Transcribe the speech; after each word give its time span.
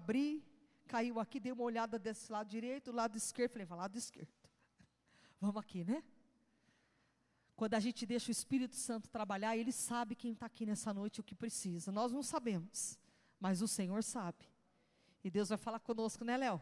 abri, 0.00 0.42
caiu 0.86 1.20
aqui, 1.20 1.38
dei 1.38 1.52
uma 1.52 1.62
olhada 1.62 1.98
desse 1.98 2.32
lado 2.32 2.48
direito, 2.48 2.90
lado 2.90 3.16
esquerdo, 3.16 3.52
falei, 3.52 3.66
vai 3.66 3.78
lado 3.78 3.96
esquerdo. 3.96 4.32
Vamos 5.40 5.58
aqui, 5.58 5.84
né? 5.84 6.02
Quando 7.54 7.74
a 7.74 7.80
gente 7.80 8.06
deixa 8.06 8.30
o 8.30 8.32
Espírito 8.32 8.74
Santo 8.74 9.10
trabalhar, 9.10 9.54
ele 9.54 9.70
sabe 9.70 10.14
quem 10.14 10.32
está 10.32 10.46
aqui 10.46 10.64
nessa 10.64 10.94
noite 10.94 11.20
o 11.20 11.22
que 11.22 11.34
precisa. 11.34 11.92
Nós 11.92 12.10
não 12.10 12.22
sabemos, 12.22 12.98
mas 13.38 13.60
o 13.60 13.68
Senhor 13.68 14.02
sabe. 14.02 14.46
E 15.22 15.30
Deus 15.30 15.50
vai 15.50 15.58
falar 15.58 15.78
conosco, 15.78 16.24
né, 16.24 16.38
Léo? 16.38 16.60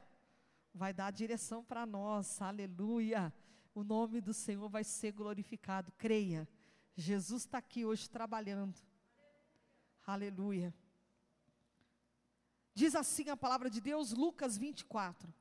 Vai 0.74 0.92
dar 0.92 1.06
a 1.06 1.12
direção 1.12 1.64
para 1.64 1.86
nós, 1.86 2.42
aleluia. 2.42 3.32
O 3.72 3.84
nome 3.84 4.20
do 4.20 4.34
Senhor 4.34 4.68
vai 4.68 4.82
ser 4.82 5.12
glorificado, 5.12 5.92
creia. 5.96 6.48
Jesus 6.96 7.42
está 7.42 7.58
aqui 7.58 7.84
hoje 7.84 8.10
trabalhando, 8.10 8.76
aleluia. 10.04 10.74
Diz 12.78 12.94
assim 12.94 13.28
a 13.28 13.36
palavra 13.36 13.68
de 13.68 13.80
Deus, 13.80 14.12
Lucas 14.12 14.56
24. 14.56 15.34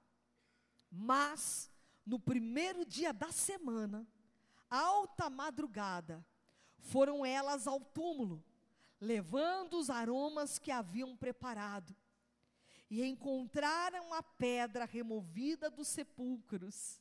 Mas, 0.91 1.69
no 2.03 2.19
primeiro 2.19 2.83
dia 2.83 3.13
da 3.13 3.31
semana, 3.31 4.07
alta 4.67 5.29
madrugada, 5.29 6.25
foram 6.79 7.23
elas 7.23 7.67
ao 7.67 7.79
túmulo, 7.79 8.43
levando 8.99 9.77
os 9.77 9.91
aromas 9.91 10.57
que 10.57 10.71
haviam 10.71 11.15
preparado, 11.15 11.95
e 12.89 13.03
encontraram 13.03 14.15
a 14.15 14.23
pedra 14.23 14.83
removida 14.83 15.69
dos 15.69 15.87
sepulcros. 15.89 16.99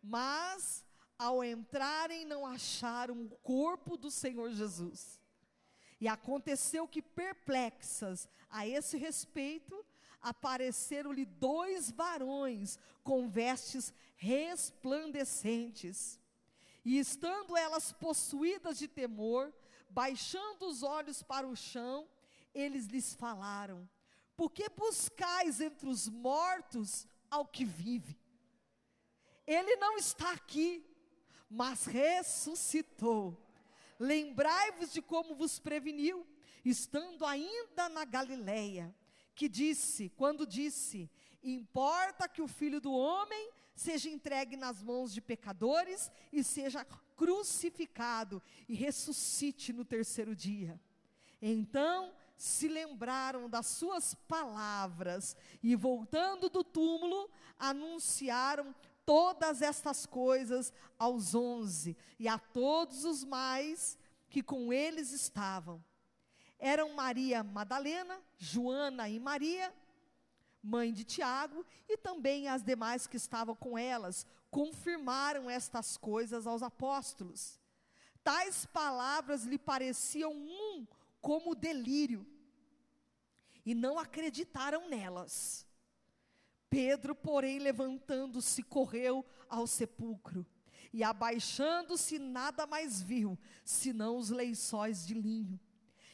Mas, 0.00 0.86
ao 1.18 1.42
entrarem, 1.42 2.24
não 2.24 2.46
acharam 2.46 3.24
o 3.24 3.36
corpo 3.38 3.96
do 3.96 4.12
Senhor 4.12 4.52
Jesus. 4.52 5.18
E 6.00 6.08
aconteceu 6.08 6.86
que, 6.86 7.02
perplexas 7.02 8.28
a 8.50 8.66
esse 8.66 8.98
respeito, 8.98 9.84
apareceram-lhe 10.20 11.24
dois 11.24 11.90
varões 11.90 12.78
com 13.02 13.28
vestes 13.28 13.94
resplandecentes 14.16 16.20
e 16.86 17.00
estando 17.00 17.56
elas 17.56 17.90
possuídas 17.90 18.78
de 18.78 18.86
temor, 18.86 19.52
baixando 19.90 20.68
os 20.68 20.84
olhos 20.84 21.20
para 21.20 21.44
o 21.44 21.56
chão, 21.56 22.08
eles 22.54 22.86
lhes 22.86 23.12
falaram: 23.12 23.90
Por 24.36 24.52
que 24.52 24.68
buscais 24.68 25.60
entre 25.60 25.88
os 25.88 26.08
mortos 26.08 27.04
ao 27.28 27.44
que 27.44 27.64
vive? 27.64 28.16
Ele 29.44 29.74
não 29.74 29.96
está 29.96 30.30
aqui, 30.30 30.88
mas 31.50 31.86
ressuscitou. 31.86 33.36
Lembrai-vos 33.98 34.92
de 34.92 35.00
como 35.00 35.34
vos 35.34 35.58
preveniu, 35.58 36.26
estando 36.64 37.24
ainda 37.24 37.88
na 37.88 38.04
Galileia, 38.04 38.94
que 39.34 39.48
disse, 39.48 40.10
quando 40.10 40.46
disse: 40.46 41.10
Importa 41.42 42.28
que 42.28 42.42
o 42.42 42.48
filho 42.48 42.80
do 42.80 42.92
homem 42.92 43.50
seja 43.74 44.08
entregue 44.08 44.56
nas 44.56 44.82
mãos 44.82 45.12
de 45.12 45.20
pecadores 45.20 46.10
e 46.32 46.42
seja 46.42 46.84
crucificado 47.16 48.42
e 48.68 48.74
ressuscite 48.74 49.72
no 49.72 49.84
terceiro 49.84 50.34
dia. 50.34 50.80
Então 51.40 52.12
se 52.36 52.68
lembraram 52.68 53.48
das 53.48 53.66
suas 53.66 54.14
palavras 54.14 55.36
e, 55.62 55.74
voltando 55.74 56.48
do 56.50 56.62
túmulo, 56.62 57.30
anunciaram 57.58 58.74
todas 59.06 59.62
estas 59.62 60.04
coisas 60.04 60.72
aos 60.98 61.34
onze 61.34 61.96
e 62.18 62.28
a 62.28 62.38
todos 62.38 63.04
os 63.04 63.24
mais 63.24 63.96
que 64.28 64.42
com 64.42 64.72
eles 64.72 65.12
estavam. 65.12 65.82
Eram 66.58 66.92
Maria 66.92 67.42
Madalena, 67.42 68.20
Joana 68.36 69.08
e 69.08 69.18
Maria 69.18 69.72
mãe 70.66 70.92
de 70.92 71.04
Tiago, 71.04 71.64
e 71.88 71.96
também 71.96 72.48
as 72.48 72.62
demais 72.62 73.06
que 73.06 73.16
estavam 73.16 73.54
com 73.54 73.78
elas, 73.78 74.26
confirmaram 74.50 75.48
estas 75.48 75.96
coisas 75.96 76.46
aos 76.46 76.62
apóstolos. 76.62 77.60
Tais 78.24 78.66
palavras 78.66 79.44
lhe 79.44 79.58
pareciam 79.58 80.32
um 80.32 80.86
como 81.20 81.54
delírio, 81.54 82.26
e 83.64 83.74
não 83.74 83.98
acreditaram 83.98 84.88
nelas. 84.88 85.65
Pedro, 86.68 87.14
porém, 87.14 87.58
levantando-se, 87.58 88.62
correu 88.62 89.24
ao 89.48 89.66
sepulcro, 89.66 90.46
e 90.92 91.02
abaixando-se, 91.02 92.18
nada 92.18 92.66
mais 92.66 93.00
viu, 93.02 93.38
senão 93.64 94.16
os 94.16 94.30
lençóis 94.30 95.06
de 95.06 95.14
linho. 95.14 95.60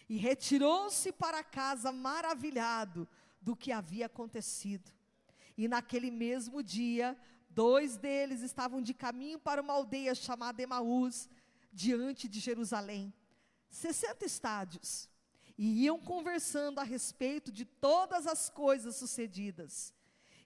E 0.08 0.16
retirou-se 0.16 1.12
para 1.12 1.42
casa 1.42 1.92
maravilhado, 1.92 3.08
do 3.42 3.56
que 3.56 3.72
havia 3.72 4.06
acontecido. 4.06 4.90
E 5.58 5.66
naquele 5.66 6.10
mesmo 6.10 6.62
dia, 6.62 7.18
dois 7.50 7.96
deles 7.96 8.40
estavam 8.40 8.80
de 8.80 8.94
caminho 8.94 9.38
para 9.38 9.60
uma 9.60 9.72
aldeia 9.74 10.14
chamada 10.14 10.62
Emaús, 10.62 11.28
diante 11.72 12.28
de 12.28 12.38
Jerusalém, 12.38 13.12
60 13.68 14.24
estádios, 14.24 15.08
e 15.56 15.84
iam 15.84 15.98
conversando 15.98 16.78
a 16.78 16.82
respeito 16.84 17.50
de 17.50 17.64
todas 17.64 18.26
as 18.26 18.48
coisas 18.48 18.96
sucedidas. 18.96 19.92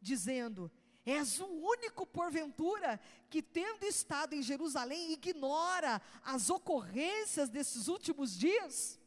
dizendo: 0.00 0.70
És 1.04 1.40
o 1.40 1.46
único, 1.46 2.06
porventura, 2.06 3.00
que, 3.30 3.42
tendo 3.42 3.84
estado 3.84 4.34
em 4.34 4.42
Jerusalém, 4.42 5.12
ignora 5.12 6.00
as 6.24 6.50
ocorrências 6.50 7.48
desses 7.48 7.88
últimos 7.88 8.36
dias? 8.36 8.98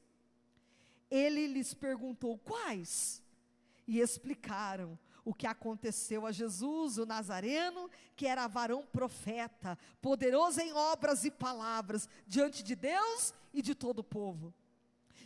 Ele 1.10 1.48
lhes 1.48 1.74
perguntou: 1.74 2.38
Quais? 2.40 3.22
E 3.88 4.00
explicaram 4.00 4.98
o 5.24 5.34
que 5.34 5.46
aconteceu 5.46 6.26
a 6.26 6.32
Jesus, 6.32 6.98
o 6.98 7.06
Nazareno, 7.06 7.90
que 8.16 8.26
era 8.26 8.48
varão 8.48 8.86
profeta, 8.86 9.78
poderoso 10.02 10.60
em 10.62 10.74
obras 10.74 11.24
e 11.24 11.32
palavras, 11.32 12.10
diante 12.28 12.64
de 12.64 12.76
Deus 12.76 13.34
e 13.54 13.62
de 13.62 13.76
todo 13.76 14.00
o 14.00 14.04
povo. 14.04 14.54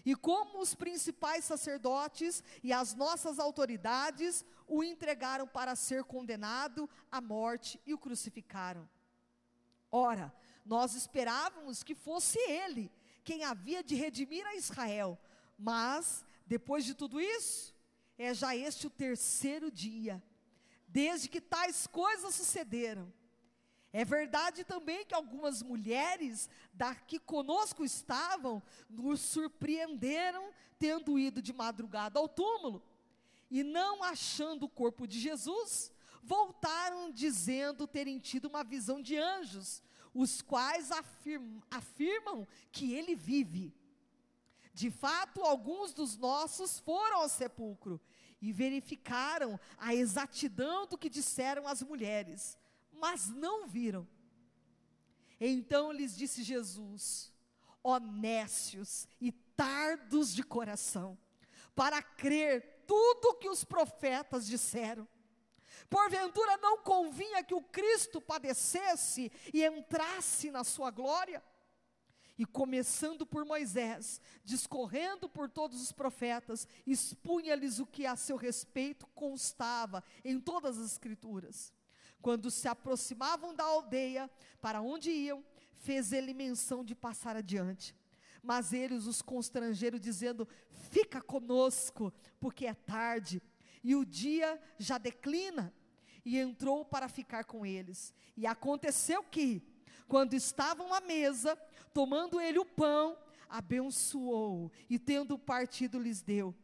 E 0.06 0.16
como 0.16 0.60
os 0.60 0.76
principais 0.76 1.46
sacerdotes 1.46 2.44
e 2.64 2.72
as 2.72 2.94
nossas 2.94 3.40
autoridades 3.40 4.46
o 4.68 4.84
entregaram 4.84 5.48
para 5.48 5.76
ser 5.76 6.04
condenado 6.04 6.88
à 7.12 7.20
morte 7.20 7.82
e 7.86 7.94
o 7.94 7.98
crucificaram. 7.98 8.88
Ora, 9.92 10.34
nós 10.64 10.94
esperávamos 10.94 11.84
que 11.84 11.96
fosse 11.96 12.38
ele 12.40 12.92
quem 13.24 13.44
havia 13.44 13.84
de 13.84 13.96
redimir 13.96 14.46
a 14.46 14.56
Israel, 14.56 15.18
mas, 15.58 16.24
depois 16.46 16.86
de 16.86 16.94
tudo 16.94 17.20
isso, 17.20 17.74
é 18.18 18.34
já 18.34 18.56
este 18.56 18.86
o 18.86 18.90
terceiro 18.92 19.72
dia, 19.72 20.24
desde 20.88 21.28
que 21.28 21.42
tais 21.42 21.88
coisas 21.88 22.36
sucederam. 22.36 23.12
É 23.98 24.04
verdade 24.04 24.66
também 24.66 25.06
que 25.06 25.16
algumas 25.16 25.64
mulheres 25.64 26.50
da 26.74 26.94
que 26.94 27.18
conosco 27.18 27.82
estavam 27.82 28.62
nos 28.90 29.22
surpreenderam 29.22 30.52
tendo 30.78 31.18
ido 31.18 31.42
de 31.42 31.54
madrugada 31.54 32.20
ao 32.20 32.28
túmulo 32.28 32.84
e 33.50 33.64
não 33.64 34.04
achando 34.04 34.64
o 34.64 34.70
corpo 34.70 35.08
de 35.08 35.18
Jesus, 35.18 35.94
voltaram 36.22 37.10
dizendo 37.10 37.88
terem 37.88 38.20
tido 38.20 38.50
uma 38.50 38.66
visão 38.66 39.02
de 39.02 39.16
anjos, 39.16 39.82
os 40.14 40.42
quais 40.42 40.92
afirmam, 40.92 41.64
afirmam 41.72 42.46
que 42.74 42.94
ele 42.94 43.16
vive. 43.16 43.74
De 44.74 44.92
fato, 44.92 45.42
alguns 45.42 45.94
dos 45.94 46.18
nossos 46.18 46.80
foram 46.80 47.20
ao 47.20 47.30
sepulcro 47.30 48.02
e 48.42 48.52
verificaram 48.52 49.58
a 49.78 49.96
exatidão 49.96 50.86
do 50.86 50.98
que 50.98 51.10
disseram 51.10 51.66
as 51.66 51.82
mulheres 51.82 52.58
mas 53.00 53.30
não 53.30 53.68
viram. 53.68 54.08
Então 55.40 55.92
lhes 55.92 56.16
disse 56.16 56.44
Jesus: 56.44 57.34
honestos 57.84 59.08
e 59.22 59.32
tardos 59.32 60.34
de 60.34 60.44
coração, 60.44 61.18
para 61.76 62.02
crer 62.02 62.84
tudo 62.88 63.30
o 63.30 63.36
que 63.36 63.50
os 63.50 63.64
profetas 63.64 64.48
disseram. 64.48 65.08
Porventura 65.90 66.58
não 66.58 66.78
convinha 66.80 67.44
que 67.44 67.54
o 67.54 67.62
Cristo 67.62 68.22
padecesse 68.22 69.32
e 69.54 69.64
entrasse 69.64 70.50
na 70.50 70.64
sua 70.64 70.90
glória? 70.90 71.44
E 72.38 72.46
começando 72.46 73.26
por 73.26 73.46
Moisés, 73.46 74.20
discorrendo 74.44 75.30
por 75.30 75.50
todos 75.50 75.82
os 75.82 75.92
profetas, 75.92 76.68
expunha-lhes 76.86 77.80
o 77.80 77.86
que 77.86 78.06
a 78.06 78.16
seu 78.16 78.36
respeito 78.36 79.08
constava 79.08 80.04
em 80.24 80.40
todas 80.40 80.78
as 80.78 80.92
Escrituras. 80.92 81.74
Quando 82.26 82.50
se 82.50 82.68
aproximavam 82.68 83.54
da 83.54 83.64
aldeia 83.64 84.28
para 84.60 84.82
onde 84.82 85.12
iam, 85.12 85.46
fez 85.76 86.12
ele 86.12 86.34
menção 86.34 86.84
de 86.84 86.96
passar 86.96 87.36
adiante. 87.36 87.96
Mas 88.42 88.74
eles 88.74 89.06
os 89.06 89.22
constrangeram, 89.22 90.00
dizendo: 90.00 90.48
Fica 90.90 91.22
conosco, 91.22 92.12
porque 92.40 92.66
é 92.66 92.74
tarde, 92.74 93.40
e 93.84 93.96
o 93.96 94.04
dia 94.04 94.60
já 94.80 94.98
declina. 94.98 95.72
E 96.26 96.40
entrou 96.40 96.84
para 96.84 97.08
ficar 97.08 97.44
com 97.44 97.64
eles. 97.64 98.12
E 98.36 98.48
aconteceu 98.48 99.22
que, 99.22 99.62
quando 100.08 100.34
estavam 100.34 100.96
à 100.96 101.02
mesa, 101.02 101.56
tomando 101.94 102.42
ele 102.42 102.58
o 102.58 102.66
pão, 102.66 103.16
abençoou 103.48 104.72
e 104.90 104.98
tendo 104.98 105.38
partido 105.38 106.00
lhes 106.00 106.24
deu. 106.24 106.56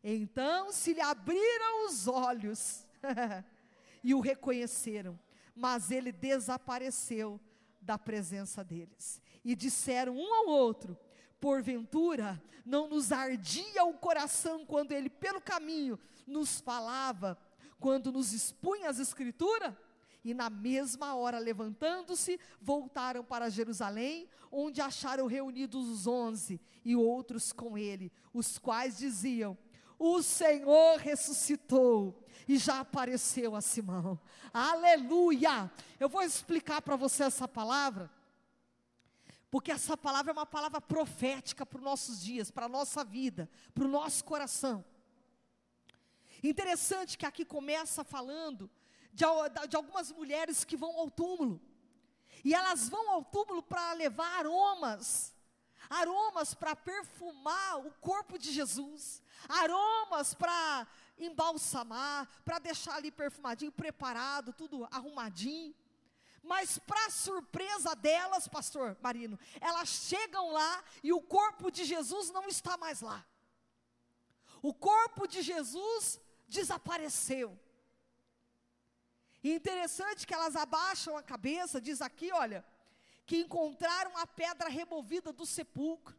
Então 0.00 0.70
se 0.70 0.92
lhe 0.92 1.00
abriram 1.00 1.88
os 1.88 2.06
olhos 2.06 2.86
e 4.08 4.14
o 4.14 4.20
reconheceram, 4.20 5.20
mas 5.54 5.90
ele 5.90 6.10
desapareceu 6.10 7.38
da 7.78 7.98
presença 7.98 8.64
deles. 8.64 9.20
E 9.44 9.54
disseram 9.54 10.16
um 10.16 10.34
ao 10.34 10.46
outro: 10.48 10.98
Porventura 11.38 12.42
não 12.64 12.88
nos 12.88 13.12
ardia 13.12 13.84
o 13.84 13.92
coração 13.92 14.64
quando 14.64 14.92
ele 14.92 15.10
pelo 15.10 15.42
caminho 15.42 15.98
nos 16.26 16.58
falava, 16.58 17.36
quando 17.78 18.10
nos 18.10 18.32
expunha 18.32 18.88
as 18.88 18.98
escrituras? 18.98 19.74
E 20.24 20.32
na 20.32 20.48
mesma 20.48 21.14
hora, 21.14 21.38
levantando-se, 21.38 22.40
voltaram 22.62 23.22
para 23.22 23.50
Jerusalém, 23.50 24.26
onde 24.50 24.80
acharam 24.80 25.26
reunidos 25.26 25.86
os 25.86 26.06
onze 26.06 26.58
e 26.82 26.96
outros 26.96 27.52
com 27.52 27.76
ele, 27.76 28.10
os 28.32 28.56
quais 28.56 28.96
diziam: 28.96 29.54
O 29.98 30.22
Senhor 30.22 30.98
ressuscitou 30.98 32.24
e 32.46 32.56
já 32.56 32.80
apareceu 32.80 33.56
a 33.56 33.60
Simão. 33.60 34.18
Aleluia! 34.52 35.70
Eu 35.98 36.08
vou 36.08 36.22
explicar 36.22 36.80
para 36.80 36.96
você 36.96 37.24
essa 37.24 37.48
palavra, 37.48 38.10
porque 39.50 39.72
essa 39.72 39.96
palavra 39.96 40.30
é 40.30 40.34
uma 40.34 40.46
palavra 40.46 40.80
profética 40.80 41.66
para 41.66 41.78
os 41.78 41.84
nossos 41.84 42.22
dias, 42.22 42.50
para 42.50 42.66
a 42.66 42.68
nossa 42.68 43.04
vida, 43.04 43.50
para 43.74 43.84
o 43.84 43.88
nosso 43.88 44.24
coração. 44.24 44.84
Interessante 46.42 47.18
que 47.18 47.26
aqui 47.26 47.44
começa 47.44 48.04
falando 48.04 48.70
de, 49.12 49.24
de 49.68 49.76
algumas 49.76 50.12
mulheres 50.12 50.64
que 50.64 50.76
vão 50.76 50.96
ao 50.96 51.10
túmulo. 51.10 51.60
E 52.44 52.54
elas 52.54 52.88
vão 52.88 53.10
ao 53.10 53.24
túmulo 53.24 53.62
para 53.62 53.92
levar 53.94 54.38
aromas, 54.38 55.34
aromas 55.90 56.54
para 56.54 56.76
perfumar 56.76 57.84
o 57.84 57.90
corpo 58.00 58.38
de 58.38 58.52
Jesus, 58.52 59.20
aromas 59.48 60.34
para 60.34 60.86
embalsamar, 61.18 62.28
para 62.44 62.58
deixar 62.58 62.94
ali 62.94 63.10
perfumadinho, 63.10 63.72
preparado, 63.72 64.52
tudo 64.52 64.88
arrumadinho. 64.90 65.74
Mas 66.42 66.78
para 66.78 67.10
surpresa 67.10 67.94
delas, 67.94 68.48
pastor 68.48 68.96
Marino, 69.02 69.38
elas 69.60 69.88
chegam 69.88 70.50
lá 70.52 70.82
e 71.02 71.12
o 71.12 71.20
corpo 71.20 71.70
de 71.70 71.84
Jesus 71.84 72.30
não 72.30 72.48
está 72.48 72.76
mais 72.76 73.00
lá. 73.00 73.24
O 74.62 74.72
corpo 74.72 75.26
de 75.26 75.42
Jesus 75.42 76.20
desapareceu. 76.48 77.58
E 79.42 79.52
interessante 79.54 80.26
que 80.26 80.34
elas 80.34 80.56
abaixam 80.56 81.16
a 81.16 81.22
cabeça, 81.22 81.80
diz 81.80 82.00
aqui, 82.00 82.32
olha, 82.32 82.64
que 83.26 83.38
encontraram 83.38 84.16
a 84.16 84.26
pedra 84.26 84.68
removida 84.68 85.32
do 85.32 85.46
sepulcro. 85.46 86.16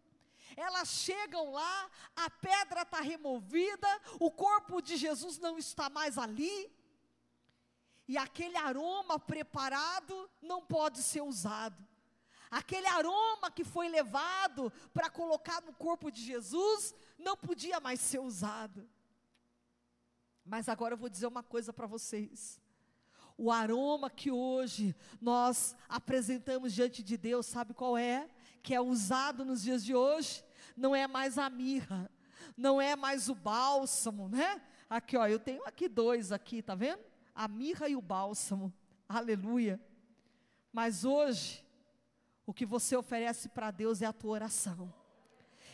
Elas 0.56 0.90
chegam 0.90 1.52
lá, 1.52 1.90
a 2.16 2.30
pedra 2.30 2.82
está 2.82 3.02
removida, 3.02 3.88
o 4.20 4.32
corpo 4.32 4.82
de 4.82 4.98
Jesus 4.98 5.38
não 5.38 5.58
está 5.58 5.90
mais 5.90 6.18
ali, 6.18 6.72
e 8.08 8.18
aquele 8.18 8.58
aroma 8.58 9.20
preparado 9.20 10.30
não 10.42 10.66
pode 10.66 11.02
ser 11.04 11.22
usado. 11.22 11.88
Aquele 12.50 12.88
aroma 12.88 13.52
que 13.52 13.64
foi 13.64 13.88
levado 13.88 14.72
para 14.94 15.10
colocar 15.10 15.62
no 15.62 15.74
corpo 15.74 16.12
de 16.12 16.24
Jesus 16.24 16.96
não 17.18 17.38
podia 17.38 17.80
mais 17.80 18.00
ser 18.00 18.20
usado. 18.20 18.90
Mas 20.44 20.68
agora 20.68 20.96
eu 20.96 20.98
vou 20.98 21.10
dizer 21.10 21.28
uma 21.28 21.44
coisa 21.44 21.72
para 21.72 21.86
vocês 21.86 22.60
o 23.40 23.50
aroma 23.50 24.10
que 24.10 24.30
hoje 24.30 24.94
nós 25.22 25.74
apresentamos 25.88 26.74
diante 26.74 27.02
de 27.02 27.16
Deus, 27.16 27.46
sabe 27.46 27.74
qual 27.74 27.98
é? 27.98 28.30
Que 28.62 28.76
é 28.76 28.82
usado 28.82 29.46
nos 29.46 29.62
dias 29.62 29.84
de 29.84 29.96
hoje, 29.96 30.44
não 30.76 30.96
é 30.96 31.08
mais 31.08 31.38
a 31.38 31.50
mirra, 31.50 32.10
não 32.56 32.82
é 32.82 32.96
mais 32.96 33.30
o 33.30 33.36
bálsamo, 33.36 34.30
né? 34.30 34.62
Aqui, 34.90 35.18
ó, 35.18 35.28
eu 35.28 35.40
tenho 35.40 35.64
aqui 35.66 35.88
dois 35.88 36.32
aqui, 36.32 36.62
tá 36.62 36.76
vendo? 36.76 37.02
A 37.34 37.48
mirra 37.48 37.88
e 37.88 37.96
o 37.96 38.02
bálsamo. 38.02 38.74
Aleluia. 39.08 39.80
Mas 40.72 41.06
hoje, 41.06 41.66
o 42.46 42.54
que 42.54 42.66
você 42.66 42.96
oferece 42.96 43.50
para 43.50 43.72
Deus 43.72 44.02
é 44.02 44.06
a 44.06 44.14
tua 44.14 44.32
oração 44.32 44.99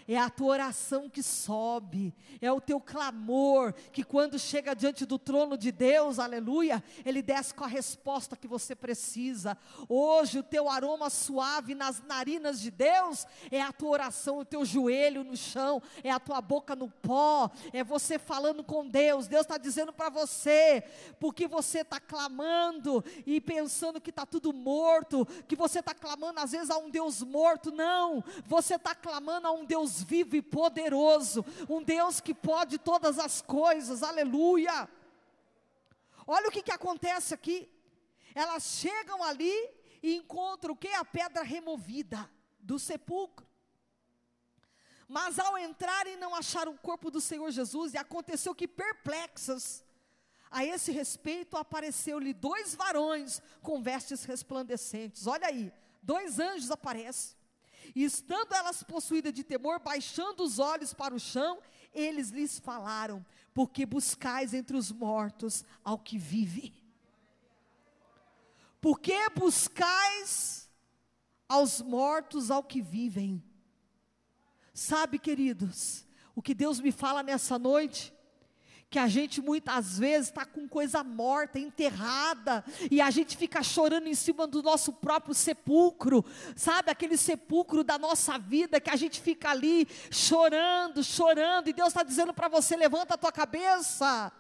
é 0.08 0.18
a 0.18 0.30
tua 0.30 0.48
oração 0.48 1.10
que 1.10 1.24
sobe, 1.24 2.14
é 2.40 2.52
o 2.52 2.62
teu 2.62 2.80
clamor, 2.80 3.74
que 3.92 4.04
quando 4.04 4.38
chega 4.38 4.76
diante 4.76 5.06
do 5.06 5.18
trono 5.18 5.58
de 5.58 5.72
Deus, 5.72 6.20
aleluia, 6.20 6.84
Ele 7.04 7.22
desce 7.22 7.54
com 7.54 7.64
a 7.64 7.68
resposta 7.68 8.36
que 8.36 8.48
você 8.48 8.76
precisa. 8.76 9.58
Hoje, 9.90 10.40
o 10.40 10.44
teu 10.44 10.70
aroma 10.70 11.10
suave 11.10 11.74
nas 11.74 12.04
narinas 12.04 12.60
de 12.60 12.70
Deus 12.70 13.26
é 13.50 13.62
a 13.62 13.72
tua 13.72 13.90
oração, 13.90 14.40
o 14.40 14.46
teu 14.46 14.64
joelho 14.64 15.24
no 15.24 15.36
chão, 15.36 15.82
é 16.04 16.12
a 16.12 16.20
tua 16.20 16.40
boca 16.40 16.76
no 16.76 16.90
pó, 16.90 17.50
é 17.74 17.84
você 17.84 18.20
falando 18.20 18.64
com 18.64 18.88
Deus. 18.88 19.28
Deus 19.28 19.42
está 19.42 19.58
dizendo 19.58 19.92
para 19.92 20.10
você, 20.10 20.84
porque 21.20 21.48
você 21.48 21.80
está 21.80 22.00
clamando 22.00 23.04
e 23.26 23.42
pensando 23.42 24.00
que 24.00 24.12
está 24.12 24.26
tudo 24.26 24.54
morto, 24.54 25.28
que 25.48 25.56
você 25.56 25.80
está 25.80 25.96
clamando 25.96 26.40
às 26.40 26.52
vezes 26.52 26.70
a 26.70 26.78
um 26.78 26.90
Deus 26.90 27.24
morto, 27.24 27.72
não, 27.72 28.24
você 28.46 28.76
está 28.76 28.94
clamando 28.94 29.48
a 29.48 29.52
um 29.52 29.66
Deus 29.66 29.95
Deus 29.96 30.04
vivo 30.04 30.36
e 30.36 30.42
poderoso, 30.42 31.46
um 31.70 31.82
Deus 31.82 32.20
que 32.20 32.34
pode 32.34 32.78
todas 32.78 33.18
as 33.18 33.42
coisas, 33.42 34.04
aleluia. 34.04 34.90
Olha 36.28 36.50
o 36.50 36.52
que, 36.52 36.64
que 36.64 36.72
acontece 36.72 37.34
aqui. 37.34 37.70
Elas 38.34 38.64
chegam 38.64 39.24
ali 39.24 39.54
e 40.04 40.16
encontram 40.16 40.74
o 40.74 40.78
que? 40.78 40.90
A 40.90 41.06
pedra 41.06 41.44
removida 41.44 42.30
do 42.60 42.78
sepulcro. 42.78 43.46
Mas 45.08 45.40
ao 45.40 45.58
entrarem 45.58 46.18
não 46.18 46.36
acharam 46.36 46.74
o 46.74 46.80
corpo 46.80 47.12
do 47.12 47.22
Senhor 47.22 47.50
Jesus, 47.52 47.94
e 47.94 47.98
aconteceu 47.98 48.56
que 48.56 48.68
perplexas, 48.68 49.86
a 50.50 50.66
esse 50.66 50.92
respeito 50.92 51.56
apareceu-lhe 51.58 52.34
dois 52.34 52.76
varões 52.76 53.42
com 53.62 53.82
vestes 53.82 54.26
resplandecentes. 54.26 55.28
Olha 55.28 55.48
aí, 55.48 55.72
dois 56.02 56.40
anjos 56.40 56.72
aparecem. 56.72 57.38
E 57.96 58.04
estando 58.04 58.54
elas 58.54 58.84
possuídas 58.84 59.34
de 59.34 59.44
temor, 59.44 59.80
baixando 59.80 60.44
os 60.44 60.60
olhos 60.60 60.94
para 60.94 61.16
o 61.16 61.20
chão, 61.20 61.60
eles 61.94 62.30
lhes 62.30 62.60
falaram: 62.60 63.26
Porque 63.54 63.86
buscais 63.86 64.54
entre 64.54 64.76
os 64.76 64.92
mortos 64.92 65.64
ao 65.84 65.98
que 65.98 66.18
vive? 66.18 66.74
Porque 68.82 69.30
buscais 69.30 70.70
aos 71.48 71.82
mortos 71.82 72.52
ao 72.52 72.62
que 72.62 72.82
vivem? 72.82 73.42
Sabe, 74.74 75.18
queridos, 75.18 76.06
o 76.36 76.42
que 76.42 76.54
Deus 76.54 76.82
me 76.82 76.92
fala 76.92 77.24
nessa 77.24 77.58
noite? 77.58 78.14
Que 78.90 79.00
a 79.00 79.08
gente 79.08 79.42
muitas 79.42 80.00
vezes 80.00 80.30
está 80.30 80.46
com 80.46 80.68
coisa 80.68 81.04
morta, 81.04 81.60
enterrada, 81.60 82.64
e 82.90 83.02
a 83.02 83.10
gente 83.12 83.36
fica 83.36 83.62
chorando 83.62 84.08
em 84.08 84.16
cima 84.16 84.48
do 84.48 84.64
nosso 84.64 84.94
próprio 84.94 85.34
sepulcro, 85.34 86.24
sabe? 86.56 86.92
Aquele 86.92 87.18
sepulcro 87.18 87.84
da 87.84 87.98
nossa 87.98 88.38
vida 88.38 88.80
que 88.80 88.90
a 88.90 88.96
gente 88.96 89.20
fica 89.20 89.50
ali 89.50 89.88
chorando, 90.10 91.04
chorando, 91.04 91.70
e 91.70 91.74
Deus 91.74 91.90
está 91.90 92.04
dizendo 92.04 92.34
para 92.34 92.48
você: 92.48 92.76
levanta 92.76 93.16
a 93.16 93.18
tua 93.18 93.32
cabeça. 93.32 94.32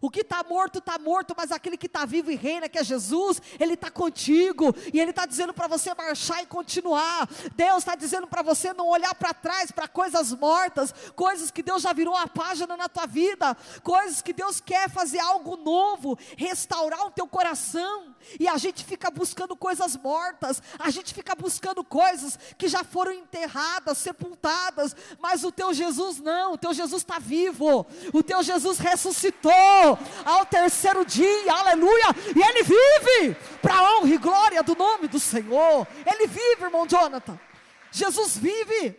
O 0.00 0.10
que 0.10 0.20
está 0.20 0.42
morto, 0.42 0.78
está 0.78 0.98
morto, 0.98 1.34
mas 1.36 1.50
aquele 1.50 1.76
que 1.76 1.86
está 1.86 2.04
vivo 2.04 2.30
e 2.30 2.36
reina, 2.36 2.68
que 2.68 2.78
é 2.78 2.84
Jesus, 2.84 3.40
Ele 3.58 3.74
está 3.74 3.90
contigo, 3.90 4.74
e 4.92 5.00
Ele 5.00 5.10
está 5.10 5.24
dizendo 5.24 5.54
para 5.54 5.66
você 5.66 5.94
marchar 5.94 6.42
e 6.42 6.46
continuar. 6.46 7.28
Deus 7.54 7.78
está 7.78 7.94
dizendo 7.94 8.26
para 8.26 8.42
você 8.42 8.72
não 8.72 8.88
olhar 8.88 9.14
para 9.14 9.32
trás, 9.32 9.70
para 9.70 9.88
coisas 9.88 10.32
mortas, 10.32 10.94
coisas 11.14 11.50
que 11.50 11.62
Deus 11.62 11.82
já 11.82 11.92
virou 11.92 12.14
a 12.14 12.26
página 12.26 12.76
na 12.76 12.88
tua 12.88 13.06
vida, 13.06 13.56
coisas 13.82 14.20
que 14.20 14.32
Deus 14.32 14.60
quer 14.60 14.90
fazer 14.90 15.18
algo 15.18 15.56
novo, 15.56 16.18
restaurar 16.36 17.06
o 17.06 17.10
teu 17.10 17.26
coração, 17.26 18.14
e 18.38 18.48
a 18.48 18.56
gente 18.58 18.84
fica 18.84 19.10
buscando 19.10 19.56
coisas 19.56 19.96
mortas, 19.96 20.62
a 20.78 20.90
gente 20.90 21.14
fica 21.14 21.34
buscando 21.34 21.82
coisas 21.82 22.38
que 22.58 22.68
já 22.68 22.84
foram 22.84 23.12
enterradas, 23.12 23.98
sepultadas, 23.98 24.94
mas 25.18 25.44
o 25.44 25.52
teu 25.52 25.72
Jesus 25.72 26.18
não, 26.18 26.54
o 26.54 26.58
teu 26.58 26.74
Jesus 26.74 27.02
está 27.02 27.18
vivo, 27.18 27.86
o 28.12 28.22
teu 28.22 28.42
Jesus 28.42 28.78
ressuscitou 28.78 29.52
ao 30.24 30.46
terceiro 30.46 31.04
dia, 31.04 31.52
aleluia, 31.52 32.06
e 32.34 32.42
ele 32.42 32.62
vive 32.62 33.36
para 33.60 33.74
a 33.74 33.98
honra 33.98 34.14
e 34.14 34.18
glória 34.18 34.62
do 34.62 34.74
nome 34.74 35.08
do 35.08 35.20
Senhor. 35.20 35.86
Ele 36.06 36.26
vive, 36.26 36.64
irmão 36.64 36.86
Jonathan. 36.86 37.38
Jesus 37.90 38.36
vive. 38.36 38.98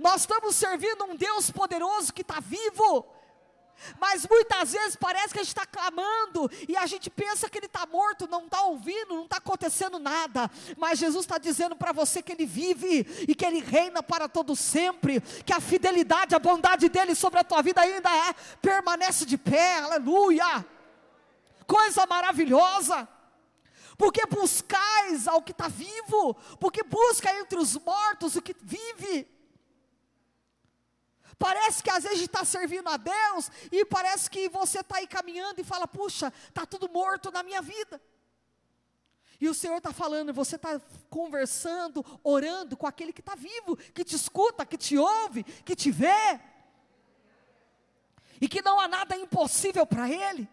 Nós 0.00 0.22
estamos 0.22 0.56
servindo 0.56 1.04
um 1.04 1.14
Deus 1.16 1.50
poderoso 1.50 2.12
que 2.12 2.22
está 2.22 2.40
vivo. 2.40 3.06
Mas 4.00 4.26
muitas 4.26 4.72
vezes 4.72 4.96
parece 4.96 5.32
que 5.32 5.40
a 5.40 5.42
gente 5.42 5.48
está 5.48 5.66
clamando 5.66 6.50
e 6.68 6.76
a 6.76 6.86
gente 6.86 7.10
pensa 7.10 7.48
que 7.48 7.58
ele 7.58 7.66
está 7.66 7.86
morto, 7.86 8.26
não 8.26 8.44
está 8.46 8.62
ouvindo, 8.62 9.14
não 9.14 9.24
está 9.24 9.36
acontecendo 9.36 9.98
nada. 9.98 10.50
Mas 10.76 10.98
Jesus 10.98 11.24
está 11.24 11.38
dizendo 11.38 11.76
para 11.76 11.92
você 11.92 12.22
que 12.22 12.32
ele 12.32 12.46
vive 12.46 13.06
e 13.28 13.34
que 13.34 13.44
ele 13.44 13.60
reina 13.60 14.02
para 14.02 14.28
todo 14.28 14.56
sempre, 14.56 15.20
que 15.20 15.52
a 15.52 15.60
fidelidade, 15.60 16.34
a 16.34 16.38
bondade 16.38 16.88
dele 16.88 17.14
sobre 17.14 17.40
a 17.40 17.44
tua 17.44 17.62
vida 17.62 17.80
ainda 17.80 18.10
é, 18.10 18.34
permanece 18.60 19.26
de 19.26 19.36
pé, 19.36 19.78
aleluia. 19.78 20.64
Coisa 21.66 22.06
maravilhosa. 22.06 23.08
Porque 23.96 24.26
buscais 24.26 25.28
ao 25.28 25.40
que 25.40 25.52
está 25.52 25.68
vivo, 25.68 26.34
porque 26.58 26.82
busca 26.82 27.32
entre 27.38 27.58
os 27.58 27.76
mortos 27.76 28.34
o 28.34 28.42
que 28.42 28.54
vive. 28.60 29.33
Parece 31.38 31.82
que 31.82 31.90
às 31.90 32.04
vezes 32.04 32.22
está 32.22 32.44
servindo 32.44 32.88
a 32.88 32.96
Deus 32.96 33.50
e 33.72 33.84
parece 33.84 34.30
que 34.30 34.48
você 34.48 34.80
está 34.80 34.98
aí 34.98 35.06
caminhando 35.06 35.60
e 35.60 35.64
fala: 35.64 35.86
puxa, 35.86 36.32
está 36.48 36.64
tudo 36.66 36.88
morto 36.88 37.30
na 37.30 37.42
minha 37.42 37.62
vida. 37.62 38.00
E 39.40 39.48
o 39.48 39.54
Senhor 39.54 39.76
está 39.76 39.92
falando, 39.92 40.32
você 40.32 40.56
está 40.56 40.80
conversando, 41.10 42.04
orando 42.22 42.76
com 42.76 42.86
aquele 42.86 43.12
que 43.12 43.20
está 43.20 43.34
vivo, 43.34 43.76
que 43.76 44.04
te 44.04 44.14
escuta, 44.14 44.64
que 44.64 44.78
te 44.78 44.96
ouve, 44.96 45.42
que 45.42 45.74
te 45.74 45.90
vê, 45.90 46.40
e 48.40 48.48
que 48.48 48.62
não 48.62 48.78
há 48.78 48.86
nada 48.86 49.16
impossível 49.16 49.86
para 49.86 50.08
Ele. 50.08 50.48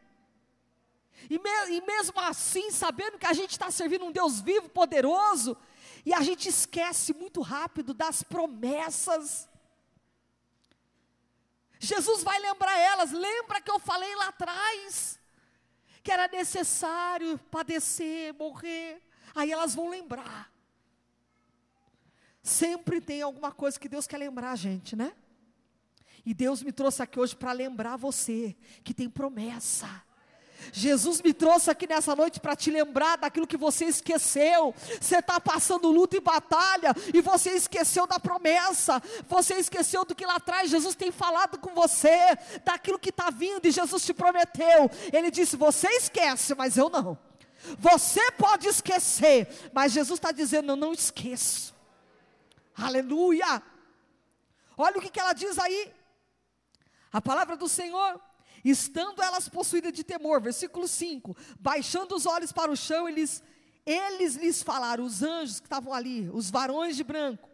E, 1.29 1.37
me, 1.37 1.77
e 1.77 1.81
mesmo 1.81 2.19
assim, 2.19 2.71
sabendo 2.71 3.19
que 3.19 3.27
a 3.27 3.33
gente 3.33 3.51
está 3.51 3.69
servindo 3.69 4.03
um 4.03 4.11
Deus 4.11 4.41
vivo, 4.41 4.67
poderoso, 4.67 5.55
e 6.03 6.13
a 6.13 6.21
gente 6.21 6.49
esquece 6.49 7.13
muito 7.13 7.41
rápido 7.41 7.93
das 7.93 8.23
promessas 8.23 9.47
Jesus 11.83 12.21
vai 12.21 12.39
lembrar 12.39 12.77
elas, 12.77 13.11
lembra 13.11 13.59
que 13.59 13.71
eu 13.71 13.79
falei 13.79 14.15
lá 14.15 14.27
atrás, 14.27 15.19
que 16.03 16.11
era 16.11 16.27
necessário 16.27 17.39
padecer, 17.49 18.35
morrer, 18.35 19.01
aí 19.33 19.51
elas 19.51 19.73
vão 19.73 19.89
lembrar. 19.89 20.53
Sempre 22.43 23.01
tem 23.01 23.23
alguma 23.23 23.51
coisa 23.51 23.79
que 23.79 23.89
Deus 23.89 24.05
quer 24.05 24.19
lembrar 24.19 24.51
a 24.51 24.55
gente, 24.55 24.95
né? 24.95 25.11
E 26.23 26.35
Deus 26.35 26.61
me 26.61 26.71
trouxe 26.71 27.01
aqui 27.01 27.19
hoje 27.19 27.35
para 27.35 27.51
lembrar 27.51 27.97
você 27.97 28.55
que 28.83 28.93
tem 28.93 29.09
promessa. 29.09 30.03
Jesus 30.71 31.21
me 31.21 31.33
trouxe 31.33 31.69
aqui 31.71 31.87
nessa 31.87 32.15
noite 32.15 32.39
para 32.39 32.55
te 32.55 32.69
lembrar 32.69 33.17
daquilo 33.17 33.47
que 33.47 33.57
você 33.57 33.85
esqueceu. 33.85 34.73
Você 34.99 35.17
está 35.17 35.39
passando 35.39 35.91
luta 35.91 36.17
e 36.17 36.19
batalha 36.19 36.93
e 37.13 37.21
você 37.21 37.51
esqueceu 37.51 38.05
da 38.05 38.19
promessa. 38.19 39.01
Você 39.27 39.55
esqueceu 39.55 40.05
do 40.05 40.15
que 40.15 40.25
lá 40.25 40.35
atrás 40.35 40.69
Jesus 40.69 40.95
tem 40.95 41.11
falado 41.11 41.57
com 41.57 41.73
você, 41.73 42.37
daquilo 42.63 42.99
que 42.99 43.09
está 43.09 43.29
vindo 43.29 43.65
e 43.65 43.71
Jesus 43.71 44.05
te 44.05 44.13
prometeu. 44.13 44.89
Ele 45.11 45.31
disse: 45.31 45.55
Você 45.57 45.87
esquece, 45.89 46.53
mas 46.55 46.77
eu 46.77 46.89
não. 46.89 47.17
Você 47.77 48.31
pode 48.31 48.67
esquecer, 48.67 49.47
mas 49.73 49.91
Jesus 49.91 50.17
está 50.17 50.31
dizendo: 50.31 50.71
Eu 50.71 50.75
não 50.75 50.93
esqueço. 50.93 51.73
Aleluia. 52.75 53.61
Olha 54.77 54.97
o 54.97 55.01
que, 55.01 55.09
que 55.09 55.19
ela 55.19 55.33
diz 55.33 55.59
aí. 55.59 55.93
A 57.13 57.21
palavra 57.21 57.57
do 57.57 57.67
Senhor 57.67 58.19
Estando 58.63 59.21
elas 59.21 59.49
possuídas 59.49 59.93
de 59.93 60.03
temor, 60.03 60.41
versículo 60.41 60.87
5: 60.87 61.35
baixando 61.59 62.15
os 62.15 62.25
olhos 62.25 62.51
para 62.51 62.71
o 62.71 62.77
chão, 62.77 63.07
eles, 63.07 63.41
eles 63.85 64.35
lhes 64.35 64.61
falaram, 64.61 65.03
os 65.03 65.23
anjos 65.23 65.59
que 65.59 65.65
estavam 65.65 65.93
ali, 65.93 66.29
os 66.31 66.49
varões 66.49 66.95
de 66.95 67.03
branco, 67.03 67.49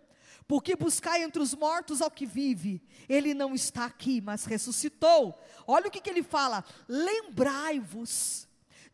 porque 0.47 0.75
buscai 0.75 1.23
entre 1.23 1.41
os 1.41 1.53
mortos 1.53 2.01
ao 2.01 2.11
que 2.11 2.25
vive, 2.25 2.81
ele 3.07 3.33
não 3.33 3.53
está 3.53 3.85
aqui, 3.85 4.21
mas 4.21 4.45
ressuscitou. 4.45 5.37
Olha 5.65 5.87
o 5.87 5.91
que, 5.91 6.01
que 6.01 6.09
ele 6.09 6.23
fala: 6.23 6.63
lembrai-vos 6.87 8.47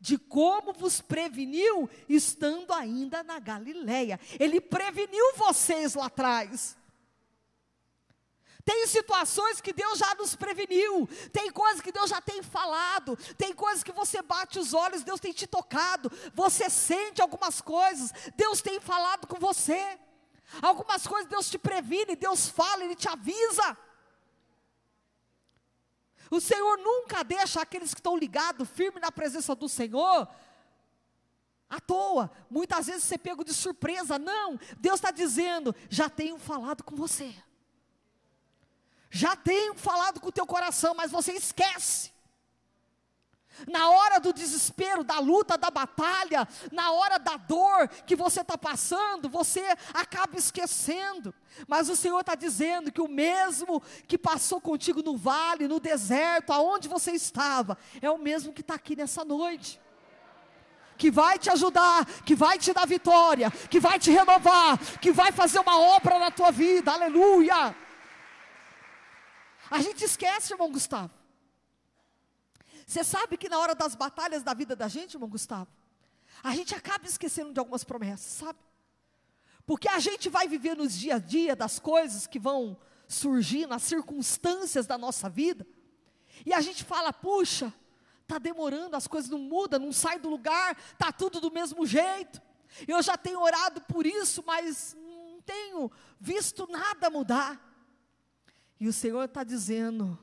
de 0.03 0.17
como 0.17 0.73
vos 0.73 0.99
preveniu 0.99 1.89
estando 2.09 2.73
ainda 2.73 3.23
na 3.23 3.39
Galileia. 3.39 4.19
Ele 4.37 4.59
preveniu 4.59 5.33
vocês 5.37 5.93
lá 5.93 6.07
atrás. 6.07 6.75
Tem 8.65 8.87
situações 8.87 9.59
que 9.59 9.73
Deus 9.73 9.99
já 9.99 10.15
nos 10.15 10.35
preveniu, 10.35 11.07
tem 11.33 11.51
coisas 11.51 11.81
que 11.81 11.91
Deus 11.91 12.09
já 12.09 12.21
tem 12.21 12.41
falado, 12.41 13.17
tem 13.37 13.53
coisas 13.53 13.83
que 13.83 13.91
você 13.91 14.21
bate 14.21 14.57
os 14.57 14.73
olhos, 14.73 15.03
Deus 15.03 15.19
tem 15.19 15.33
te 15.33 15.45
tocado, 15.45 16.09
você 16.33 16.69
sente 16.69 17.21
algumas 17.21 17.59
coisas, 17.59 18.13
Deus 18.37 18.61
tem 18.61 18.79
falado 18.79 19.27
com 19.27 19.37
você. 19.37 19.99
Algumas 20.61 21.05
coisas 21.05 21.29
Deus 21.29 21.49
te 21.49 21.57
previne, 21.57 22.15
Deus 22.15 22.47
fala, 22.47 22.85
Ele 22.85 22.95
te 22.95 23.09
avisa. 23.09 23.77
O 26.31 26.39
Senhor 26.39 26.77
nunca 26.77 27.21
deixa 27.21 27.61
aqueles 27.61 27.93
que 27.93 27.99
estão 27.99 28.15
ligados, 28.15 28.69
firmes 28.69 29.01
na 29.01 29.11
presença 29.11 29.53
do 29.53 29.67
Senhor, 29.67 30.27
à 31.69 31.79
toa. 31.81 32.31
Muitas 32.49 32.85
vezes 32.85 33.03
você 33.03 33.17
pega 33.17 33.43
de 33.43 33.53
surpresa. 33.53 34.17
Não, 34.17 34.57
Deus 34.77 34.95
está 34.95 35.11
dizendo: 35.11 35.75
já 35.89 36.09
tenho 36.09 36.37
falado 36.39 36.81
com 36.83 36.95
você 36.95 37.35
já 39.15 39.35
tenho 39.35 39.75
falado 39.75 40.19
com 40.19 40.29
o 40.29 40.31
teu 40.31 40.45
coração, 40.47 40.95
mas 40.95 41.11
você 41.11 41.33
esquece. 41.33 42.11
Na 43.67 43.91
hora 43.91 44.19
do 44.19 44.33
desespero, 44.33 45.03
da 45.03 45.19
luta, 45.19 45.55
da 45.55 45.69
batalha, 45.69 46.47
na 46.71 46.91
hora 46.91 47.19
da 47.19 47.37
dor 47.37 47.87
que 48.07 48.15
você 48.15 48.41
está 48.41 48.57
passando, 48.57 49.29
você 49.29 49.63
acaba 49.93 50.35
esquecendo. 50.35 51.31
Mas 51.67 51.89
o 51.89 51.95
Senhor 51.95 52.21
está 52.21 52.33
dizendo 52.33 52.91
que 52.91 53.01
o 53.01 53.07
mesmo 53.07 53.83
que 54.07 54.17
passou 54.17 54.59
contigo 54.59 55.03
no 55.03 55.15
vale, 55.15 55.67
no 55.67 55.79
deserto, 55.79 56.51
aonde 56.51 56.87
você 56.89 57.11
estava, 57.11 57.77
é 58.01 58.09
o 58.09 58.17
mesmo 58.17 58.51
que 58.51 58.61
está 58.61 58.73
aqui 58.73 58.95
nessa 58.95 59.23
noite 59.23 59.79
que 60.97 61.11
vai 61.11 61.37
te 61.37 61.49
ajudar, 61.51 62.05
que 62.23 62.33
vai 62.33 62.57
te 62.57 62.71
dar 62.71 62.87
vitória, 62.87 63.51
que 63.69 63.79
vai 63.79 63.99
te 63.99 64.09
renovar, 64.09 64.77
que 64.99 65.11
vai 65.11 65.31
fazer 65.31 65.59
uma 65.59 65.77
obra 65.77 66.17
na 66.17 66.31
tua 66.31 66.49
vida, 66.51 66.91
aleluia. 66.91 67.75
A 69.73 69.81
gente 69.81 70.05
esquece, 70.05 70.53
irmão 70.53 70.71
Gustavo. 70.71 71.11
Você 72.85 73.03
sabe 73.03 73.37
que 73.37 73.49
na 73.49 73.57
hora 73.57 73.73
das 73.73 73.95
batalhas 73.95 74.43
da 74.43 74.53
vida 74.53 74.75
da 74.75 74.87
gente, 74.87 75.15
irmão 75.15 75.27
Gustavo, 75.27 75.67
a 76.43 76.53
gente 76.55 76.75
acaba 76.75 77.07
esquecendo 77.07 77.51
de 77.51 77.59
algumas 77.59 77.83
promessas, 77.83 78.33
sabe? 78.33 78.59
Porque 79.65 79.89
a 79.89 79.97
gente 79.97 80.29
vai 80.29 80.47
viver 80.47 80.77
nos 80.77 80.93
dia 80.93 81.15
a 81.15 81.17
dia 81.17 81.55
das 81.55 81.79
coisas 81.79 82.27
que 82.27 82.37
vão 82.37 82.77
surgir, 83.07 83.65
nas 83.65 83.81
circunstâncias 83.81 84.85
da 84.85 84.95
nossa 84.95 85.27
vida, 85.27 85.65
e 86.45 86.53
a 86.53 86.61
gente 86.61 86.83
fala, 86.83 87.11
puxa, 87.11 87.73
está 88.21 88.37
demorando, 88.37 88.95
as 88.95 89.07
coisas 89.07 89.31
não 89.31 89.39
mudam, 89.39 89.79
não 89.79 89.91
sai 89.91 90.19
do 90.19 90.29
lugar, 90.29 90.77
está 90.91 91.11
tudo 91.11 91.41
do 91.41 91.49
mesmo 91.49 91.83
jeito. 91.83 92.39
Eu 92.87 93.01
já 93.01 93.17
tenho 93.17 93.41
orado 93.41 93.81
por 93.81 94.05
isso, 94.05 94.43
mas 94.45 94.95
não 94.95 95.41
tenho 95.41 95.91
visto 96.19 96.67
nada 96.69 97.09
mudar. 97.09 97.72
E 98.83 98.87
o 98.89 98.91
Senhor 98.91 99.23
está 99.23 99.45
dizendo: 99.45 100.19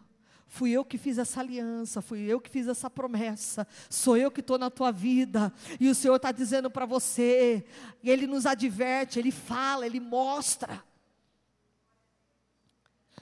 Fui 0.47 0.71
eu 0.71 0.85
que 0.85 0.99
fiz 0.99 1.17
essa 1.17 1.40
aliança, 1.40 2.02
fui 2.02 2.21
eu 2.21 2.38
que 2.38 2.50
fiz 2.50 2.69
essa 2.69 2.90
promessa, 2.90 3.67
sou 3.88 4.19
eu 4.19 4.31
que 4.31 4.40
estou 4.40 4.59
na 4.59 4.69
tua 4.69 4.93
vida, 4.93 5.50
e 5.81 5.88
o 5.88 5.95
Senhor 5.95 6.17
está 6.17 6.31
dizendo 6.31 6.71
para 6.71 6.85
você, 6.85 7.64
Ele 8.05 8.26
nos 8.26 8.45
adverte, 8.45 9.19
Ele 9.19 9.31
fala, 9.31 9.87
Ele 9.87 9.99
mostra. 9.99 10.85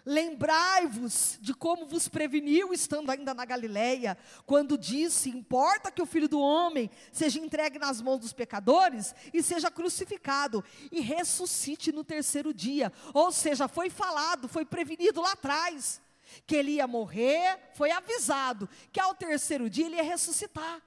Lembrai-vos 0.09 1.39
de 1.39 1.53
como 1.53 1.85
vos 1.85 2.09
preveniu 2.09 2.73
estando 2.73 3.11
ainda 3.11 3.35
na 3.35 3.45
Galileia, 3.45 4.17
quando 4.47 4.79
disse: 4.79 5.29
Importa 5.29 5.91
que 5.91 6.01
o 6.01 6.07
filho 6.07 6.27
do 6.27 6.41
homem 6.41 6.91
seja 7.13 7.39
entregue 7.39 7.79
nas 7.79 8.01
mãos 8.01 8.19
dos 8.19 8.33
pecadores 8.33 9.15
e 9.35 9.43
seja 9.43 9.71
crucificado 9.71 10.65
e 10.91 11.03
ressuscite 11.03 11.93
no 11.93 12.03
terceiro 12.03 12.55
dia. 12.55 12.91
Ou 13.13 13.31
seja, 13.31 13.69
foi 13.69 13.91
falado, 13.91 14.49
foi 14.49 14.65
prevenido 14.65 15.21
lá 15.21 15.33
atrás 15.33 16.01
que 16.47 16.57
ele 16.57 16.73
ia 16.73 16.87
morrer, 16.87 17.59
foi 17.75 17.91
avisado 17.91 18.67
que 18.91 18.99
ao 18.99 19.15
terceiro 19.15 19.69
dia 19.69 19.85
ele 19.85 19.97
ia 19.97 20.03
ressuscitar. 20.03 20.81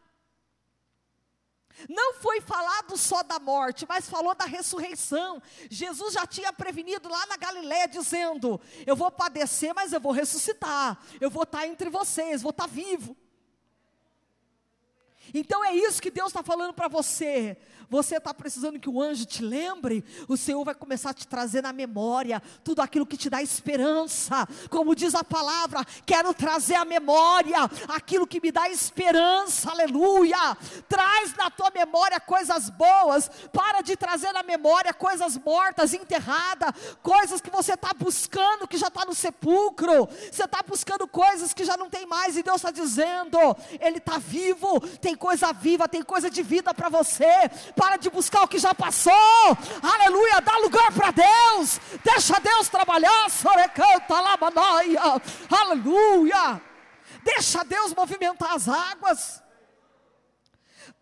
Não 1.90 2.16
foi 2.16 2.42
falado 2.42 2.98
só 2.98 3.24
da 3.24 3.40
morte, 3.40 3.86
mas 3.88 4.10
falou 4.10 4.36
da 4.36 4.46
ressurreição. 4.46 5.42
Jesus 5.70 6.14
já 6.14 6.26
tinha 6.26 6.52
prevenido 6.54 7.10
lá 7.10 7.26
na 7.28 7.38
Galiléia, 7.38 7.88
dizendo: 7.88 8.60
Eu 8.86 8.96
vou 8.96 9.12
padecer, 9.12 9.74
mas 9.74 9.94
eu 9.94 10.00
vou 10.00 10.12
ressuscitar. 10.12 10.98
Eu 11.20 11.30
vou 11.30 11.44
estar 11.44 11.68
entre 11.68 11.90
vocês, 11.90 12.42
vou 12.42 12.52
estar 12.52 12.68
vivo. 12.68 13.16
Então 15.34 15.64
é 15.64 15.74
isso 15.76 16.02
que 16.02 16.12
Deus 16.12 16.28
está 16.28 16.44
falando 16.44 16.74
para 16.74 16.88
você. 16.88 17.58
Você 17.92 18.16
está 18.16 18.34
precisando 18.34 18.80
que 18.80 18.90
o 18.90 19.02
anjo 19.02 19.26
te 19.26 19.44
lembre, 19.44 20.02
o 20.26 20.38
Senhor 20.38 20.64
vai 20.64 20.74
começar 20.74 21.10
a 21.10 21.14
te 21.14 21.28
trazer 21.28 21.62
na 21.62 21.74
memória 21.74 22.42
tudo 22.64 22.82
aquilo 22.82 23.06
que 23.06 23.18
te 23.18 23.30
dá 23.30 23.42
esperança. 23.42 24.48
Como 24.70 24.96
diz 24.96 25.14
a 25.14 25.26
palavra, 25.26 25.86
quero 26.06 26.34
trazer 26.34 26.76
à 26.76 26.86
memória 26.86 27.58
aquilo 27.90 28.26
que 28.26 28.40
me 28.40 28.50
dá 28.50 28.70
esperança, 28.70 29.72
aleluia. 29.72 30.38
Traz 30.88 31.36
na 31.36 31.50
tua 31.50 31.70
memória 31.70 32.18
coisas 32.22 32.70
boas, 32.70 33.30
para 33.52 33.82
de 33.82 33.98
trazer 33.98 34.32
na 34.32 34.42
memória 34.42 34.94
coisas 34.94 35.38
mortas, 35.38 35.94
enterradas, 35.94 36.72
coisas 37.04 37.42
que 37.42 37.50
você 37.50 37.74
está 37.74 37.94
buscando, 37.94 38.70
que 38.70 38.78
já 38.78 38.88
está 38.88 39.04
no 39.04 39.14
sepulcro. 39.14 40.08
Você 40.32 40.46
está 40.46 40.64
buscando 40.66 41.06
coisas 41.10 41.54
que 41.54 41.66
já 41.66 41.76
não 41.76 41.90
tem 41.90 42.06
mais, 42.06 42.38
e 42.38 42.44
Deus 42.44 42.56
está 42.56 42.72
dizendo: 42.72 43.38
Ele 43.82 43.98
está 43.98 44.18
vivo, 44.18 44.80
tem 45.02 45.14
coisa 45.22 45.54
viva, 45.54 45.88
tem 45.88 46.02
coisa 46.02 46.32
de 46.32 46.42
vida 46.42 46.74
para 46.74 46.90
você. 46.90 47.32
Para 47.76 47.98
de 47.98 48.10
buscar 48.10 48.42
o 48.42 48.48
que 48.48 48.58
já 48.58 48.74
passou, 48.74 49.14
aleluia, 49.84 50.42
dá 50.42 50.58
lugar 50.58 50.92
para 50.92 51.12
Deus, 51.12 51.80
deixa 52.04 52.40
Deus 52.40 52.68
trabalhar, 52.68 53.30
sorecanta, 53.30 54.20
labanaia, 54.20 55.22
aleluia, 55.48 56.60
deixa 57.24 57.64
Deus 57.64 57.94
movimentar 57.94 58.56
as 58.56 58.68
águas. 58.68 59.41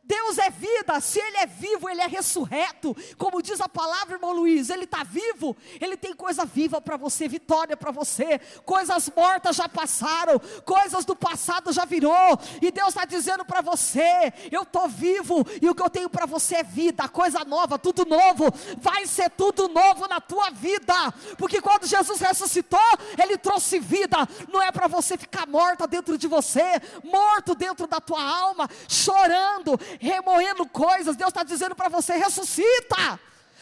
Deus 0.09 0.39
é 0.39 0.49
vida, 0.49 0.99
se 0.99 1.19
Ele 1.19 1.37
é 1.37 1.45
vivo, 1.45 1.87
Ele 1.87 2.01
é 2.01 2.07
ressurreto. 2.07 2.97
Como 3.15 3.43
diz 3.43 3.61
a 3.61 3.69
palavra, 3.69 4.15
irmão 4.15 4.33
Luiz, 4.33 4.71
Ele 4.71 4.85
está 4.85 5.03
vivo, 5.03 5.55
Ele 5.79 5.95
tem 5.95 6.15
coisa 6.15 6.45
viva 6.45 6.81
para 6.81 6.97
você, 6.97 7.27
vitória 7.27 7.77
para 7.77 7.91
você. 7.91 8.39
Coisas 8.65 9.07
mortas 9.15 9.55
já 9.55 9.69
passaram, 9.69 10.41
coisas 10.65 11.05
do 11.05 11.15
passado 11.15 11.71
já 11.71 11.85
virou. 11.85 12.39
E 12.59 12.71
Deus 12.71 12.87
está 12.89 13.05
dizendo 13.05 13.45
para 13.45 13.61
você: 13.61 14.33
Eu 14.51 14.63
estou 14.63 14.89
vivo, 14.89 15.45
e 15.61 15.69
o 15.69 15.75
que 15.75 15.83
eu 15.83 15.89
tenho 15.91 16.09
para 16.09 16.25
você 16.25 16.55
é 16.55 16.63
vida, 16.63 17.07
coisa 17.07 17.45
nova, 17.45 17.77
tudo 17.77 18.03
novo. 18.03 18.45
Vai 18.79 19.05
ser 19.05 19.29
tudo 19.29 19.67
novo 19.67 20.07
na 20.07 20.19
tua 20.19 20.49
vida, 20.49 20.95
porque 21.37 21.61
quando 21.61 21.85
Jesus 21.85 22.19
ressuscitou, 22.19 22.79
Ele 23.21 23.37
trouxe 23.37 23.77
vida. 23.77 24.17
Não 24.51 24.59
é 24.59 24.71
para 24.71 24.87
você 24.87 25.15
ficar 25.19 25.45
morta 25.45 25.85
dentro 25.85 26.17
de 26.17 26.27
você, 26.27 26.81
morto 27.03 27.53
dentro 27.53 27.85
da 27.85 28.01
tua 28.01 28.23
alma, 28.23 28.67
chorando 28.87 29.79
remoendo 29.99 30.65
coisas. 30.65 31.15
Deus 31.15 31.29
está 31.29 31.43
dizendo 31.43 31.75
para 31.75 31.89
você: 31.89 32.13
ressuscita 32.13 33.19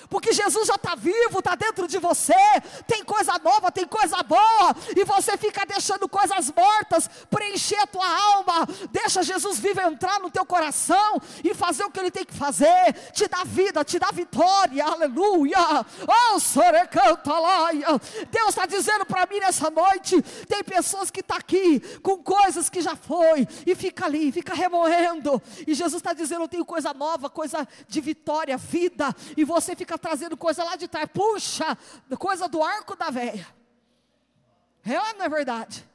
porque 0.10 0.34
Jesus 0.34 0.68
já 0.68 0.76
está 0.76 0.96
vivo, 0.96 1.40
está 1.40 1.56
dentro 1.56 1.88
de 1.88 1.98
você, 1.98 2.34
tem 2.88 3.04
coisa 3.04 3.34
nova, 3.44 3.72
tem 3.72 3.86
coisa 3.86 4.22
boa, 4.24 4.76
e 4.96 5.04
você 5.04 5.38
fica 5.38 5.66
deixando 5.66 6.08
coisas 6.08 6.52
mortas 6.52 7.10
preencher 7.30 7.80
a 7.80 7.88
tua 7.88 8.08
alma, 8.08 8.68
deixa 8.92 9.24
Jesus 9.24 9.60
vivo 9.60 9.82
entrar 9.82 10.20
no 10.20 10.30
teu 10.30 10.46
coração 10.46 11.22
e 11.44 11.54
fazer 11.54 11.84
o 11.84 11.92
que 11.92 12.00
ele 12.00 12.12
tem 12.12 12.26
que 12.26 12.34
fazer, 12.34 12.94
te 13.12 13.28
dá 13.28 13.44
vida, 13.44 13.84
te 13.84 14.00
dá 14.00 14.10
vitória, 14.12 14.86
aleluia. 14.86 15.58
Oh, 16.08 16.40
Sorecantalaia, 16.40 17.88
Deus 18.32 18.50
está 18.50 18.66
dizendo 18.66 19.06
para 19.06 19.26
mim 19.26 19.40
nessa 19.40 19.70
noite: 19.70 20.22
tem 20.48 20.64
pessoas 20.64 21.12
que 21.12 21.20
estão 21.20 21.38
tá 21.38 21.42
aqui 21.42 21.80
com 22.02 22.18
coisas 22.18 22.70
que 22.70 22.82
já 22.82 22.96
foi, 22.96 23.48
e 23.66 23.76
fica 23.76 24.06
ali, 24.06 24.32
fica 24.32 24.54
remoendo, 24.54 25.42
e 25.66 25.74
Jesus 25.74 25.96
está 25.96 26.14
dizendo: 26.14 26.44
eu 26.44 26.48
tenho 26.48 26.66
coisa 26.66 26.94
nova, 26.94 27.30
coisa 27.30 27.68
de 27.88 28.02
vitória, 28.02 28.58
vida, 28.58 29.14
e 29.36 29.44
você 29.44 29.76
fica 29.76 29.97
trazendo 29.98 30.38
coisa 30.38 30.64
lá 30.64 30.76
de 30.76 30.88
trás. 30.88 31.10
Puxa, 31.14 31.78
coisa 32.18 32.48
do 32.48 32.64
arco 32.64 32.96
da 32.96 33.10
véia. 33.10 33.48
É 34.86 35.00
ou 35.00 35.18
não 35.18 35.26
é 35.26 35.30
verdade? 35.30 35.88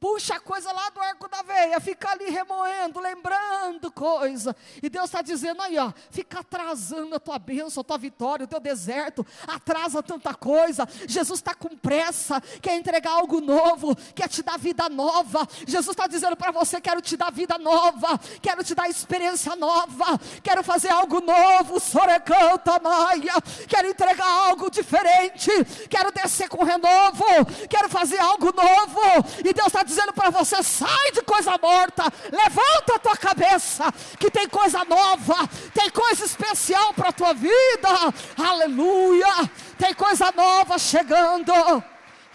Puxa 0.00 0.36
a 0.36 0.40
coisa 0.40 0.70
lá 0.70 0.90
do 0.90 1.00
arco 1.00 1.28
da 1.28 1.42
veia, 1.42 1.80
fica 1.80 2.10
ali 2.12 2.30
remoendo, 2.30 3.00
lembrando 3.00 3.90
coisa. 3.90 4.54
E 4.80 4.88
Deus 4.88 5.06
está 5.06 5.22
dizendo 5.22 5.60
aí, 5.60 5.76
ó, 5.76 5.92
fica 6.08 6.38
atrasando 6.38 7.16
a 7.16 7.18
tua 7.18 7.36
bênção, 7.36 7.80
a 7.80 7.84
tua 7.84 7.98
vitória, 7.98 8.44
o 8.44 8.46
teu 8.46 8.60
deserto, 8.60 9.26
atrasa 9.44 10.00
tanta 10.00 10.32
coisa. 10.34 10.88
Jesus 11.04 11.40
está 11.40 11.52
com 11.52 11.76
pressa, 11.76 12.40
quer 12.62 12.76
entregar 12.76 13.10
algo 13.10 13.40
novo, 13.40 13.96
quer 14.14 14.28
te 14.28 14.40
dar 14.40 14.56
vida 14.56 14.88
nova. 14.88 15.48
Jesus 15.66 15.88
está 15.88 16.06
dizendo 16.06 16.36
para 16.36 16.52
você: 16.52 16.80
quero 16.80 17.02
te 17.02 17.16
dar 17.16 17.32
vida 17.32 17.58
nova, 17.58 18.20
quero 18.40 18.62
te 18.62 18.76
dar 18.76 18.88
experiência 18.88 19.56
nova, 19.56 20.16
quero 20.44 20.62
fazer 20.62 20.90
algo 20.90 21.20
novo, 21.20 21.80
Sorecanta 21.80 22.78
Maia, 22.78 23.34
quero 23.66 23.88
entregar 23.88 24.30
algo 24.46 24.70
diferente, 24.70 25.50
quero 25.90 26.12
descer 26.12 26.48
com 26.48 26.62
renovo, 26.62 27.24
quero 27.68 27.88
fazer 27.88 28.20
algo 28.20 28.52
novo. 28.54 29.28
E 29.44 29.52
Deus 29.52 29.66
está 29.66 29.87
dizendo 29.88 30.12
para 30.12 30.30
você: 30.30 30.62
sai 30.62 31.10
de 31.12 31.22
coisa 31.22 31.58
morta, 31.60 32.04
levanta 32.30 32.94
a 32.94 32.98
tua 32.98 33.16
cabeça, 33.16 33.90
que 34.18 34.30
tem 34.30 34.48
coisa 34.48 34.84
nova, 34.84 35.34
tem 35.74 35.90
coisa 35.90 36.24
especial 36.24 36.92
para 36.94 37.08
a 37.08 37.12
tua 37.12 37.32
vida, 37.32 37.88
aleluia, 38.36 39.50
tem 39.78 39.94
coisa 39.94 40.30
nova 40.30 40.78
chegando, 40.78 41.52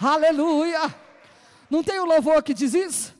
aleluia. 0.01 0.93
Não 1.69 1.83
tem 1.83 1.99
o 1.99 2.03
um 2.03 2.07
louvor 2.07 2.43
que 2.43 2.53
diz 2.53 2.73
isso? 2.73 3.15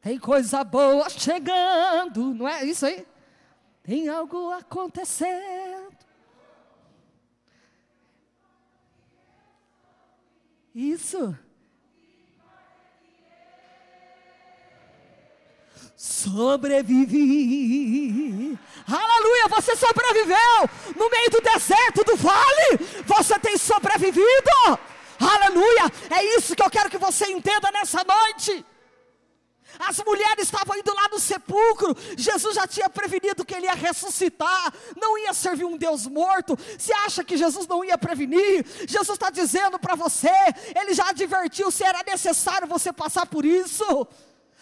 Tem 0.00 0.18
coisa 0.18 0.64
boa 0.64 1.08
chegando, 1.10 2.34
não 2.34 2.48
é 2.48 2.64
isso 2.64 2.86
aí? 2.86 3.06
Tem 3.82 4.08
algo 4.08 4.50
acontecendo. 4.50 5.90
Isso. 10.74 11.36
Sobrevivi. 16.30 18.18
Aleluia, 18.86 19.48
você 19.48 19.74
sobreviveu 19.76 20.68
no 20.96 21.10
meio 21.10 21.30
do 21.30 21.40
deserto, 21.40 22.04
do 22.04 22.16
vale, 22.16 22.78
você 23.06 23.38
tem 23.38 23.56
sobrevivido. 23.56 24.78
Aleluia, 25.18 25.84
é 26.10 26.36
isso 26.36 26.56
que 26.56 26.62
eu 26.62 26.70
quero 26.70 26.88
que 26.90 26.98
você 26.98 27.26
entenda 27.26 27.70
nessa 27.72 28.04
noite. 28.04 28.64
As 29.78 30.02
mulheres 30.04 30.44
estavam 30.44 30.76
indo 30.76 30.92
lá 30.92 31.08
no 31.12 31.20
sepulcro. 31.20 31.96
Jesus 32.16 32.56
já 32.56 32.66
tinha 32.66 32.90
prevenido 32.90 33.44
que 33.44 33.54
ele 33.54 33.66
ia 33.66 33.74
ressuscitar. 33.74 34.74
Não 35.00 35.16
ia 35.16 35.32
servir 35.32 35.64
um 35.64 35.76
Deus 35.76 36.06
morto. 36.06 36.58
Você 36.76 36.92
acha 36.92 37.22
que 37.22 37.36
Jesus 37.36 37.68
não 37.68 37.84
ia 37.84 37.96
prevenir? 37.96 38.66
Jesus 38.88 39.10
está 39.10 39.30
dizendo 39.30 39.78
para 39.78 39.94
você. 39.94 40.28
Ele 40.74 40.92
já 40.92 41.10
advertiu 41.10 41.70
se 41.70 41.84
era 41.84 42.02
necessário 42.04 42.66
você 42.66 42.92
passar 42.92 43.26
por 43.26 43.44
isso 43.44 44.06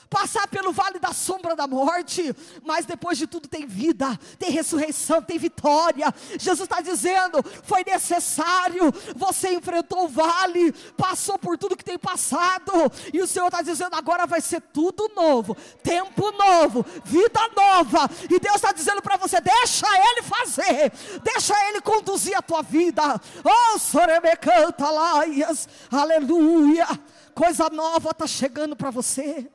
passar 0.08 0.48
pelo 0.48 0.72
vale 0.72 0.98
da 0.98 1.12
sombra 1.12 1.54
da 1.54 1.66
morte, 1.66 2.34
mas 2.64 2.86
depois 2.86 3.18
de 3.18 3.26
tudo 3.26 3.48
tem 3.48 3.66
vida, 3.66 4.18
tem 4.38 4.50
ressurreição, 4.50 5.22
tem 5.22 5.38
vitória. 5.38 6.12
Jesus 6.38 6.68
está 6.68 6.80
dizendo: 6.80 7.42
foi 7.62 7.84
necessário, 7.84 8.92
você 9.14 9.54
enfrentou 9.54 10.04
o 10.04 10.08
vale, 10.08 10.72
passou 10.96 11.38
por 11.38 11.58
tudo 11.58 11.76
que 11.76 11.84
tem 11.84 11.98
passado, 11.98 12.72
e 13.12 13.20
o 13.20 13.26
Senhor 13.26 13.46
está 13.46 13.62
dizendo: 13.62 13.94
agora 13.94 14.26
vai 14.26 14.40
ser 14.40 14.60
tudo 14.60 15.10
novo, 15.14 15.56
tempo 15.82 16.30
novo, 16.32 16.84
vida 17.04 17.40
nova, 17.56 18.08
e 18.30 18.38
Deus 18.38 18.56
está 18.56 18.72
dizendo 18.72 19.02
para 19.02 19.16
você: 19.16 19.40
deixa 19.40 19.86
Ele 19.86 20.22
fazer, 20.22 20.92
deixa 21.22 21.54
Ele 21.68 21.80
conduzir 21.80 22.36
a 22.36 22.42
tua 22.42 22.62
vida. 22.62 23.20
Oh, 23.44 23.78
Soremecanta 23.78 24.90
Laias, 24.90 25.68
aleluia, 25.90 26.86
coisa 27.34 27.68
nova 27.70 28.10
está 28.10 28.26
chegando 28.26 28.74
para 28.74 28.90
você. 28.90 29.48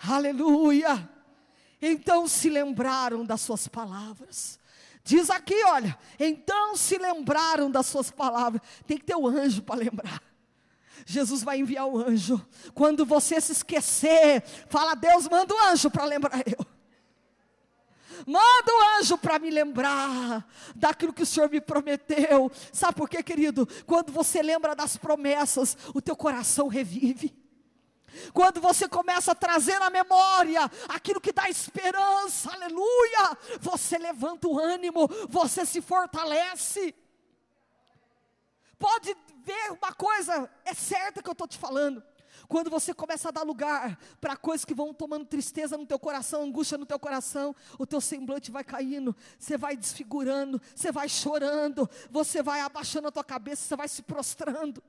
Aleluia. 0.00 1.08
Então 1.80 2.26
se 2.26 2.48
lembraram 2.48 3.24
das 3.24 3.40
suas 3.40 3.68
palavras. 3.68 4.58
Diz 5.04 5.30
aqui, 5.30 5.64
olha, 5.64 5.98
então 6.18 6.76
se 6.76 6.98
lembraram 6.98 7.70
das 7.70 7.86
suas 7.86 8.10
palavras. 8.10 8.60
Tem 8.86 8.98
que 8.98 9.04
ter 9.04 9.16
o 9.16 9.22
um 9.22 9.26
anjo 9.26 9.62
para 9.62 9.76
lembrar. 9.76 10.22
Jesus 11.06 11.42
vai 11.42 11.60
enviar 11.60 11.86
o 11.86 11.98
anjo. 11.98 12.44
Quando 12.74 13.06
você 13.06 13.40
se 13.40 13.52
esquecer, 13.52 14.42
fala, 14.68 14.94
Deus, 14.94 15.26
manda 15.28 15.54
o 15.54 15.64
anjo 15.64 15.90
para 15.90 16.04
lembrar 16.04 16.42
eu. 16.46 16.66
Manda 18.26 18.72
o 18.72 18.98
anjo 18.98 19.16
para 19.16 19.38
me 19.38 19.48
lembrar 19.48 20.46
daquilo 20.74 21.12
que 21.12 21.22
o 21.22 21.26
Senhor 21.26 21.48
me 21.48 21.60
prometeu. 21.60 22.50
Sabe 22.72 22.94
por 22.96 23.08
quê, 23.08 23.22
querido? 23.22 23.66
Quando 23.86 24.12
você 24.12 24.42
lembra 24.42 24.74
das 24.74 24.96
promessas, 24.96 25.76
o 25.94 26.02
teu 26.02 26.16
coração 26.16 26.68
revive. 26.68 27.34
Quando 28.32 28.60
você 28.60 28.88
começa 28.88 29.32
a 29.32 29.34
trazer 29.34 29.78
na 29.78 29.90
memória 29.90 30.70
aquilo 30.88 31.20
que 31.20 31.32
dá 31.32 31.48
esperança, 31.48 32.52
aleluia, 32.52 33.38
você 33.60 33.98
levanta 33.98 34.48
o 34.48 34.58
ânimo, 34.58 35.08
você 35.28 35.64
se 35.64 35.80
fortalece. 35.80 36.94
Pode 38.78 39.16
ver 39.44 39.72
uma 39.72 39.92
coisa, 39.92 40.50
é 40.64 40.74
certa 40.74 41.22
que 41.22 41.28
eu 41.28 41.32
estou 41.32 41.48
te 41.48 41.58
falando. 41.58 42.02
Quando 42.46 42.70
você 42.70 42.94
começa 42.94 43.28
a 43.28 43.32
dar 43.32 43.42
lugar 43.42 43.98
para 44.20 44.36
coisas 44.36 44.64
que 44.64 44.72
vão 44.72 44.94
tomando 44.94 45.26
tristeza 45.26 45.76
no 45.76 45.84
teu 45.84 45.98
coração, 45.98 46.42
angústia 46.42 46.78
no 46.78 46.86
teu 46.86 46.98
coração, 46.98 47.54
o 47.78 47.86
teu 47.86 48.00
semblante 48.00 48.50
vai 48.50 48.64
caindo, 48.64 49.14
você 49.38 49.58
vai 49.58 49.76
desfigurando, 49.76 50.60
você 50.74 50.90
vai 50.90 51.08
chorando, 51.08 51.88
você 52.10 52.42
vai 52.42 52.60
abaixando 52.60 53.08
a 53.08 53.10
tua 53.10 53.24
cabeça, 53.24 53.62
você 53.62 53.76
vai 53.76 53.88
se 53.88 54.02
prostrando. 54.02 54.82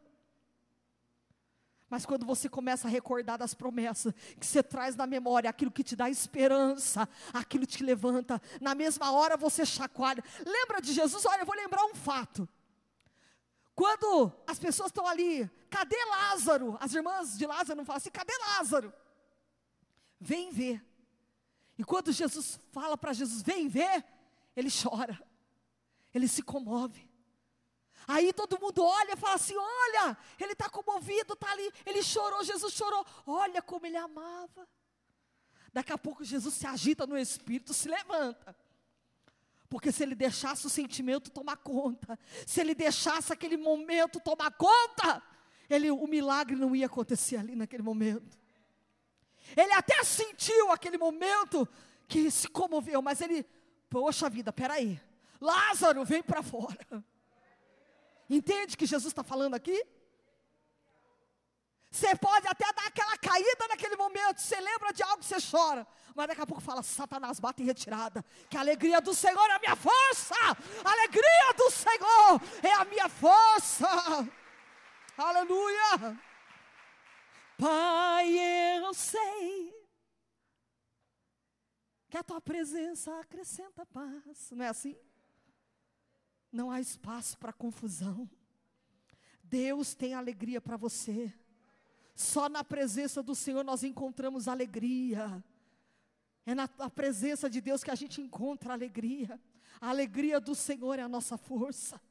Mas 1.89 2.06
quando 2.06 2.25
você 2.25 2.47
começa 2.47 2.88
a 2.88 2.91
recordar 2.91 3.38
das 3.38 3.54
promessas, 3.54 4.13
que 4.39 4.45
você 4.45 4.62
traz 4.62 4.95
na 4.95 5.08
memória 5.08 5.49
aquilo 5.49 5.71
que 5.71 5.84
te 5.84 5.95
dá 5.95 6.10
esperança, 6.10 7.10
aquilo 7.34 7.65
te 7.65 7.84
levanta, 7.84 8.39
na 8.62 8.75
mesma 8.75 9.12
hora 9.12 9.36
você 9.36 9.65
chacoalha. 9.65 10.23
Lembra 10.45 10.82
de 10.82 10.93
Jesus? 10.93 11.25
Olha, 11.25 11.41
eu 11.41 11.45
vou 11.45 11.56
lembrar 11.56 11.84
um 11.86 11.95
fato. 11.95 12.47
Quando 13.73 14.32
as 14.45 14.60
pessoas 14.60 14.89
estão 14.89 15.08
ali, 15.08 15.49
cadê 15.69 15.97
Lázaro? 16.06 16.78
As 16.80 16.93
irmãs 16.93 17.38
de 17.38 17.47
Lázaro 17.47 17.78
não 17.78 17.86
falam 17.86 17.97
assim, 17.97 18.12
cadê 18.12 18.34
Lázaro? 18.38 18.93
Vem 20.19 20.52
ver. 20.52 20.86
E 21.78 21.84
quando 21.84 22.12
Jesus 22.12 22.60
fala 22.71 22.97
para 22.97 23.13
Jesus, 23.13 23.41
vem 23.41 23.67
ver, 23.67 24.06
ele 24.56 24.69
chora, 24.69 25.19
ele 26.13 26.28
se 26.28 26.43
comove. 26.43 27.09
Aí 28.10 28.34
todo 28.34 28.60
mundo 28.60 28.84
olha 28.84 29.13
e 29.13 29.15
fala 29.15 29.36
assim: 29.36 29.54
olha, 29.56 30.17
ele 30.39 30.54
está 30.54 30.67
comovido, 30.67 31.34
está 31.34 31.52
ali, 31.52 31.72
ele 31.86 32.02
chorou, 32.02 32.43
Jesus 32.43 32.74
chorou, 32.74 33.06
olha 33.24 33.62
como 33.62 33.86
ele 33.86 33.98
amava. 33.98 34.67
Daqui 35.72 35.93
a 35.93 35.98
pouco 35.98 36.24
Jesus 36.24 36.56
se 36.56 36.65
agita 36.65 37.06
no 37.06 37.15
espírito, 37.15 37.72
se 37.72 37.88
levanta. 37.88 38.56
Porque 39.69 39.91
se 39.91 40.02
ele 40.02 40.15
deixasse 40.15 40.65
o 40.65 40.72
sentimento 40.72 41.30
tomar 41.30 41.58
conta, 41.58 42.17
se 42.48 42.60
ele 42.60 42.74
deixasse 42.74 43.32
aquele 43.32 43.58
momento 43.58 44.19
tomar 44.19 44.50
conta, 44.54 45.22
ele, 45.69 45.91
o 45.91 46.08
milagre 46.08 46.56
não 46.56 46.76
ia 46.76 46.88
acontecer 46.88 47.38
ali 47.38 47.56
naquele 47.56 47.84
momento. 47.84 48.39
Ele 49.56 49.74
até 49.74 50.04
sentiu 50.04 50.72
aquele 50.72 50.98
momento 50.98 51.69
que 52.08 52.32
se 52.32 52.48
comoveu, 52.48 53.04
mas 53.04 53.22
ele, 53.22 53.45
poxa 53.88 54.28
vida, 54.32 54.52
peraí, 54.52 55.00
Lázaro, 55.39 56.04
vem 56.04 56.24
para 56.24 56.41
fora. 56.41 57.06
Entende 58.30 58.78
que 58.78 58.86
Jesus 58.86 59.12
está 59.12 59.24
falando 59.24 59.56
aqui? 59.56 59.86
Você 61.92 62.15
pode 62.15 62.48
até 62.48 62.72
dar 62.72 62.86
aquela 62.86 63.18
caída 63.18 63.68
naquele 63.68 63.96
momento, 63.96 64.39
você 64.39 64.60
lembra 64.62 64.94
de 64.94 65.02
algo, 65.02 65.24
você 65.24 65.38
chora. 65.42 65.88
Mas 66.13 66.28
daqui 66.28 66.42
a 66.42 66.46
pouco 66.46 66.62
fala, 66.62 66.84
Satanás 66.84 67.39
bate 67.39 67.63
em 67.63 67.65
retirada. 67.65 68.24
Que 68.48 68.58
a 68.58 68.60
alegria 68.60 69.02
do 69.02 69.13
Senhor 69.13 69.50
é 69.50 69.54
a 69.56 69.60
minha 69.60 69.76
força. 69.76 70.36
A 70.86 70.92
alegria 70.92 71.54
do 71.58 71.72
Senhor 71.72 72.42
é 72.62 72.74
a 72.74 72.86
minha 72.86 73.10
força. 73.10 73.88
Aleluia. 75.18 76.20
Pai, 77.58 78.38
eu 78.84 78.94
sei 78.94 79.74
que 82.08 82.18
a 82.18 82.24
tua 82.24 82.39
presença 82.39 83.20
acrescenta 83.20 83.86
paz. 83.88 84.52
Não 84.52 84.63
é 84.63 84.70
assim? 84.70 84.96
Não 86.51 86.71
há 86.71 86.79
espaço 86.79 87.38
para 87.38 87.53
confusão. 87.53 88.29
Deus 89.43 89.93
tem 89.93 90.13
alegria 90.13 90.59
para 90.62 90.77
você. 90.77 91.33
Só 92.15 92.49
na 92.49 92.63
presença 92.63 93.23
do 93.23 93.33
Senhor 93.33 93.63
nós 93.63 93.83
encontramos 93.83 94.47
alegria. 94.47 95.43
É 96.45 96.55
na, 96.55 96.67
presença 96.67 97.49
de 97.49 97.62
Deus 97.62 97.83
que 97.83 97.91
a 97.91 97.95
gente 97.95 98.21
encontra 98.21 98.73
alegria. 98.73 99.39
A 99.79 99.89
alegria 99.89 100.39
do 100.39 100.55
Senhor 100.55 100.99
é 100.99 101.01
a 101.01 101.07
nossa 101.07 101.38
força. 101.38 102.01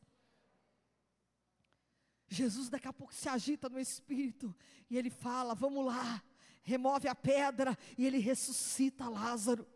Jesus 2.29 2.68
daqui 2.68 2.87
a 2.87 2.92
pouco 2.92 3.12
se 3.12 3.29
agita 3.29 3.68
no 3.68 3.81
espírito 3.81 4.55
e 4.88 4.96
ele 4.96 5.11
fala: 5.11 5.55
Vamos 5.55 5.85
lá, 5.85 6.22
remove 6.62 7.09
a 7.09 7.14
pedra 7.14 7.77
e 7.96 8.07
ele 8.07 8.18
ressuscita 8.18 9.09
Lázaro. 9.09 9.66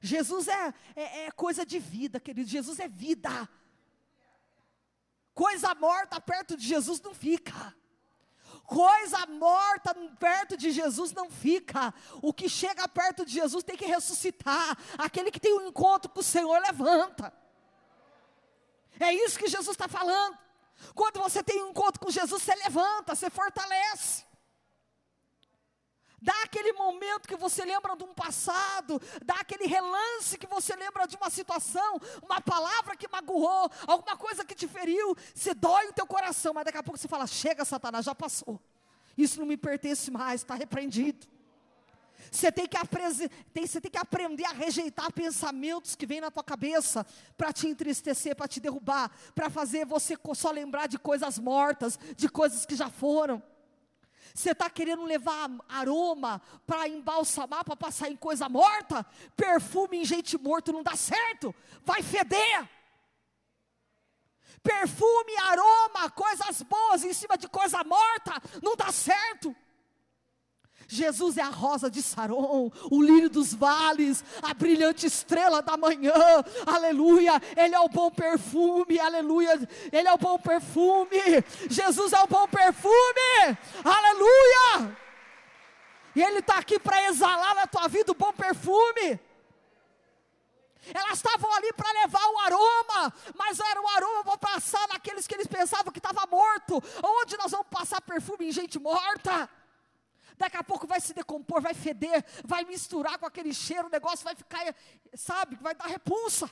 Jesus 0.00 0.48
é, 0.48 0.74
é, 0.94 1.26
é 1.26 1.30
coisa 1.30 1.64
de 1.64 1.78
vida, 1.78 2.20
querido. 2.20 2.48
Jesus 2.48 2.78
é 2.78 2.88
vida. 2.88 3.48
Coisa 5.38 5.72
morta 5.76 6.20
perto 6.20 6.56
de 6.56 6.66
Jesus 6.66 7.00
não 7.00 7.14
fica. 7.14 7.72
Coisa 8.64 9.24
morta 9.26 9.94
perto 10.18 10.56
de 10.56 10.72
Jesus 10.72 11.12
não 11.12 11.30
fica. 11.30 11.94
O 12.20 12.32
que 12.32 12.48
chega 12.48 12.88
perto 12.88 13.24
de 13.24 13.34
Jesus 13.34 13.62
tem 13.62 13.76
que 13.76 13.86
ressuscitar. 13.86 14.76
Aquele 14.98 15.30
que 15.30 15.38
tem 15.38 15.54
um 15.56 15.68
encontro 15.68 16.10
com 16.10 16.18
o 16.18 16.24
Senhor 16.24 16.60
levanta. 16.60 17.32
É 18.98 19.14
isso 19.14 19.38
que 19.38 19.46
Jesus 19.46 19.76
está 19.76 19.86
falando. 19.86 20.36
Quando 20.92 21.20
você 21.20 21.40
tem 21.40 21.62
um 21.62 21.70
encontro 21.70 22.00
com 22.00 22.10
Jesus, 22.10 22.42
você 22.42 22.56
levanta, 22.56 23.14
você 23.14 23.30
fortalece. 23.30 24.24
Dá 26.20 26.34
aquele 26.42 26.72
momento 26.72 27.28
que 27.28 27.36
você 27.36 27.64
lembra 27.64 27.96
de 27.96 28.02
um 28.02 28.12
passado, 28.12 29.00
dá 29.24 29.34
aquele 29.34 29.66
relance 29.66 30.36
que 30.36 30.46
você 30.46 30.74
lembra 30.74 31.06
de 31.06 31.16
uma 31.16 31.30
situação, 31.30 32.00
uma 32.22 32.40
palavra 32.40 32.96
que 32.96 33.08
magoou, 33.08 33.70
alguma 33.86 34.16
coisa 34.16 34.44
que 34.44 34.54
te 34.54 34.66
feriu, 34.66 35.16
você 35.32 35.54
dói 35.54 35.88
o 35.88 35.92
teu 35.92 36.06
coração, 36.06 36.52
mas 36.52 36.64
daqui 36.64 36.78
a 36.78 36.82
pouco 36.82 36.98
você 36.98 37.06
fala: 37.06 37.26
chega, 37.26 37.64
Satanás, 37.64 38.04
já 38.04 38.14
passou. 38.14 38.60
Isso 39.16 39.38
não 39.38 39.46
me 39.46 39.56
pertence 39.56 40.10
mais, 40.10 40.40
está 40.40 40.54
repreendido. 40.54 41.26
Você 42.30 42.52
tem, 42.52 42.66
que 42.66 42.76
tem, 43.52 43.66
você 43.66 43.80
tem 43.80 43.90
que 43.90 43.98
aprender 43.98 44.44
a 44.44 44.52
rejeitar 44.52 45.12
pensamentos 45.12 45.94
que 45.94 46.04
vêm 46.04 46.20
na 46.20 46.30
tua 46.30 46.44
cabeça 46.44 47.06
para 47.36 47.52
te 47.52 47.68
entristecer, 47.68 48.36
para 48.36 48.48
te 48.48 48.60
derrubar, 48.60 49.10
para 49.34 49.48
fazer 49.48 49.86
você 49.86 50.14
só 50.34 50.50
lembrar 50.50 50.88
de 50.88 50.98
coisas 50.98 51.38
mortas, 51.38 51.98
de 52.16 52.28
coisas 52.28 52.66
que 52.66 52.74
já 52.74 52.90
foram. 52.90 53.42
Você 54.38 54.52
está 54.52 54.70
querendo 54.70 55.02
levar 55.02 55.50
aroma 55.68 56.40
para 56.64 56.86
embalsamar, 56.86 57.64
para 57.64 57.74
passar 57.74 58.08
em 58.08 58.14
coisa 58.14 58.48
morta? 58.48 59.04
Perfume 59.36 59.96
em 59.96 60.04
gente 60.04 60.38
morta 60.38 60.70
não 60.70 60.80
dá 60.80 60.94
certo, 60.94 61.52
vai 61.84 62.04
feder. 62.04 62.68
Perfume, 64.62 65.36
aroma, 65.38 66.08
coisas 66.10 66.62
boas 66.62 67.02
em 67.02 67.12
cima 67.12 67.36
de 67.36 67.48
coisa 67.48 67.82
morta, 67.82 68.40
não 68.62 68.76
dá 68.76 68.92
certo. 68.92 69.56
Jesus 70.90 71.36
é 71.36 71.42
a 71.42 71.50
rosa 71.50 71.90
de 71.90 72.02
Saron, 72.02 72.72
o 72.90 73.02
lírio 73.02 73.28
dos 73.28 73.52
vales, 73.52 74.24
a 74.42 74.54
brilhante 74.54 75.06
estrela 75.06 75.60
da 75.60 75.76
manhã, 75.76 76.14
aleluia. 76.66 77.34
Ele 77.54 77.74
é 77.74 77.80
o 77.80 77.90
bom 77.90 78.10
perfume, 78.10 78.98
aleluia. 78.98 79.68
Ele 79.92 80.08
é 80.08 80.12
o 80.14 80.16
bom 80.16 80.38
perfume. 80.38 81.44
Jesus 81.68 82.14
é 82.14 82.20
o 82.22 82.26
bom 82.26 82.48
perfume, 82.48 83.58
aleluia. 83.84 84.96
E 86.16 86.22
Ele 86.22 86.38
está 86.38 86.56
aqui 86.56 86.80
para 86.80 87.06
exalar 87.08 87.54
na 87.54 87.66
tua 87.66 87.86
vida 87.86 88.10
o 88.12 88.14
bom 88.14 88.32
perfume. 88.32 89.20
Elas 90.94 91.18
estavam 91.18 91.52
ali 91.52 91.70
para 91.74 91.92
levar 92.00 92.26
o 92.28 92.38
aroma, 92.38 93.14
mas 93.34 93.60
era 93.60 93.78
o 93.78 93.88
aroma 93.88 94.24
para 94.24 94.38
passar 94.38 94.88
naqueles 94.88 95.26
que 95.26 95.34
eles 95.34 95.46
pensavam 95.46 95.92
que 95.92 95.98
estava 95.98 96.26
morto. 96.26 96.82
Onde 97.04 97.36
nós 97.36 97.50
vamos 97.50 97.66
passar 97.70 98.00
perfume 98.00 98.48
em 98.48 98.52
gente 98.52 98.78
morta? 98.78 99.50
Daqui 100.38 100.56
a 100.56 100.64
pouco 100.64 100.86
vai 100.86 101.00
se 101.00 101.12
decompor, 101.12 101.60
vai 101.60 101.74
feder, 101.74 102.24
vai 102.44 102.64
misturar 102.64 103.18
com 103.18 103.26
aquele 103.26 103.52
cheiro, 103.52 103.88
o 103.88 103.90
negócio 103.90 104.24
vai 104.24 104.34
ficar, 104.34 104.74
sabe, 105.14 105.56
vai 105.56 105.74
dar 105.74 105.86
repulsa. 105.86 106.50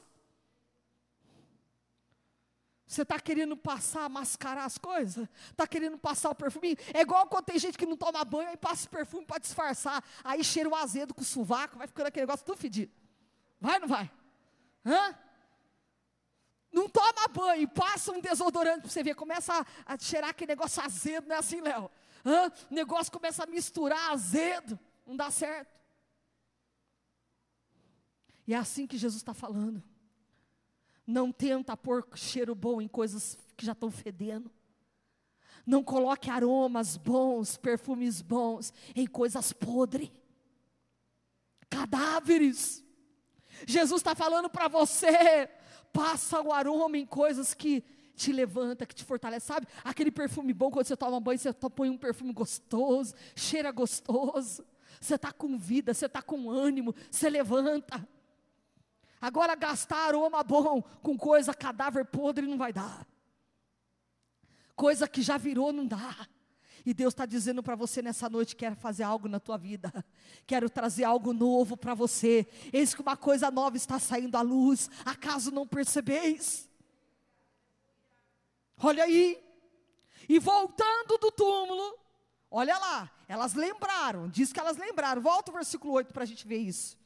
Você 2.86 3.02
está 3.02 3.18
querendo 3.18 3.56
passar, 3.56 4.08
mascarar 4.08 4.64
as 4.64 4.78
coisas? 4.78 5.28
Está 5.50 5.66
querendo 5.66 5.98
passar 5.98 6.30
o 6.30 6.34
perfume? 6.34 6.78
É 6.94 7.00
igual 7.00 7.26
quando 7.26 7.46
tem 7.46 7.58
gente 7.58 7.76
que 7.76 7.84
não 7.84 7.96
toma 7.96 8.24
banho 8.24 8.52
e 8.52 8.56
passa 8.56 8.88
perfume 8.88 9.26
para 9.26 9.38
disfarçar. 9.38 10.04
Aí 10.22 10.44
cheira 10.44 10.68
o 10.68 10.74
azedo 10.74 11.12
com 11.12 11.22
o 11.22 11.24
sovaco, 11.24 11.78
vai 11.78 11.88
ficando 11.88 12.06
aquele 12.06 12.26
negócio 12.26 12.46
tudo 12.46 12.58
fedido. 12.58 12.92
Vai 13.60 13.74
ou 13.74 13.80
não 13.80 13.88
vai? 13.88 14.10
Hã? 14.84 15.18
Não 16.72 16.88
toma 16.88 17.26
banho, 17.28 17.68
passa 17.68 18.12
um 18.12 18.20
desodorante 18.20 18.82
para 18.82 18.90
você 18.90 19.02
ver, 19.02 19.14
começa 19.14 19.52
a, 19.52 19.94
a 19.94 19.98
cheirar 19.98 20.30
aquele 20.30 20.52
negócio 20.52 20.80
azedo, 20.82 21.26
não 21.26 21.34
é 21.34 21.38
assim, 21.38 21.60
Léo? 21.60 21.90
O 22.26 22.74
negócio 22.74 23.12
começa 23.12 23.44
a 23.44 23.46
misturar 23.46 24.10
azedo, 24.10 24.76
não 25.06 25.16
dá 25.16 25.30
certo. 25.30 25.80
E 28.46 28.52
é 28.52 28.56
assim 28.56 28.84
que 28.84 28.98
Jesus 28.98 29.20
está 29.20 29.32
falando. 29.32 29.80
Não 31.06 31.30
tenta 31.30 31.76
pôr 31.76 32.04
cheiro 32.16 32.52
bom 32.52 32.80
em 32.80 32.88
coisas 32.88 33.38
que 33.56 33.64
já 33.64 33.72
estão 33.72 33.92
fedendo. 33.92 34.50
Não 35.64 35.84
coloque 35.84 36.28
aromas 36.28 36.96
bons, 36.96 37.56
perfumes 37.56 38.20
bons 38.20 38.72
em 38.94 39.06
coisas 39.06 39.52
podres, 39.52 40.10
cadáveres. 41.70 42.84
Jesus 43.66 44.00
está 44.00 44.16
falando 44.16 44.50
para 44.50 44.66
você, 44.66 45.48
passa 45.92 46.40
o 46.40 46.52
aroma 46.52 46.98
em 46.98 47.06
coisas 47.06 47.54
que 47.54 47.84
te 48.16 48.32
levanta, 48.32 48.86
que 48.86 48.94
te 48.94 49.04
fortalece, 49.04 49.46
sabe? 49.46 49.68
Aquele 49.84 50.10
perfume 50.10 50.52
bom 50.52 50.70
quando 50.70 50.86
você 50.86 50.96
toma 50.96 51.20
banho, 51.20 51.38
você 51.38 51.52
põe 51.52 51.90
um 51.90 51.98
perfume 51.98 52.32
gostoso, 52.32 53.14
cheira 53.36 53.70
gostoso. 53.70 54.64
Você 55.00 55.14
está 55.14 55.30
com 55.30 55.58
vida, 55.58 55.92
você 55.92 56.06
está 56.06 56.22
com 56.22 56.50
ânimo, 56.50 56.94
você 57.10 57.28
levanta. 57.28 58.08
Agora 59.20 59.54
gastar 59.54 60.08
aroma 60.08 60.42
bom 60.42 60.82
com 61.02 61.16
coisa 61.16 61.52
cadáver 61.52 62.06
podre 62.06 62.46
não 62.46 62.56
vai 62.56 62.72
dar. 62.72 63.06
Coisa 64.74 65.06
que 65.06 65.22
já 65.22 65.36
virou 65.36 65.72
não 65.72 65.86
dá. 65.86 66.26
E 66.84 66.94
Deus 66.94 67.12
está 67.12 67.26
dizendo 67.26 67.62
para 67.62 67.74
você 67.74 68.00
nessa 68.00 68.30
noite: 68.30 68.54
quero 68.54 68.76
fazer 68.76 69.02
algo 69.02 69.28
na 69.28 69.40
tua 69.40 69.58
vida, 69.58 69.92
quero 70.46 70.70
trazer 70.70 71.04
algo 71.04 71.32
novo 71.32 71.76
para 71.76 71.94
você. 71.94 72.46
Eis 72.72 72.94
que 72.94 73.02
uma 73.02 73.16
coisa 73.16 73.50
nova 73.50 73.76
está 73.76 73.98
saindo 73.98 74.36
à 74.36 74.40
luz, 74.42 74.88
acaso 75.04 75.50
não 75.50 75.66
percebeis? 75.66 76.65
Olha 78.82 79.04
aí. 79.04 79.42
E 80.28 80.38
voltando 80.38 81.18
do 81.18 81.30
túmulo, 81.30 81.98
Olha 82.50 82.78
lá, 82.78 83.10
elas 83.28 83.54
lembraram, 83.54 84.28
diz 84.28 84.52
que 84.52 84.60
elas 84.60 84.76
lembraram. 84.76 85.20
Volta 85.20 85.50
o 85.50 85.54
versículo 85.54 85.92
8 85.94 86.12
para 86.12 86.22
a 86.22 86.26
gente 86.26 86.46
ver 86.46 86.58
isso. 86.58 86.98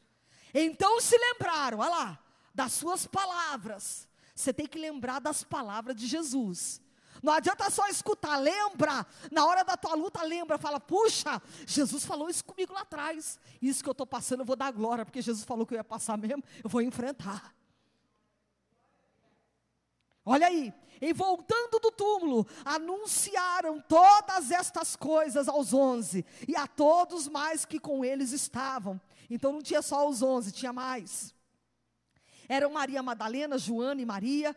Então 0.53 1.01
se 1.01 1.17
lembraram, 1.17 1.79
olha 1.79 1.91
lá, 1.91 2.19
das 2.55 2.73
suas 2.73 3.07
palavras. 3.07 4.09
Você 4.35 4.53
tem 4.53 4.67
que 4.67 4.79
lembrar 4.79 5.19
das 5.19 5.43
palavras 5.43 5.97
de 5.97 6.07
Jesus. 6.07 6.81
Não 7.23 7.33
adianta 7.33 7.69
só 7.69 7.87
escutar, 7.89 8.37
lembra. 8.37 9.07
Na 9.31 9.45
hora 9.45 9.63
da 9.63 9.77
tua 9.77 9.95
luta, 9.95 10.23
lembra, 10.23 10.57
fala: 10.59 10.79
puxa, 10.79 11.41
Jesus 11.67 12.05
falou 12.05 12.31
isso 12.31 12.45
comigo 12.45 12.73
lá 12.73 12.83
atrás. 12.83 13.39
Isso 13.61 13.83
que 13.83 13.89
eu 13.89 13.93
estou 13.93 14.07
passando, 14.07 14.41
eu 14.41 14.47
vou 14.47 14.57
dar 14.57 14.71
glória, 14.71 15.05
porque 15.05 15.21
Jesus 15.21 15.45
falou 15.45 15.67
que 15.67 15.75
eu 15.75 15.79
ia 15.79 15.85
passar 15.85 16.17
mesmo, 16.17 16.43
eu 16.63 16.71
vou 16.71 16.81
enfrentar. 16.81 17.55
Olha 20.25 20.47
aí, 20.47 20.73
e 21.01 21.13
voltando 21.13 21.79
do 21.81 21.91
túmulo, 21.91 22.47
anunciaram 22.65 23.81
todas 23.81 24.51
estas 24.51 24.95
coisas 24.95 25.49
aos 25.49 25.73
onze 25.73 26.25
e 26.47 26.55
a 26.55 26.67
todos 26.67 27.27
mais 27.27 27.65
que 27.65 27.81
com 27.81 28.05
eles 28.05 28.33
estavam. 28.33 29.01
Então 29.31 29.53
não 29.53 29.63
tinha 29.63 29.81
só 29.81 30.07
os 30.07 30.23
onze, 30.23 30.53
tinha 30.53 30.73
mais. 30.73 31.35
Eram 32.51 32.73
Maria 32.73 33.01
Madalena, 33.01 33.57
Joana 33.57 34.03
e 34.03 34.05
Maria, 34.05 34.57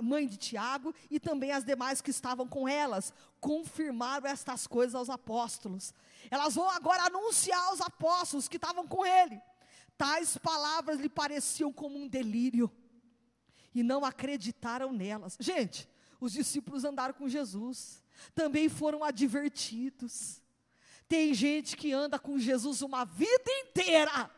mãe 0.00 0.26
de 0.26 0.38
Tiago, 0.38 0.94
e 1.10 1.20
também 1.20 1.52
as 1.52 1.62
demais 1.62 2.00
que 2.00 2.10
estavam 2.10 2.48
com 2.48 2.66
elas, 2.66 3.12
confirmaram 3.38 4.26
estas 4.26 4.66
coisas 4.66 4.94
aos 4.94 5.10
apóstolos. 5.10 5.92
Elas 6.30 6.54
vão 6.54 6.70
agora 6.70 7.02
anunciar 7.02 7.62
aos 7.66 7.82
apóstolos 7.82 8.48
que 8.48 8.56
estavam 8.56 8.88
com 8.88 9.04
ele. 9.04 9.38
Tais 9.96 10.38
palavras 10.38 10.98
lhe 10.98 11.08
pareciam 11.10 11.70
como 11.70 11.98
um 11.98 12.08
delírio, 12.08 12.72
e 13.74 13.82
não 13.82 14.04
acreditaram 14.04 14.92
nelas. 14.92 15.36
Gente, 15.40 15.88
os 16.20 16.32
discípulos 16.32 16.84
andaram 16.84 17.14
com 17.14 17.28
Jesus, 17.28 18.02
também 18.34 18.68
foram 18.68 19.02
advertidos. 19.02 20.40
Tem 21.08 21.34
gente 21.34 21.76
que 21.76 21.92
anda 21.92 22.18
com 22.18 22.38
Jesus 22.38 22.80
uma 22.82 23.04
vida 23.04 23.50
inteira 23.62 24.30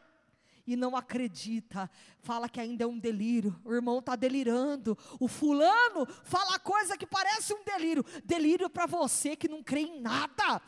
e 0.66 0.76
não 0.76 0.96
acredita, 0.96 1.88
fala 2.20 2.48
que 2.48 2.60
ainda 2.60 2.84
é 2.84 2.86
um 2.86 2.98
delírio, 2.98 3.58
o 3.64 3.72
irmão 3.72 4.00
está 4.00 4.16
delirando, 4.16 4.98
o 5.20 5.28
fulano 5.28 6.06
fala 6.24 6.58
coisa 6.58 6.96
que 6.96 7.06
parece 7.06 7.54
um 7.54 7.62
delírio, 7.64 8.04
delírio 8.24 8.68
para 8.68 8.86
você 8.86 9.36
que 9.36 9.48
não 9.48 9.62
crê 9.62 9.80
em 9.80 10.00
nada, 10.00 10.60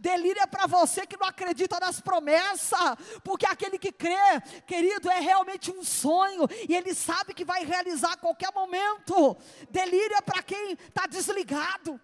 delírio 0.00 0.42
é 0.42 0.46
para 0.46 0.66
você 0.66 1.06
que 1.06 1.16
não 1.16 1.26
acredita 1.26 1.80
nas 1.80 2.00
promessas, 2.00 2.96
porque 3.24 3.46
aquele 3.46 3.78
que 3.78 3.92
crê, 3.92 4.40
querido, 4.66 5.08
é 5.10 5.20
realmente 5.20 5.70
um 5.70 5.82
sonho, 5.82 6.46
e 6.68 6.74
ele 6.74 6.94
sabe 6.94 7.32
que 7.32 7.44
vai 7.44 7.64
realizar 7.64 8.12
a 8.12 8.16
qualquer 8.16 8.52
momento, 8.52 9.36
delírio 9.70 10.16
é 10.16 10.20
para 10.20 10.42
quem 10.42 10.72
está 10.72 11.06
desligado, 11.06 12.00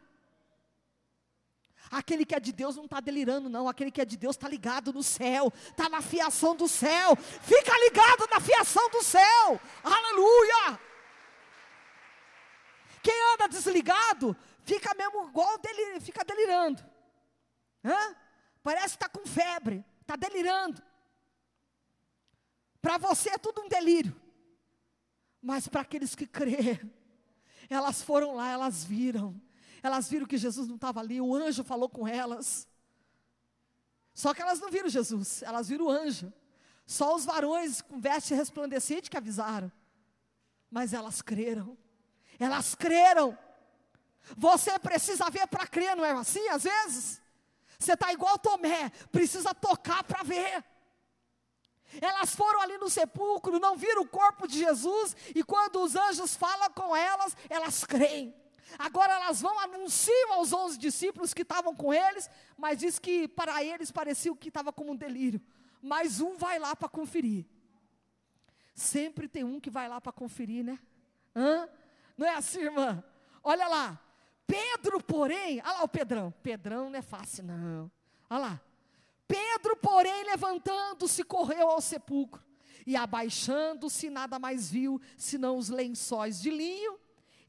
Aquele 1.92 2.24
que 2.24 2.34
é 2.34 2.40
de 2.40 2.52
Deus 2.52 2.74
não 2.74 2.86
está 2.86 3.00
delirando, 3.00 3.50
não. 3.50 3.68
Aquele 3.68 3.90
que 3.90 4.00
é 4.00 4.04
de 4.06 4.16
Deus 4.16 4.34
está 4.34 4.48
ligado 4.48 4.94
no 4.94 5.02
céu, 5.02 5.52
está 5.68 5.90
na 5.90 6.00
fiação 6.00 6.56
do 6.56 6.66
céu. 6.66 7.14
Fica 7.16 7.70
ligado 7.80 8.26
na 8.30 8.40
fiação 8.40 8.88
do 8.88 9.02
céu. 9.02 9.60
Aleluia! 9.84 10.80
Quem 13.02 13.14
anda 13.34 13.46
desligado, 13.46 14.34
fica 14.64 14.94
mesmo 14.94 15.28
igual 15.28 15.58
delir, 15.58 16.00
fica 16.00 16.24
delirando. 16.24 16.82
Hã? 17.84 18.16
Parece 18.62 18.96
que 18.96 19.04
está 19.04 19.08
com 19.10 19.26
febre, 19.26 19.84
está 20.00 20.16
delirando. 20.16 20.82
Para 22.80 22.96
você 22.96 23.28
é 23.30 23.38
tudo 23.38 23.60
um 23.60 23.68
delírio. 23.68 24.18
Mas 25.42 25.68
para 25.68 25.82
aqueles 25.82 26.14
que 26.14 26.26
crê, 26.26 26.80
elas 27.68 28.00
foram 28.00 28.36
lá, 28.36 28.48
elas 28.48 28.82
viram 28.82 29.38
elas 29.82 30.08
viram 30.08 30.26
que 30.26 30.38
Jesus 30.38 30.68
não 30.68 30.76
estava 30.76 31.00
ali, 31.00 31.20
o 31.20 31.34
anjo 31.34 31.64
falou 31.64 31.88
com 31.88 32.06
elas. 32.06 32.68
Só 34.14 34.32
que 34.32 34.42
elas 34.42 34.60
não 34.60 34.70
viram 34.70 34.88
Jesus, 34.88 35.42
elas 35.42 35.68
viram 35.68 35.86
o 35.86 35.90
anjo. 35.90 36.32
Só 36.86 37.14
os 37.14 37.24
varões 37.24 37.80
com 37.80 38.00
veste 38.00 38.34
resplandecente 38.34 39.10
que 39.10 39.16
avisaram. 39.16 39.72
Mas 40.70 40.92
elas 40.92 41.22
creram. 41.22 41.76
Elas 42.38 42.74
creram. 42.74 43.36
Você 44.36 44.78
precisa 44.78 45.28
ver 45.30 45.46
para 45.46 45.66
crer, 45.66 45.96
não 45.96 46.04
é 46.04 46.12
assim? 46.12 46.46
Às 46.48 46.62
vezes, 46.62 47.20
você 47.78 47.94
está 47.94 48.12
igual 48.12 48.38
Tomé, 48.38 48.90
precisa 49.10 49.54
tocar 49.54 50.04
para 50.04 50.22
ver. 50.22 50.64
Elas 52.00 52.34
foram 52.34 52.60
ali 52.60 52.78
no 52.78 52.88
sepulcro, 52.88 53.58
não 53.58 53.76
viram 53.76 54.02
o 54.02 54.08
corpo 54.08 54.46
de 54.46 54.58
Jesus, 54.58 55.16
e 55.34 55.42
quando 55.42 55.82
os 55.82 55.94
anjos 55.94 56.36
falam 56.36 56.70
com 56.70 56.96
elas, 56.96 57.36
elas 57.50 57.84
creem. 57.84 58.34
Agora 58.78 59.12
elas 59.14 59.40
vão 59.40 59.58
anunciam 59.60 60.34
aos 60.34 60.52
onze 60.52 60.78
discípulos 60.78 61.34
que 61.34 61.42
estavam 61.42 61.74
com 61.74 61.92
eles, 61.92 62.28
mas 62.56 62.78
diz 62.78 62.98
que 62.98 63.28
para 63.28 63.62
eles 63.62 63.90
parecia 63.90 64.34
que 64.36 64.48
estava 64.48 64.72
como 64.72 64.92
um 64.92 64.96
delírio. 64.96 65.40
Mas 65.80 66.20
um 66.20 66.36
vai 66.36 66.58
lá 66.58 66.74
para 66.76 66.88
conferir. 66.88 67.44
Sempre 68.74 69.28
tem 69.28 69.44
um 69.44 69.60
que 69.60 69.70
vai 69.70 69.88
lá 69.88 70.00
para 70.00 70.12
conferir, 70.12 70.64
né? 70.64 70.78
Hã? 71.34 71.68
Não 72.16 72.26
é 72.26 72.34
assim, 72.34 72.60
irmã? 72.60 73.02
Olha 73.42 73.66
lá. 73.68 74.00
Pedro, 74.46 75.02
porém, 75.02 75.60
olha 75.64 75.72
lá 75.72 75.82
o 75.82 75.88
Pedrão. 75.88 76.32
Pedrão 76.42 76.90
não 76.90 76.98
é 76.98 77.02
fácil, 77.02 77.44
não. 77.44 77.90
Olha 78.28 78.40
lá. 78.40 78.60
Pedro, 79.26 79.76
porém, 79.76 80.24
levantando-se, 80.24 81.24
correu 81.24 81.70
ao 81.70 81.80
sepulcro. 81.80 82.42
E 82.86 82.96
abaixando-se, 82.96 84.10
nada 84.10 84.38
mais 84.38 84.70
viu, 84.70 85.00
senão 85.16 85.56
os 85.56 85.68
lençóis 85.68 86.40
de 86.40 86.50
linho 86.50 87.01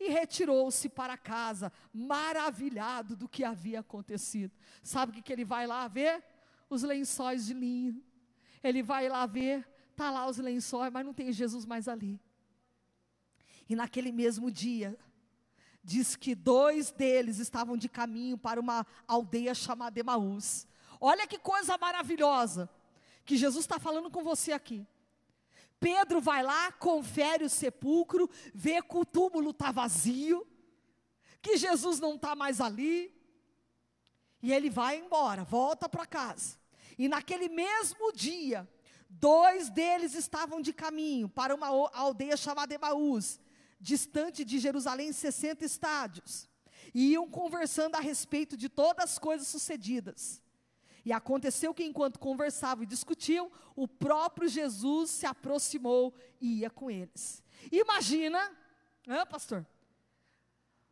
e 0.04 0.10
retirou-se 0.10 0.90
para 0.90 1.18
casa, 1.18 1.72
maravilhado 1.94 3.16
do 3.16 3.28
que 3.28 3.44
havia 3.44 3.80
acontecido. 3.80 4.52
Sabe 4.84 5.12
o 5.12 5.16
que, 5.16 5.22
que 5.22 5.32
ele 5.32 5.46
vai 5.46 5.66
lá 5.66 5.88
ver? 5.88 6.24
Os 6.70 6.84
lençóis 6.84 7.46
de 7.46 7.54
linho. 7.54 8.04
Ele 8.62 8.84
vai 8.84 9.08
lá 9.08 9.26
ver, 9.26 9.68
está 9.92 10.12
lá 10.12 10.28
os 10.28 10.38
lençóis, 10.38 10.92
mas 10.92 11.06
não 11.06 11.14
tem 11.14 11.32
Jesus 11.32 11.66
mais 11.66 11.88
ali. 11.88 12.20
E 13.70 13.76
naquele 13.76 14.12
mesmo 14.12 14.52
dia, 14.52 14.98
diz 15.82 16.16
que 16.16 16.36
dois 16.36 16.92
deles 16.92 17.40
estavam 17.40 17.78
de 17.78 17.88
caminho 17.88 18.38
para 18.38 18.60
uma 18.60 18.86
aldeia 19.08 19.56
chamada 19.56 20.00
Emaús. 20.00 20.68
Olha 21.00 21.26
que 21.26 21.40
coisa 21.40 21.78
maravilhosa 21.78 22.70
que 23.26 23.38
Jesus 23.38 23.64
está 23.64 23.80
falando 23.80 24.12
com 24.12 24.22
você 24.22 24.52
aqui. 24.52 24.86
Pedro 25.84 26.22
vai 26.22 26.42
lá, 26.42 26.72
confere 26.72 27.44
o 27.44 27.50
sepulcro, 27.50 28.30
vê 28.54 28.82
que 28.82 28.98
o 28.98 29.04
túmulo 29.04 29.50
está 29.50 29.70
vazio, 29.70 30.48
que 31.42 31.58
Jesus 31.58 32.00
não 32.00 32.16
está 32.16 32.38
mais 32.38 32.62
ali, 32.62 33.14
e 34.42 34.54
ele 34.54 34.70
vai 34.70 34.98
embora, 34.98 35.44
volta 35.44 35.90
para 35.90 36.06
casa. 36.06 36.58
E 36.98 37.10
naquele 37.10 37.50
mesmo 37.50 38.14
dia, 38.14 38.66
dois 39.10 39.70
deles 39.70 40.16
estavam 40.16 40.62
de 40.62 40.72
caminho 40.72 41.28
para 41.28 41.54
uma 41.54 41.68
aldeia 41.68 42.38
chamada 42.38 42.74
Emaús, 42.74 43.38
distante 43.78 44.46
de 44.46 44.60
Jerusalém 44.60 45.12
60 45.12 45.66
estádios, 45.66 46.48
e 46.94 47.12
iam 47.12 47.30
conversando 47.30 47.96
a 47.96 48.00
respeito 48.00 48.56
de 48.56 48.70
todas 48.70 49.12
as 49.12 49.20
coisas 49.20 49.50
sucedidas. 49.50 50.42
E 51.06 51.12
aconteceu 51.12 51.74
que 51.74 51.84
enquanto 51.84 52.20
conversavam 52.20 52.84
e 52.84 52.88
discutiam, 52.88 53.52
o 53.76 53.88
próprio 53.88 54.48
Jesus 54.48 55.10
se 55.10 55.26
aproximou 55.26 56.14
e 56.40 56.60
ia 56.60 56.70
com 56.70 56.90
eles. 56.90 57.44
Imagina, 57.72 58.40
hein, 59.08 59.26
pastor? 59.30 59.66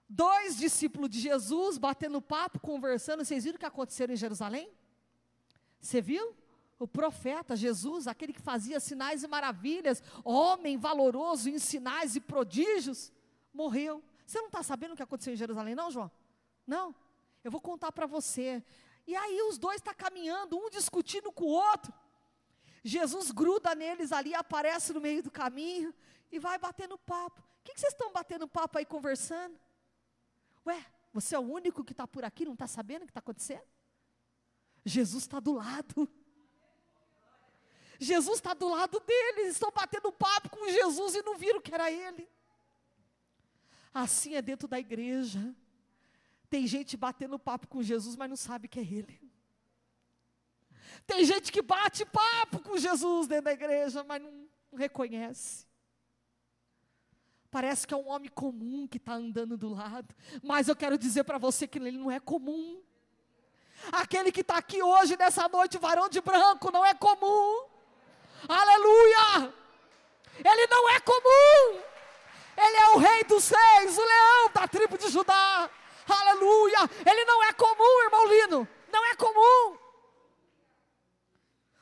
Dois 0.08 0.58
discípulos 0.58 1.10
de 1.10 1.22
Jesus 1.22 1.78
batendo 1.78 2.22
papo, 2.22 2.60
conversando. 2.60 3.24
Vocês 3.24 3.46
viram 3.46 3.56
o 3.56 3.60
que 3.60 3.66
aconteceu 3.66 4.12
em 4.12 4.16
Jerusalém? 4.18 4.70
Você 5.80 6.02
viu? 6.02 6.36
O 6.78 6.88
profeta 6.88 7.56
Jesus, 7.56 8.08
aquele 8.08 8.34
que 8.34 8.42
fazia 8.42 8.80
sinais 8.80 9.24
e 9.24 9.28
maravilhas, 9.28 10.04
homem 10.26 10.78
valoroso 10.78 11.48
em 11.48 11.60
sinais 11.60 12.16
e 12.16 12.20
prodígios, 12.20 13.14
morreu. 13.54 14.04
Você 14.26 14.40
não 14.40 14.48
está 14.48 14.64
sabendo 14.64 14.94
o 14.94 14.96
que 14.96 15.04
aconteceu 15.04 15.34
em 15.34 15.38
Jerusalém, 15.38 15.76
não, 15.76 15.92
João? 15.92 16.12
Não? 16.68 16.94
Eu 17.44 17.52
vou 17.52 17.62
contar 17.62 17.92
para 17.92 18.06
você. 18.06 18.64
E 19.08 19.16
aí 19.16 19.42
os 19.44 19.58
dois 19.58 19.78
estão 19.78 19.94
tá 19.94 20.04
caminhando, 20.04 20.58
um 20.58 20.70
discutindo 20.70 21.32
com 21.32 21.46
o 21.46 21.50
outro. 21.50 21.94
Jesus 22.84 23.32
gruda 23.32 23.76
neles 23.76 24.12
ali, 24.12 24.34
aparece 24.34 24.94
no 24.94 25.02
meio 25.02 25.22
do 25.22 25.32
caminho 25.32 25.94
e 26.32 26.40
vai 26.40 26.58
batendo 26.58 26.98
papo. 26.98 27.42
O 27.42 27.64
que, 27.64 27.74
que 27.74 27.80
vocês 27.80 27.94
estão 27.94 28.12
batendo 28.12 28.48
papo 28.48 28.78
aí 28.78 28.86
conversando? 28.86 29.60
Ué, 30.66 30.86
você 31.14 31.36
é 31.36 31.40
o 31.40 31.42
único 31.42 31.84
que 31.84 31.92
está 31.92 32.08
por 32.08 32.24
aqui, 32.24 32.46
não 32.46 32.54
está 32.54 32.68
sabendo 32.68 33.04
o 33.04 33.06
que 33.06 33.12
está 33.12 33.20
acontecendo? 33.20 33.68
Jesus 34.84 35.24
está 35.24 35.40
do 35.40 35.54
lado. 35.54 36.10
Jesus 38.00 38.38
está 38.38 38.56
do 38.56 38.68
lado 38.68 39.00
deles, 39.00 39.54
estão 39.54 39.72
batendo 39.72 40.12
papo 40.12 40.50
com 40.50 40.68
Jesus 40.68 41.14
e 41.14 41.22
não 41.22 41.38
viram 41.38 41.62
que 41.62 41.74
era 41.74 41.92
ele. 41.92 42.28
Assim 43.94 44.34
é 44.34 44.42
dentro 44.42 44.68
da 44.68 44.80
igreja. 44.80 45.56
Tem 46.52 46.68
gente 46.68 46.98
batendo 46.98 47.40
papo 47.40 47.66
com 47.66 47.82
Jesus, 47.82 48.18
mas 48.18 48.30
não 48.30 48.36
sabe 48.36 48.68
que 48.68 48.78
é 48.78 48.84
Ele. 48.84 49.22
Tem 51.08 51.24
gente 51.24 51.50
que 51.50 51.62
bate 51.62 52.04
papo 52.04 52.60
com 52.60 52.78
Jesus 52.78 53.26
dentro 53.26 53.46
da 53.46 53.54
igreja, 53.54 54.04
mas 54.04 54.22
não, 54.22 54.50
não 54.70 54.78
reconhece. 54.78 55.66
Parece 57.50 57.88
que 57.88 57.94
é 57.94 57.98
um 57.98 58.10
homem 58.10 58.30
comum 58.30 58.86
que 58.86 58.98
está 58.98 59.14
andando 59.14 59.58
do 59.58 59.70
lado, 59.70 60.14
mas 60.44 60.68
eu 60.68 60.76
quero 60.76 60.98
dizer 60.98 61.24
para 61.24 61.38
você 61.38 61.66
que 61.66 61.80
ele 61.80 61.92
não 61.92 62.12
é 62.12 62.20
comum. 62.20 62.84
Aquele 63.90 64.30
que 64.30 64.42
está 64.42 64.58
aqui 64.58 64.84
hoje, 64.84 65.16
nessa 65.16 65.48
noite, 65.48 65.78
varão 65.78 66.10
de 66.10 66.20
branco, 66.20 66.70
não 66.70 66.86
é 66.86 66.94
comum. 66.94 67.66
Aleluia! 68.46 69.54
Ele 70.38 70.68
não 70.68 70.90
é 70.90 71.00
comum. 71.00 71.82
Ele 72.58 72.78
é 72.78 72.90
o 72.90 72.98
rei 72.98 73.24
dos 73.24 73.50
reis, 73.50 73.98
o 73.98 74.06
leão 74.06 74.52
da 74.54 74.68
tribo 74.68 74.98
de 74.98 75.08
Judá. 75.08 75.70
Aleluia! 76.14 76.80
Ele 77.06 77.26
não 77.26 77.44
é 77.44 77.54
comum, 77.54 78.04
irmão 78.04 78.28
Lino. 78.28 78.68
Não 78.92 79.06
é 79.06 79.16
comum. 79.16 79.78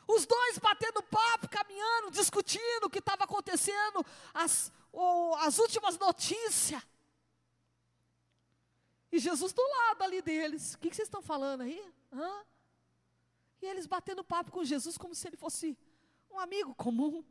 Os 0.07 0.25
dois 0.25 0.57
batendo 0.57 1.03
papo, 1.03 1.47
caminhando, 1.47 2.09
discutindo 2.11 2.85
o 2.85 2.89
que 2.89 2.97
estava 2.97 3.25
acontecendo, 3.25 4.03
as, 4.33 4.71
ou, 4.91 5.35
as 5.35 5.59
últimas 5.59 5.97
notícias. 5.97 6.81
E 9.11 9.19
Jesus 9.19 9.53
do 9.53 9.61
lado 9.61 10.03
ali 10.03 10.21
deles. 10.21 10.73
O 10.73 10.79
que, 10.79 10.89
que 10.89 10.95
vocês 10.95 11.07
estão 11.07 11.21
falando 11.21 11.61
aí? 11.61 11.79
Hã? 12.11 12.45
E 13.61 13.65
eles 13.65 13.85
batendo 13.85 14.23
papo 14.23 14.51
com 14.51 14.63
Jesus 14.63 14.97
como 14.97 15.13
se 15.13 15.27
ele 15.27 15.37
fosse 15.37 15.77
um 16.31 16.39
amigo 16.39 16.73
comum. 16.75 17.23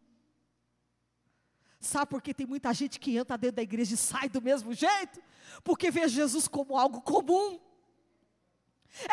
Sabe 1.80 2.10
por 2.10 2.20
que 2.20 2.34
tem 2.34 2.46
muita 2.46 2.72
gente 2.74 2.98
que 2.98 3.16
entra 3.16 3.38
dentro 3.38 3.56
da 3.56 3.62
igreja 3.62 3.94
e 3.94 3.96
sai 3.96 4.28
do 4.28 4.42
mesmo 4.42 4.72
jeito? 4.74 5.22
Porque 5.62 5.90
vê 5.90 6.08
Jesus 6.08 6.48
como 6.48 6.76
algo 6.76 7.00
comum. 7.00 7.60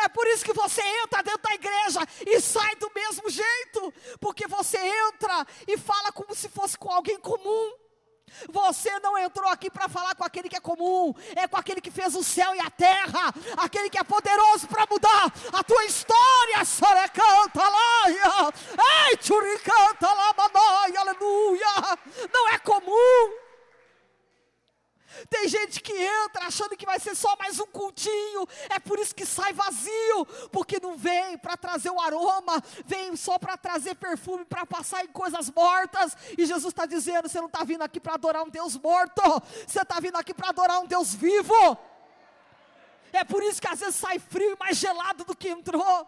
É 0.02 0.08
por 0.08 0.26
isso 0.26 0.44
que 0.44 0.52
você 0.52 0.82
entra 1.04 1.22
dentro 1.22 1.42
da 1.42 1.54
igreja 1.54 2.00
e 2.26 2.40
sai 2.40 2.74
do 2.76 2.90
mesmo 2.94 3.30
jeito, 3.30 3.92
porque 4.18 4.46
você 4.46 4.78
entra 4.78 5.46
e 5.66 5.76
fala 5.76 6.10
como 6.10 6.34
se 6.34 6.48
fosse 6.48 6.76
com 6.76 6.90
alguém 6.90 7.18
comum. 7.20 7.85
Você 8.48 8.98
não 9.00 9.16
entrou 9.16 9.48
aqui 9.48 9.70
para 9.70 9.88
falar 9.88 10.14
com 10.14 10.24
aquele 10.24 10.48
que 10.48 10.56
é 10.56 10.60
comum, 10.60 11.14
é 11.34 11.46
com 11.46 11.56
aquele 11.56 11.80
que 11.80 11.90
fez 11.90 12.14
o 12.14 12.22
céu 12.22 12.54
e 12.54 12.60
a 12.60 12.70
terra, 12.70 13.32
aquele 13.56 13.88
que 13.88 13.98
é 13.98 14.04
poderoso 14.04 14.66
para 14.68 14.86
mudar 14.90 15.32
a 15.52 15.62
tua 15.62 15.84
história. 15.84 16.64
Sorecanta 16.64 17.62
lá, 17.62 18.10
ei, 18.10 19.18
churicanta 19.20 20.06
lá, 20.06 20.34
aleluia. 20.98 21.98
Não 22.32 22.48
é 22.48 22.58
comum. 22.58 23.45
Tem 25.28 25.48
gente 25.48 25.80
que 25.80 25.92
entra 25.92 26.46
achando 26.46 26.76
que 26.76 26.86
vai 26.86 26.98
ser 26.98 27.14
só 27.14 27.34
mais 27.36 27.58
um 27.58 27.66
cultinho, 27.66 28.46
é 28.70 28.78
por 28.78 28.98
isso 28.98 29.14
que 29.14 29.24
sai 29.24 29.52
vazio, 29.52 30.26
porque 30.52 30.78
não 30.80 30.96
vem 30.96 31.38
para 31.38 31.56
trazer 31.56 31.90
o 31.90 32.00
aroma, 32.00 32.62
vem 32.84 33.16
só 33.16 33.38
para 33.38 33.56
trazer 33.56 33.94
perfume, 33.94 34.44
para 34.44 34.66
passar 34.66 35.04
em 35.04 35.08
coisas 35.08 35.50
mortas. 35.50 36.16
E 36.36 36.44
Jesus 36.44 36.72
está 36.72 36.86
dizendo: 36.86 37.28
você 37.28 37.38
não 37.38 37.46
está 37.46 37.64
vindo 37.64 37.82
aqui 37.82 38.00
para 38.00 38.14
adorar 38.14 38.42
um 38.42 38.50
Deus 38.50 38.76
morto, 38.76 39.22
você 39.66 39.80
está 39.80 40.00
vindo 40.00 40.16
aqui 40.16 40.34
para 40.34 40.50
adorar 40.50 40.80
um 40.80 40.86
Deus 40.86 41.14
vivo. 41.14 41.54
É 43.12 43.24
por 43.24 43.42
isso 43.42 43.60
que 43.60 43.68
às 43.68 43.80
vezes 43.80 43.94
sai 43.96 44.18
frio 44.18 44.52
e 44.52 44.58
mais 44.58 44.76
gelado 44.76 45.24
do 45.24 45.36
que 45.36 45.48
entrou. 45.48 46.06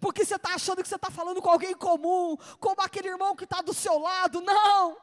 Porque 0.00 0.24
você 0.24 0.36
está 0.36 0.54
achando 0.54 0.82
que 0.82 0.88
você 0.88 0.96
está 0.96 1.10
falando 1.10 1.42
com 1.42 1.50
alguém 1.50 1.74
comum, 1.74 2.36
como 2.58 2.80
aquele 2.80 3.08
irmão 3.08 3.36
que 3.36 3.44
está 3.44 3.60
do 3.60 3.74
seu 3.74 3.98
lado. 3.98 4.40
Não! 4.40 4.96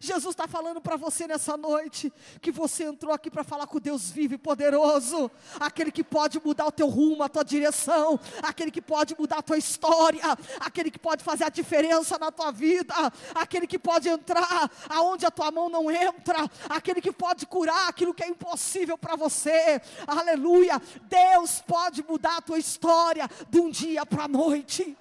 Jesus 0.00 0.32
está 0.32 0.46
falando 0.46 0.80
para 0.80 0.96
você 0.96 1.26
nessa 1.26 1.56
noite 1.56 2.12
que 2.40 2.52
você 2.52 2.84
entrou 2.84 3.12
aqui 3.12 3.30
para 3.30 3.42
falar 3.42 3.66
com 3.66 3.78
Deus 3.78 4.10
vivo 4.10 4.34
e 4.34 4.38
poderoso, 4.38 5.30
aquele 5.58 5.90
que 5.90 6.04
pode 6.04 6.40
mudar 6.44 6.66
o 6.66 6.72
teu 6.72 6.88
rumo, 6.88 7.22
a 7.22 7.28
tua 7.28 7.44
direção, 7.44 8.18
aquele 8.42 8.70
que 8.70 8.80
pode 8.80 9.16
mudar 9.18 9.38
a 9.38 9.42
tua 9.42 9.58
história, 9.58 10.22
aquele 10.60 10.90
que 10.90 10.98
pode 10.98 11.24
fazer 11.24 11.44
a 11.44 11.48
diferença 11.48 12.18
na 12.18 12.30
tua 12.30 12.50
vida, 12.50 12.94
aquele 13.34 13.66
que 13.66 13.78
pode 13.78 14.08
entrar 14.08 14.70
aonde 14.88 15.26
a 15.26 15.30
tua 15.30 15.50
mão 15.50 15.68
não 15.68 15.90
entra, 15.90 16.48
aquele 16.68 17.00
que 17.00 17.12
pode 17.12 17.46
curar 17.46 17.88
aquilo 17.88 18.14
que 18.14 18.22
é 18.22 18.28
impossível 18.28 18.96
para 18.96 19.16
você. 19.16 19.80
Aleluia! 20.06 20.80
Deus 21.02 21.62
pode 21.66 22.02
mudar 22.02 22.36
a 22.36 22.42
tua 22.42 22.58
história 22.58 23.28
de 23.48 23.60
um 23.60 23.70
dia 23.70 24.06
para 24.06 24.24
a 24.24 24.28
noite. 24.28 24.96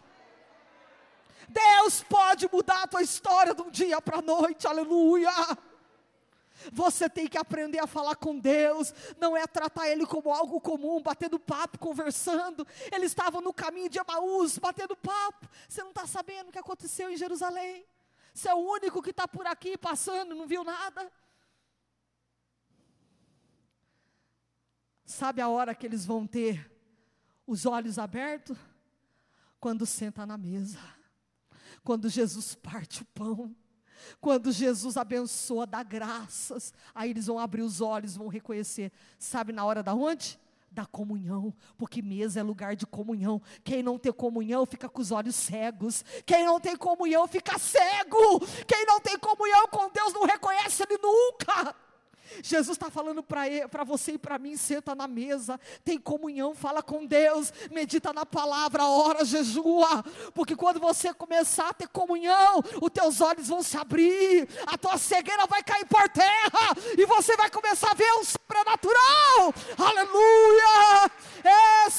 Deus 1.50 2.04
pode 2.04 2.48
mudar 2.52 2.84
a 2.84 2.88
tua 2.88 3.02
história 3.02 3.54
de 3.54 3.62
um 3.62 3.72
dia 3.72 4.02
para 4.02 4.20
a 4.20 4.22
noite, 4.22 4.68
aleluia. 4.68 5.32
Você 6.72 7.10
tem 7.10 7.28
que 7.28 7.38
aprender 7.38 7.80
a 7.80 7.88
falar 7.88 8.16
com 8.16 8.38
Deus, 8.38 8.94
não 9.18 9.36
é 9.36 9.48
tratar 9.48 9.88
Ele 9.88 10.06
como 10.06 10.32
algo 10.32 10.60
comum, 10.60 11.02
batendo 11.02 11.40
papo, 11.40 11.80
conversando. 11.80 12.68
Eles 12.92 13.12
estavam 13.12 13.42
no 13.42 13.54
caminho 13.54 13.90
de 13.90 13.98
Emaús, 13.98 14.58
batendo 14.58 14.96
papo. 14.96 15.48
Você 15.68 15.82
não 15.82 15.90
está 15.90 16.06
sabendo 16.06 16.50
o 16.50 16.52
que 16.52 16.60
aconteceu 16.60 17.10
em 17.10 17.18
Jerusalém. 17.18 17.86
Você 18.34 18.50
é 18.50 18.54
o 18.54 18.58
único 18.58 19.02
que 19.02 19.10
está 19.10 19.28
por 19.28 19.48
aqui 19.48 19.78
passando, 19.78 20.36
não 20.36 20.48
viu 20.48 20.64
nada. 20.64 21.12
Sabe 25.06 25.42
a 25.42 25.48
hora 25.48 25.74
que 25.74 25.88
eles 25.88 26.06
vão 26.06 26.28
ter 26.28 26.72
os 27.48 27.66
olhos 27.66 27.98
abertos? 27.98 28.58
Quando 29.60 29.86
senta 29.86 30.26
na 30.26 30.38
mesa. 30.38 30.80
Quando 31.90 32.08
Jesus 32.08 32.54
parte 32.54 33.02
o 33.02 33.06
pão, 33.16 33.56
quando 34.22 34.52
Jesus 34.52 34.96
abençoa, 34.96 35.66
dá 35.66 35.82
graças, 35.82 36.72
aí 36.94 37.10
eles 37.10 37.26
vão 37.26 37.40
abrir 37.40 37.64
os 37.64 37.82
olhos, 37.82 38.16
vão 38.16 38.28
reconhecer. 38.28 38.92
Sabe 39.18 39.52
na 39.52 39.66
hora 39.66 39.82
da 39.82 39.96
onde? 39.96 40.40
Da 40.70 40.86
comunhão, 40.86 41.52
porque 41.80 42.00
mesa 42.04 42.42
é 42.42 42.44
lugar 42.44 42.76
de 42.76 42.86
comunhão. 42.86 43.42
Quem 43.64 43.82
não 43.82 43.98
tem 43.98 44.14
comunhão 44.14 44.68
fica 44.68 44.88
com 44.88 45.02
os 45.02 45.10
olhos 45.10 45.34
cegos. 45.34 46.06
Quem 46.28 46.46
não 46.46 46.60
tem 46.60 46.76
comunhão 46.76 47.28
fica 47.28 47.58
cego. 47.58 48.40
Quem 48.68 48.86
não 48.86 49.00
tem 49.00 49.18
comunhão 49.18 49.68
com 49.70 49.90
Deus 49.90 50.14
não 50.14 50.28
reconhece 50.28 50.84
Ele 50.84 51.00
nunca. 51.02 51.76
Jesus 52.44 52.78
está 52.78 52.90
falando 52.90 53.24
para 53.24 53.84
você 53.84 54.14
e 54.14 54.18
para 54.18 54.38
mim: 54.40 54.56
senta 54.56 54.96
na 54.96 55.08
mesa, 55.08 55.60
tem 55.84 56.00
comunhão, 56.00 56.54
fala 56.54 56.82
com 56.82 57.06
Deus, 57.06 57.54
medita 57.72 58.14
na 58.14 58.26
palavra, 58.26 58.86
ora, 58.86 59.26
jejua, 59.26 60.04
porque 60.34 60.56
quando 60.56 60.80
você 60.80 61.14
começar 61.14 61.70
a 61.70 61.74
ter 61.74 61.88
comunhão, 61.88 62.64
os 62.82 62.92
teus 62.92 63.22
olhos 63.22 63.48
vão 63.48 63.62
se 63.62 63.78
abrir, 63.78 64.48
a 64.66 64.78
tua 64.78 64.98
cegueira 64.98 65.46
vai 65.48 65.64
cair 65.64 65.86
por 65.86 66.08
terra, 66.10 66.76
e 66.98 67.06
você 67.06 67.36
vai 67.36 67.50
começar 67.50 67.92
a 67.92 67.96
ver 67.96 68.12
o 68.14 68.26
sobrenatural, 68.26 69.54
aleluia! 69.78 71.12
É, 71.44 71.90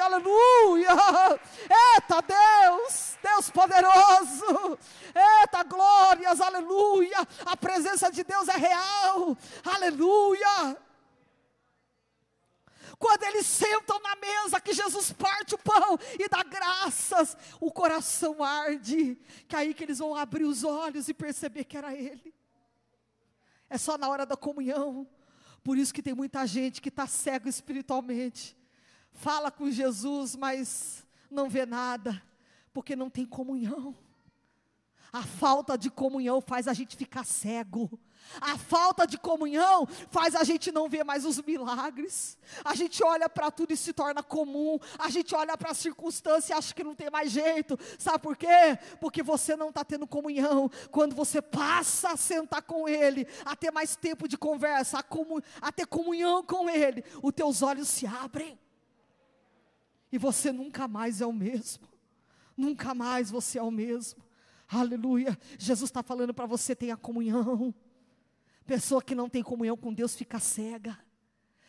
aleluia! 0.00 0.88
Eita 1.94 2.22
Deus, 2.22 3.16
Deus 3.22 3.50
poderoso, 3.50 4.78
eita 5.14 5.62
glórias, 5.64 6.40
aleluia! 6.40 7.26
A 7.46 7.56
presença 7.56 8.10
de 8.10 8.24
Deus 8.24 8.48
é 8.48 8.56
real, 8.56 9.36
aleluia. 9.88 10.78
Quando 12.98 13.22
eles 13.24 13.46
sentam 13.46 14.00
na 14.00 14.16
mesa, 14.16 14.60
que 14.60 14.72
Jesus 14.72 15.12
parte 15.12 15.54
o 15.54 15.58
pão 15.58 15.98
e 16.18 16.28
dá 16.28 16.42
graças, 16.42 17.36
o 17.60 17.70
coração 17.70 18.42
arde, 18.42 19.16
que 19.46 19.54
é 19.54 19.60
aí 19.60 19.74
que 19.74 19.84
eles 19.84 19.98
vão 19.98 20.16
abrir 20.16 20.44
os 20.44 20.64
olhos 20.64 21.08
e 21.08 21.14
perceber 21.14 21.64
que 21.64 21.76
era 21.76 21.94
Ele. 21.94 22.34
É 23.70 23.78
só 23.78 23.96
na 23.96 24.08
hora 24.08 24.26
da 24.26 24.36
comunhão. 24.36 25.06
Por 25.62 25.76
isso 25.76 25.92
que 25.92 26.02
tem 26.02 26.14
muita 26.14 26.46
gente 26.46 26.80
que 26.80 26.88
está 26.88 27.06
cego 27.06 27.48
espiritualmente. 27.48 28.56
Fala 29.12 29.50
com 29.50 29.70
Jesus, 29.70 30.34
mas 30.34 31.04
não 31.30 31.48
vê 31.48 31.66
nada, 31.66 32.20
porque 32.72 32.96
não 32.96 33.10
tem 33.10 33.26
comunhão. 33.26 33.94
A 35.12 35.22
falta 35.22 35.76
de 35.78 35.90
comunhão 35.90 36.40
faz 36.40 36.66
a 36.66 36.72
gente 36.72 36.96
ficar 36.96 37.24
cego. 37.24 37.98
A 38.40 38.56
falta 38.58 39.06
de 39.06 39.18
comunhão 39.18 39.86
faz 40.10 40.34
a 40.34 40.44
gente 40.44 40.70
não 40.70 40.88
ver 40.88 41.04
mais 41.04 41.24
os 41.24 41.40
milagres. 41.42 42.38
A 42.64 42.74
gente 42.74 43.02
olha 43.02 43.28
para 43.28 43.50
tudo 43.50 43.72
e 43.72 43.76
se 43.76 43.92
torna 43.92 44.22
comum. 44.22 44.78
A 44.98 45.10
gente 45.10 45.34
olha 45.34 45.56
para 45.56 45.70
a 45.70 45.74
circunstância 45.74 46.52
e 46.52 46.56
acha 46.56 46.74
que 46.74 46.84
não 46.84 46.94
tem 46.94 47.10
mais 47.10 47.30
jeito. 47.30 47.78
Sabe 47.98 48.18
por 48.18 48.36
quê? 48.36 48.78
Porque 49.00 49.22
você 49.22 49.56
não 49.56 49.70
está 49.70 49.84
tendo 49.84 50.06
comunhão. 50.06 50.70
Quando 50.90 51.14
você 51.14 51.40
passa 51.40 52.10
a 52.10 52.16
sentar 52.16 52.62
com 52.62 52.88
Ele, 52.88 53.26
a 53.44 53.56
ter 53.56 53.70
mais 53.70 53.96
tempo 53.96 54.28
de 54.28 54.36
conversa, 54.36 54.98
a, 54.98 55.02
comu 55.02 55.42
a 55.60 55.72
ter 55.72 55.86
comunhão 55.86 56.42
com 56.42 56.68
Ele, 56.68 57.04
os 57.22 57.32
teus 57.32 57.62
olhos 57.62 57.88
se 57.88 58.06
abrem. 58.06 58.58
E 60.10 60.18
você 60.18 60.52
nunca 60.52 60.88
mais 60.88 61.20
é 61.20 61.26
o 61.26 61.32
mesmo. 61.32 61.86
Nunca 62.56 62.94
mais 62.94 63.30
você 63.30 63.58
é 63.58 63.62
o 63.62 63.70
mesmo. 63.70 64.22
Aleluia. 64.68 65.38
Jesus 65.58 65.88
está 65.88 66.02
falando 66.02 66.34
para 66.34 66.46
você: 66.46 66.74
tenha 66.74 66.96
comunhão. 66.96 67.74
Pessoa 68.68 69.02
que 69.02 69.14
não 69.14 69.30
tem 69.30 69.42
comunhão 69.42 69.78
com 69.78 69.94
Deus 69.94 70.14
fica 70.14 70.38
cega, 70.38 70.98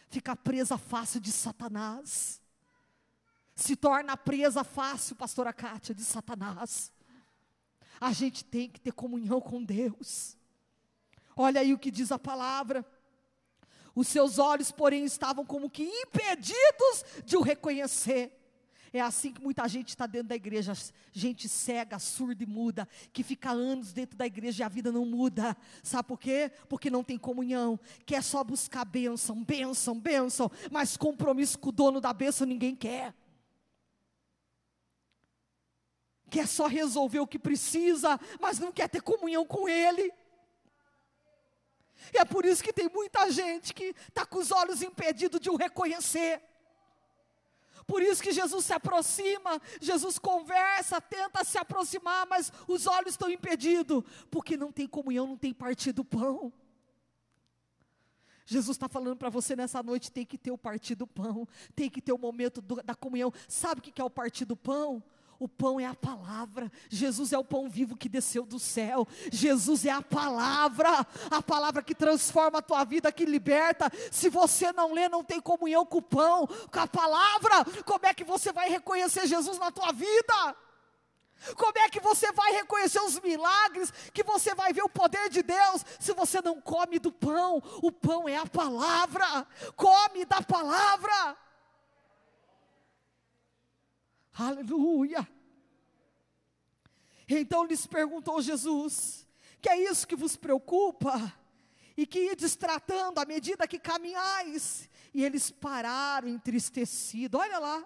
fica 0.09 0.35
presa 0.35 0.77
fácil 0.77 1.21
de 1.21 1.31
Satanás. 1.31 2.41
Se 3.55 3.77
torna 3.77 4.17
presa 4.17 4.65
fácil, 4.65 5.15
pastora 5.15 5.53
Kátia, 5.53 5.95
de 5.95 6.03
Satanás. 6.03 6.91
A 8.01 8.11
gente 8.11 8.43
tem 8.43 8.69
que 8.69 8.81
ter 8.81 8.91
comunhão 8.91 9.39
com 9.39 9.63
Deus. 9.63 10.35
Olha 11.37 11.61
aí 11.61 11.73
o 11.73 11.79
que 11.79 11.89
diz 11.89 12.11
a 12.11 12.19
palavra. 12.19 12.85
Os 13.95 14.09
seus 14.09 14.37
olhos, 14.37 14.69
porém, 14.69 15.05
estavam 15.05 15.45
como 15.45 15.69
que 15.69 15.83
impedidos 15.83 17.05
de 17.23 17.37
o 17.37 17.41
reconhecer. 17.41 18.38
É 18.91 19.01
assim 19.01 19.31
que 19.31 19.41
muita 19.41 19.67
gente 19.67 19.89
está 19.89 20.07
dentro 20.07 20.29
da 20.29 20.35
igreja, 20.35 20.73
gente 21.11 21.47
cega, 21.47 21.99
surda 21.99 22.43
e 22.43 22.47
muda, 22.47 22.87
que 23.13 23.23
fica 23.23 23.51
anos 23.51 23.93
dentro 23.93 24.17
da 24.17 24.25
igreja 24.25 24.63
e 24.63 24.65
a 24.65 24.69
vida 24.69 24.91
não 24.91 25.05
muda. 25.05 25.55
Sabe 25.83 26.07
por 26.07 26.19
quê? 26.19 26.51
Porque 26.67 26.89
não 26.89 27.03
tem 27.03 27.17
comunhão, 27.17 27.79
quer 28.05 28.23
só 28.23 28.43
buscar 28.43 28.85
bênção, 28.85 29.43
bênção, 29.43 29.99
bênção, 29.99 30.51
mas 30.71 30.97
compromisso 30.97 31.59
com 31.59 31.69
o 31.69 31.71
dono 31.71 32.01
da 32.01 32.11
bênção 32.13 32.47
ninguém 32.47 32.75
quer. 32.75 33.13
Quer 36.29 36.47
só 36.47 36.67
resolver 36.67 37.19
o 37.19 37.27
que 37.27 37.39
precisa, 37.39 38.19
mas 38.39 38.59
não 38.59 38.71
quer 38.71 38.87
ter 38.87 39.01
comunhão 39.01 39.45
com 39.45 39.67
Ele. 39.67 40.11
E 42.13 42.17
é 42.17 42.25
por 42.25 42.45
isso 42.45 42.63
que 42.63 42.73
tem 42.73 42.89
muita 42.89 43.29
gente 43.31 43.73
que 43.73 43.95
está 44.07 44.25
com 44.25 44.39
os 44.39 44.51
olhos 44.51 44.81
impedidos 44.81 45.39
de 45.39 45.49
o 45.49 45.55
reconhecer. 45.55 46.41
Por 47.89 48.03
isso 48.03 48.21
que 48.21 48.31
Jesus 48.31 48.65
se 48.65 48.71
aproxima, 48.71 49.59
Jesus 49.81 50.19
conversa, 50.19 51.01
tenta 51.01 51.43
se 51.43 51.57
aproximar, 51.57 52.27
mas 52.27 52.53
os 52.67 52.85
olhos 52.85 53.13
estão 53.13 53.31
impedidos, 53.31 54.03
porque 54.29 54.55
não 54.55 54.71
tem 54.71 54.87
comunhão, 54.87 55.25
não 55.25 55.35
tem 55.35 55.51
partido 55.51 56.05
pão. 56.05 56.53
Jesus 58.45 58.75
está 58.75 58.87
falando 58.87 59.17
para 59.17 59.31
você 59.31 59.55
nessa 59.55 59.81
noite: 59.81 60.11
tem 60.11 60.23
que 60.23 60.37
ter 60.37 60.51
o 60.51 60.57
partido 60.57 61.07
pão, 61.07 61.47
tem 61.75 61.89
que 61.89 61.99
ter 61.99 62.13
o 62.13 62.17
momento 62.19 62.61
do, 62.61 62.75
da 62.75 62.93
comunhão. 62.93 63.33
Sabe 63.47 63.79
o 63.79 63.81
que 63.81 63.99
é 63.99 64.05
o 64.05 64.09
partido 64.09 64.55
pão? 64.55 65.03
O 65.39 65.47
pão 65.47 65.79
é 65.79 65.85
a 65.85 65.95
palavra. 65.95 66.69
Jesus 66.89 67.31
é 67.31 67.37
o 67.37 67.45
pão 67.45 67.69
vivo 67.69 67.95
que 67.95 68.09
desceu 68.09 68.45
do 68.45 68.59
céu. 68.59 69.07
Jesus 69.31 69.85
é 69.85 69.89
a 69.89 70.01
palavra, 70.01 71.07
a 71.31 71.41
palavra 71.41 71.81
que 71.81 71.95
transforma 71.95 72.59
a 72.59 72.61
tua 72.61 72.83
vida, 72.83 73.09
que 73.09 73.25
liberta. 73.25 73.89
Se 74.11 74.29
você 74.29 74.73
não 74.73 74.93
lê, 74.93 75.07
não 75.07 75.23
tem 75.23 75.39
comunhão 75.39 75.85
com 75.85 75.99
o 75.99 76.01
pão, 76.01 76.45
com 76.45 76.79
a 76.79 76.87
palavra, 76.87 77.63
como 77.85 78.05
é 78.05 78.13
que 78.13 78.25
você 78.25 78.51
vai 78.51 78.69
reconhecer 78.69 79.27
Jesus 79.27 79.57
na 79.57 79.71
tua 79.71 79.93
vida? 79.93 80.57
Como 81.55 81.77
é 81.77 81.89
que 81.89 82.01
você 82.01 82.33
vai 82.33 82.51
reconhecer 82.51 82.99
os 82.99 83.17
milagres, 83.21 83.93
que 84.13 84.23
você 84.23 84.53
vai 84.53 84.73
ver 84.73 84.83
o 84.83 84.89
poder 84.89 85.29
de 85.29 85.41
Deus, 85.41 85.85
se 85.97 86.11
você 86.11 86.41
não 86.41 86.59
come 86.59 86.99
do 86.99 87.13
pão? 87.13 87.63
O 87.81 87.93
pão 87.93 88.27
é 88.27 88.35
a 88.35 88.45
palavra, 88.45 89.47
come 89.77 90.25
da 90.25 90.41
palavra. 90.41 91.37
Aleluia. 94.39 95.27
Então 97.27 97.65
lhes 97.65 97.85
perguntou 97.85 98.41
Jesus: 98.41 99.27
Que 99.61 99.67
é 99.67 99.91
isso 99.91 100.07
que 100.07 100.15
vos 100.15 100.37
preocupa? 100.37 101.37
E 101.97 102.07
que 102.07 102.31
ides 102.31 102.55
tratando 102.55 103.19
à 103.19 103.25
medida 103.25 103.67
que 103.67 103.77
caminhais? 103.77 104.89
E 105.13 105.25
eles 105.25 105.51
pararam 105.51 106.29
entristecidos. 106.29 107.39
Olha 107.39 107.59
lá. 107.59 107.85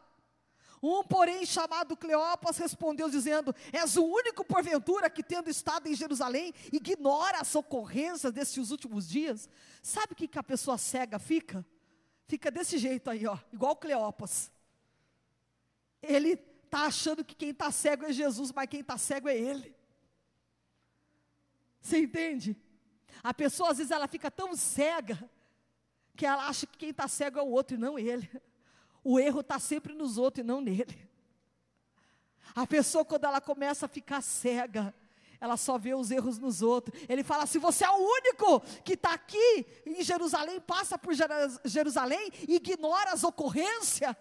Um, 0.86 1.02
porém, 1.02 1.46
chamado 1.46 1.98
Cleopas, 1.98 2.58
respondeu 2.60 3.10
dizendo: 3.10 3.56
És 3.72 3.98
o 3.98 4.04
único, 4.04 4.46
porventura, 4.46 5.10
que 5.10 5.24
tendo 5.24 5.50
estado 5.50 5.88
em 5.88 5.96
Jerusalém, 5.96 6.54
ignora 6.72 7.40
as 7.40 7.56
ocorrências 7.56 8.32
desses 8.32 8.70
últimos 8.70 9.10
dias. 9.10 9.50
Sabe 9.82 10.14
o 10.14 10.16
que, 10.16 10.28
que 10.28 10.38
a 10.38 10.44
pessoa 10.44 10.78
cega 10.78 11.18
fica? 11.18 11.66
Fica 12.28 12.52
desse 12.52 12.78
jeito 12.78 13.10
aí, 13.10 13.26
ó, 13.26 13.40
igual 13.52 13.76
Cleopas 13.76 14.52
ele 16.04 16.34
está 16.66 16.86
achando 16.86 17.24
que 17.24 17.36
quem 17.36 17.50
está 17.50 17.72
cego 17.72 18.06
é 18.06 18.12
Jesus, 18.12 18.52
mas 18.52 18.68
quem 18.68 18.82
está 18.82 18.98
cego 18.98 19.30
é 19.30 19.38
ele. 19.38 19.76
Você 21.82 22.00
entende? 22.00 22.58
A 23.24 23.34
pessoa 23.34 23.72
às 23.72 23.78
vezes 23.78 23.92
ela 23.92 24.08
fica 24.08 24.30
tão 24.30 24.56
cega 24.56 25.30
que 26.16 26.26
ela 26.26 26.48
acha 26.48 26.68
que 26.68 26.78
quem 26.78 26.90
está 26.90 27.08
cego 27.08 27.40
é 27.40 27.42
o 27.42 27.48
outro 27.48 27.76
e 27.76 27.80
não 27.80 27.98
ele. 27.98 28.30
O 29.04 29.20
erro 29.20 29.40
está 29.40 29.60
sempre 29.60 29.94
nos 29.94 30.18
outros 30.18 30.44
e 30.44 30.48
não 30.48 30.62
nele. 30.62 31.10
A 32.56 32.68
pessoa, 32.68 33.04
quando 33.04 33.26
ela 33.26 33.42
começa 33.42 33.86
a 33.86 33.90
ficar 33.90 34.22
cega, 34.22 34.94
ela 35.40 35.58
só 35.58 35.78
vê 35.78 35.94
os 35.94 36.12
erros 36.12 36.38
nos 36.38 36.62
outros. 36.62 36.98
Ele 37.10 37.24
fala: 37.24 37.46
se 37.46 37.58
você 37.60 37.84
é 37.84 37.90
o 37.90 37.98
único 37.98 38.60
que 38.84 38.94
está 38.94 39.14
aqui 39.14 39.66
em 39.86 40.04
Jerusalém, 40.04 40.62
passa 40.62 40.98
por 40.98 41.14
Jerusalém, 41.66 42.32
ignora 42.48 43.12
as 43.12 43.24
ocorrências. 43.24 44.16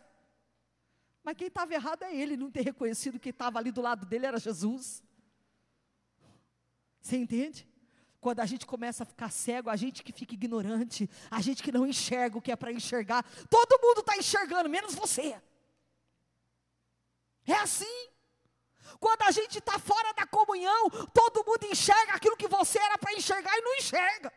Mas 1.22 1.36
quem 1.36 1.46
estava 1.48 1.72
errado 1.72 2.02
é 2.02 2.14
ele, 2.14 2.36
não 2.36 2.50
ter 2.50 2.62
reconhecido 2.62 3.18
que 3.18 3.30
estava 3.30 3.58
ali 3.58 3.70
do 3.70 3.80
lado 3.80 4.04
dele 4.06 4.26
era 4.26 4.38
Jesus. 4.38 5.02
Você 7.00 7.16
entende? 7.16 7.68
Quando 8.20 8.40
a 8.40 8.46
gente 8.46 8.64
começa 8.64 9.02
a 9.02 9.06
ficar 9.06 9.30
cego, 9.30 9.68
a 9.68 9.76
gente 9.76 10.02
que 10.02 10.12
fica 10.12 10.34
ignorante, 10.34 11.08
a 11.30 11.40
gente 11.40 11.62
que 11.62 11.72
não 11.72 11.86
enxerga 11.86 12.38
o 12.38 12.42
que 12.42 12.52
é 12.52 12.56
para 12.56 12.72
enxergar, 12.72 13.24
todo 13.48 13.80
mundo 13.82 14.00
está 14.00 14.16
enxergando, 14.16 14.68
menos 14.68 14.94
você. 14.94 15.40
É 17.46 17.54
assim. 17.54 18.08
Quando 19.00 19.22
a 19.22 19.30
gente 19.30 19.58
está 19.58 19.78
fora 19.78 20.12
da 20.14 20.26
comunhão, 20.26 20.88
todo 21.12 21.44
mundo 21.44 21.66
enxerga 21.70 22.14
aquilo 22.14 22.36
que 22.36 22.48
você 22.48 22.78
era 22.78 22.98
para 22.98 23.12
enxergar 23.12 23.56
e 23.58 23.62
não 23.62 23.74
enxerga. 23.74 24.32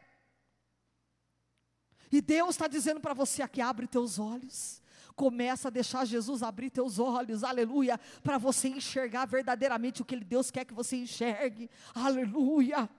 E 2.11 2.21
Deus 2.21 2.51
está 2.51 2.67
dizendo 2.67 2.99
para 2.99 3.13
você 3.13 3.41
aqui: 3.41 3.61
abre 3.61 3.87
teus 3.87 4.17
olhos, 4.17 4.81
Começa 5.15 5.69
a 5.69 5.71
deixar 5.71 6.05
Jesus 6.05 6.43
abrir 6.43 6.69
teus 6.69 6.99
olhos, 6.99 7.43
aleluia, 7.43 7.97
para 8.21 8.37
você 8.37 8.67
enxergar 8.67 9.25
verdadeiramente 9.25 10.01
o 10.01 10.05
que 10.05 10.17
Deus 10.17 10.51
quer 10.51 10.65
que 10.65 10.73
você 10.73 10.97
enxergue, 10.97 11.69
aleluia. 11.93 12.89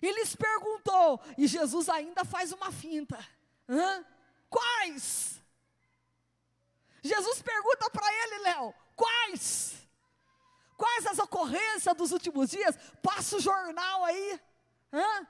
E 0.00 0.12
lhes 0.12 0.34
perguntou, 0.34 1.20
e 1.36 1.46
Jesus 1.46 1.88
ainda 1.88 2.24
faz 2.24 2.50
uma 2.52 2.72
finta: 2.72 3.18
Hã? 3.68 4.04
quais? 4.48 5.42
Jesus 7.02 7.42
pergunta 7.42 7.90
para 7.90 8.06
ele, 8.24 8.38
Léo, 8.44 8.74
quais? 8.94 9.86
Quais 10.76 11.06
as 11.06 11.18
ocorrências 11.18 11.96
dos 11.96 12.12
últimos 12.12 12.50
dias? 12.50 12.76
Passa 13.02 13.36
o 13.36 13.40
jornal 13.40 14.04
aí, 14.04 14.40
Hã? 14.92 15.26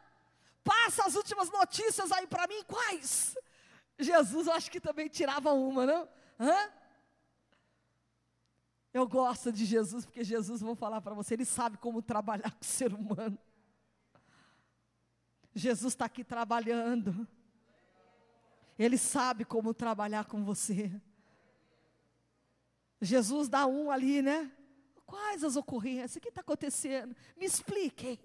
passa 0.62 1.06
as 1.06 1.14
últimas 1.14 1.50
notícias 1.50 2.10
aí 2.12 2.26
para 2.26 2.46
mim, 2.46 2.62
quais? 2.64 3.36
Jesus, 3.98 4.46
eu 4.46 4.52
acho 4.52 4.70
que 4.70 4.80
também 4.80 5.08
tirava 5.08 5.52
uma, 5.52 5.86
não? 5.86 6.08
Hã? 6.38 6.70
Eu 8.92 9.06
gosto 9.06 9.52
de 9.52 9.64
Jesus, 9.64 10.06
porque 10.06 10.24
Jesus, 10.24 10.60
vou 10.60 10.74
falar 10.74 11.00
para 11.00 11.14
você, 11.14 11.34
ele 11.34 11.44
sabe 11.44 11.76
como 11.78 12.00
trabalhar 12.00 12.50
com 12.56 12.62
o 12.62 12.64
ser 12.64 12.92
humano. 12.92 13.38
Jesus 15.54 15.94
está 15.94 16.04
aqui 16.04 16.22
trabalhando. 16.22 17.26
Ele 18.78 18.98
sabe 18.98 19.44
como 19.44 19.72
trabalhar 19.72 20.26
com 20.26 20.44
você. 20.44 20.92
Jesus 23.00 23.48
dá 23.48 23.66
um 23.66 23.90
ali, 23.90 24.20
né? 24.20 24.52
Quais 25.06 25.44
as 25.44 25.56
ocorrências? 25.56 26.16
O 26.16 26.20
que 26.20 26.28
está 26.28 26.40
acontecendo? 26.40 27.14
Me 27.36 27.46
expliquem. 27.46 28.18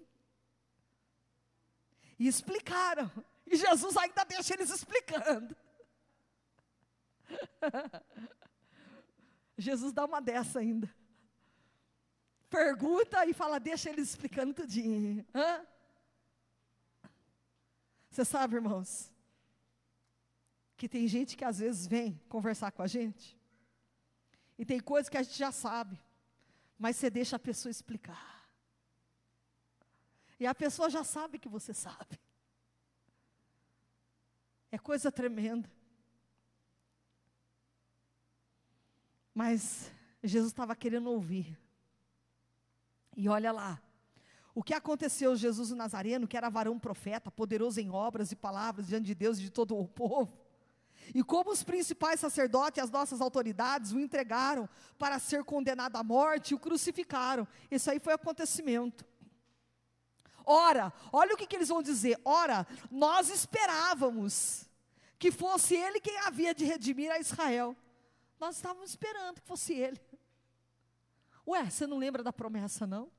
E 2.18 2.26
explicaram. 2.26 3.10
E 3.52 3.56
Jesus 3.56 3.96
ainda 3.98 4.24
deixa 4.24 4.54
eles 4.54 4.70
explicando. 4.70 5.54
Jesus 9.58 9.92
dá 9.92 10.06
uma 10.06 10.22
dessa 10.22 10.60
ainda. 10.60 10.92
Pergunta 12.48 13.26
e 13.26 13.34
fala, 13.34 13.60
deixa 13.60 13.90
eles 13.90 14.08
explicando 14.08 14.54
tudinho. 14.54 15.26
Hã? 15.34 15.66
Você 18.10 18.24
sabe, 18.24 18.56
irmãos, 18.56 19.12
que 20.74 20.88
tem 20.88 21.06
gente 21.06 21.36
que 21.36 21.44
às 21.44 21.58
vezes 21.58 21.86
vem 21.86 22.18
conversar 22.30 22.72
com 22.72 22.82
a 22.82 22.86
gente, 22.86 23.38
e 24.58 24.64
tem 24.64 24.80
coisas 24.80 25.10
que 25.10 25.16
a 25.18 25.22
gente 25.22 25.36
já 25.36 25.52
sabe, 25.52 25.98
mas 26.78 26.96
você 26.96 27.10
deixa 27.10 27.36
a 27.36 27.38
pessoa 27.38 27.70
explicar. 27.70 28.48
E 30.40 30.46
a 30.46 30.54
pessoa 30.54 30.88
já 30.88 31.04
sabe 31.04 31.38
que 31.38 31.48
você 31.48 31.74
sabe. 31.74 32.18
É 34.72 34.78
coisa 34.78 35.12
tremenda. 35.12 35.70
Mas 39.34 39.92
Jesus 40.24 40.50
estava 40.50 40.74
querendo 40.74 41.10
ouvir. 41.10 41.58
E 43.14 43.28
olha 43.28 43.52
lá. 43.52 43.82
O 44.54 44.62
que 44.62 44.72
aconteceu 44.72 45.36
Jesus 45.36 45.70
o 45.70 45.76
Nazareno, 45.76 46.26
que 46.26 46.36
era 46.36 46.48
varão 46.48 46.78
profeta, 46.78 47.30
poderoso 47.30 47.80
em 47.80 47.90
obras 47.90 48.32
e 48.32 48.36
palavras 48.36 48.86
diante 48.86 49.04
de 49.04 49.14
Deus 49.14 49.38
e 49.38 49.42
de 49.42 49.50
todo 49.50 49.76
o 49.78 49.86
povo. 49.86 50.38
E 51.14 51.22
como 51.22 51.50
os 51.50 51.62
principais 51.62 52.20
sacerdotes 52.20 52.78
e 52.78 52.80
as 52.80 52.90
nossas 52.90 53.20
autoridades 53.20 53.92
o 53.92 54.00
entregaram 54.00 54.68
para 54.98 55.18
ser 55.18 55.44
condenado 55.44 55.96
à 55.96 56.02
morte 56.02 56.50
e 56.50 56.54
o 56.54 56.58
crucificaram. 56.58 57.46
Isso 57.70 57.90
aí 57.90 57.98
foi 57.98 58.14
acontecimento. 58.14 59.04
Ora, 60.44 60.92
olha 61.12 61.34
o 61.34 61.36
que, 61.36 61.46
que 61.46 61.56
eles 61.56 61.68
vão 61.68 61.82
dizer. 61.82 62.20
Ora, 62.24 62.66
nós 62.90 63.28
esperávamos 63.28 64.68
que 65.18 65.30
fosse 65.30 65.74
ele 65.76 66.00
quem 66.00 66.18
havia 66.18 66.54
de 66.54 66.64
redimir 66.64 67.10
a 67.10 67.18
Israel. 67.18 67.76
Nós 68.40 68.56
estávamos 68.56 68.90
esperando 68.90 69.40
que 69.40 69.46
fosse 69.46 69.72
ele. 69.72 70.00
Ué, 71.46 71.70
você 71.70 71.86
não 71.86 71.98
lembra 71.98 72.22
da 72.22 72.32
promessa, 72.32 72.86
não? 72.86 73.10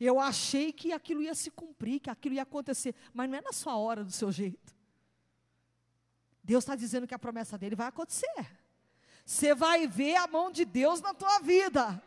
Eu 0.00 0.18
achei 0.18 0.72
que 0.72 0.92
aquilo 0.92 1.22
ia 1.22 1.34
se 1.34 1.50
cumprir, 1.50 2.00
que 2.00 2.10
aquilo 2.10 2.34
ia 2.34 2.42
acontecer, 2.42 2.94
mas 3.12 3.28
não 3.28 3.38
é 3.38 3.40
na 3.40 3.52
sua 3.52 3.76
hora, 3.76 4.04
do 4.04 4.12
seu 4.12 4.32
jeito. 4.32 4.74
Deus 6.42 6.64
está 6.64 6.76
dizendo 6.76 7.06
que 7.06 7.14
a 7.14 7.18
promessa 7.18 7.56
dele 7.56 7.74
vai 7.74 7.88
acontecer. 7.88 8.46
você 9.24 9.54
vai 9.54 9.86
ver 9.86 10.16
a 10.16 10.26
mão 10.26 10.50
de 10.50 10.64
Deus 10.64 11.00
na 11.00 11.14
tua 11.14 11.38
vida. 11.40 12.02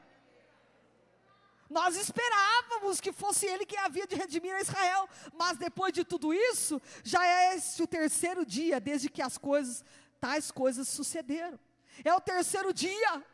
Nós 1.69 1.95
esperávamos 1.97 3.01
que 3.01 3.11
fosse 3.11 3.45
ele 3.45 3.65
quem 3.65 3.79
havia 3.79 4.07
de 4.07 4.15
redimir 4.15 4.53
a 4.55 4.61
Israel, 4.61 5.09
mas 5.33 5.57
depois 5.57 5.91
de 5.91 6.03
tudo 6.03 6.33
isso, 6.33 6.81
já 7.03 7.25
é 7.25 7.55
esse 7.55 7.83
o 7.83 7.87
terceiro 7.87 8.45
dia 8.45 8.79
desde 8.79 9.09
que 9.09 9.21
as 9.21 9.37
coisas, 9.37 9.83
tais 10.19 10.49
coisas 10.49 10.87
sucederam. 10.87 11.59
É 12.03 12.13
o 12.13 12.21
terceiro 12.21 12.73
dia. 12.73 13.25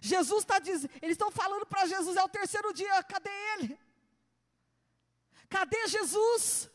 Jesus 0.00 0.42
está 0.42 0.58
dizendo, 0.58 0.92
eles 1.00 1.14
estão 1.14 1.30
falando 1.30 1.66
para 1.66 1.86
Jesus, 1.86 2.16
é 2.16 2.22
o 2.22 2.28
terceiro 2.28 2.72
dia, 2.72 3.02
cadê 3.04 3.30
ele? 3.54 3.78
Cadê 5.48 5.86
Jesus? 5.86 6.70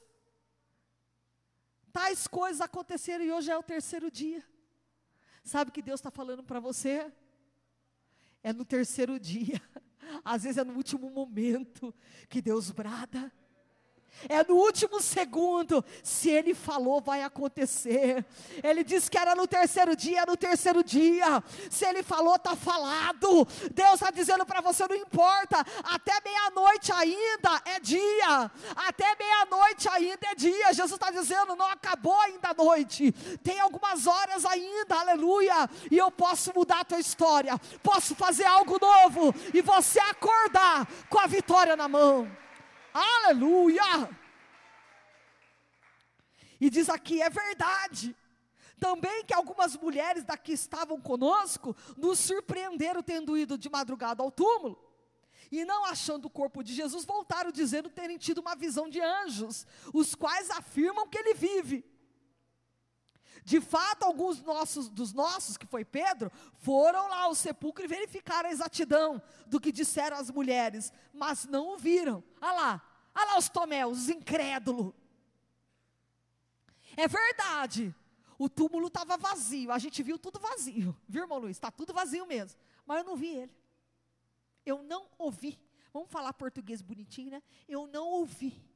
Tais 1.91 2.27
coisas 2.27 2.61
aconteceram 2.61 3.23
e 3.23 3.31
hoje 3.31 3.51
é 3.51 3.57
o 3.57 3.63
terceiro 3.63 4.09
dia. 4.09 4.43
Sabe 5.43 5.69
o 5.69 5.73
que 5.73 5.81
Deus 5.81 5.99
está 5.99 6.09
falando 6.11 6.43
para 6.43 6.59
você? 6.59 7.11
É 8.43 8.53
no 8.53 8.65
terceiro 8.65 9.19
dia, 9.19 9.61
às 10.23 10.43
vezes 10.43 10.57
é 10.57 10.63
no 10.63 10.73
último 10.73 11.09
momento 11.09 11.93
que 12.29 12.41
Deus 12.41 12.71
brada. 12.71 13.31
É 14.29 14.43
no 14.43 14.55
último 14.55 15.01
segundo, 15.01 15.83
se 16.03 16.29
ele 16.29 16.53
falou, 16.53 17.01
vai 17.01 17.23
acontecer. 17.23 18.23
Ele 18.63 18.83
disse 18.83 19.09
que 19.09 19.17
era 19.17 19.35
no 19.35 19.47
terceiro 19.47 19.95
dia, 19.95 20.21
é 20.21 20.25
no 20.25 20.37
terceiro 20.37 20.83
dia. 20.83 21.43
Se 21.69 21.85
ele 21.85 22.03
falou, 22.03 22.35
está 22.35 22.55
falado. 22.55 23.47
Deus 23.73 23.93
está 23.93 24.11
dizendo 24.11 24.45
para 24.45 24.61
você: 24.61 24.87
não 24.87 24.95
importa, 24.95 25.65
até 25.83 26.13
meia-noite 26.23 26.91
ainda 26.91 27.61
é 27.65 27.79
dia. 27.79 28.51
Até 28.75 29.15
meia-noite 29.15 29.89
ainda 29.89 30.27
é 30.27 30.35
dia. 30.35 30.73
Jesus 30.73 30.93
está 30.93 31.09
dizendo: 31.09 31.55
não 31.55 31.67
acabou 31.67 32.19
ainda 32.21 32.49
a 32.49 32.53
noite. 32.53 33.11
Tem 33.43 33.59
algumas 33.59 34.05
horas 34.05 34.45
ainda, 34.45 34.95
aleluia. 34.95 35.69
E 35.89 35.97
eu 35.97 36.11
posso 36.11 36.51
mudar 36.55 36.81
a 36.81 36.85
tua 36.85 36.99
história. 36.99 37.59
Posso 37.81 38.13
fazer 38.15 38.45
algo 38.45 38.77
novo. 38.79 39.33
E 39.53 39.61
você 39.61 39.99
acordar 39.99 40.87
com 41.09 41.19
a 41.19 41.27
vitória 41.27 41.75
na 41.75 41.87
mão. 41.87 42.41
Aleluia! 42.93 44.09
E 46.59 46.69
diz 46.69 46.89
aqui, 46.89 47.21
é 47.21 47.29
verdade. 47.29 48.15
Também 48.79 49.23
que 49.25 49.33
algumas 49.33 49.75
mulheres 49.77 50.23
daqui 50.23 50.53
estavam 50.53 50.99
conosco, 50.99 51.75
nos 51.97 52.19
surpreenderam 52.19 53.03
tendo 53.03 53.37
ido 53.37 53.57
de 53.57 53.69
madrugada 53.69 54.23
ao 54.23 54.31
túmulo. 54.31 54.77
E 55.51 55.65
não 55.65 55.85
achando 55.85 56.25
o 56.25 56.29
corpo 56.29 56.63
de 56.63 56.73
Jesus, 56.73 57.03
voltaram 57.03 57.51
dizendo 57.51 57.89
terem 57.89 58.17
tido 58.17 58.39
uma 58.39 58.55
visão 58.55 58.89
de 58.89 59.01
anjos, 59.01 59.67
os 59.93 60.15
quais 60.15 60.49
afirmam 60.49 61.07
que 61.07 61.17
ele 61.17 61.33
vive. 61.33 61.85
De 63.43 63.59
fato, 63.59 64.03
alguns 64.03 64.41
nossos, 64.41 64.87
dos 64.89 65.13
nossos, 65.13 65.57
que 65.57 65.65
foi 65.65 65.83
Pedro, 65.83 66.31
foram 66.59 67.09
lá 67.09 67.23
ao 67.23 67.35
sepulcro 67.35 67.83
e 67.83 67.87
verificaram 67.87 68.49
a 68.49 68.51
exatidão 68.51 69.21
do 69.47 69.59
que 69.59 69.71
disseram 69.71 70.17
as 70.17 70.29
mulheres, 70.29 70.93
mas 71.13 71.45
não 71.45 71.73
o 71.73 71.77
viram. 71.77 72.23
Olha 72.39 72.53
lá, 72.53 72.81
olha 73.15 73.25
lá 73.25 73.37
os 73.37 73.49
Tomé, 73.49 73.85
os 73.85 74.09
incrédulos. 74.09 74.93
É 76.95 77.07
verdade, 77.07 77.95
o 78.37 78.49
túmulo 78.49 78.87
estava 78.87 79.17
vazio, 79.17 79.71
a 79.71 79.79
gente 79.79 80.03
viu 80.03 80.19
tudo 80.19 80.39
vazio, 80.39 80.95
viu, 81.07 81.23
irmão 81.23 81.39
Luiz? 81.39 81.57
Está 81.57 81.71
tudo 81.71 81.93
vazio 81.93 82.25
mesmo, 82.25 82.59
mas 82.85 82.99
eu 82.99 83.03
não 83.03 83.15
vi 83.15 83.27
ele. 83.27 83.51
Eu 84.65 84.83
não 84.83 85.07
ouvi. 85.17 85.59
Vamos 85.91 86.09
falar 86.09 86.31
português 86.33 86.81
bonitinho, 86.81 87.31
né? 87.31 87.43
Eu 87.67 87.87
não 87.87 88.07
ouvi. 88.07 88.70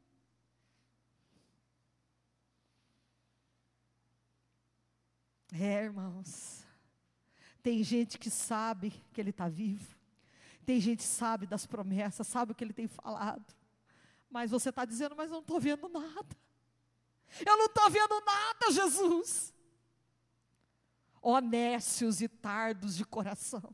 É, 5.57 5.85
irmãos. 5.85 6.65
Tem 7.63 7.81
gente 7.83 8.19
que 8.19 8.29
sabe 8.29 8.91
que 9.13 9.21
ele 9.21 9.29
está 9.29 9.47
vivo. 9.47 9.95
Tem 10.65 10.79
gente 10.81 10.99
que 10.99 11.03
sabe 11.03 11.47
das 11.47 11.65
promessas, 11.65 12.27
sabe 12.27 12.51
o 12.51 12.55
que 12.55 12.63
ele 12.63 12.73
tem 12.73 12.87
falado. 12.87 13.45
Mas 14.29 14.51
você 14.51 14.69
está 14.69 14.83
dizendo, 14.83 15.15
mas 15.15 15.27
eu 15.27 15.35
não 15.35 15.41
estou 15.41 15.59
vendo 15.59 15.87
nada. 15.87 16.37
Eu 17.45 17.57
não 17.57 17.65
estou 17.65 17.89
vendo 17.89 18.21
nada, 18.25 18.71
Jesus. 18.71 19.53
Honestos 21.21 22.21
e 22.21 22.27
tardos 22.27 22.95
de 22.95 23.05
coração, 23.05 23.73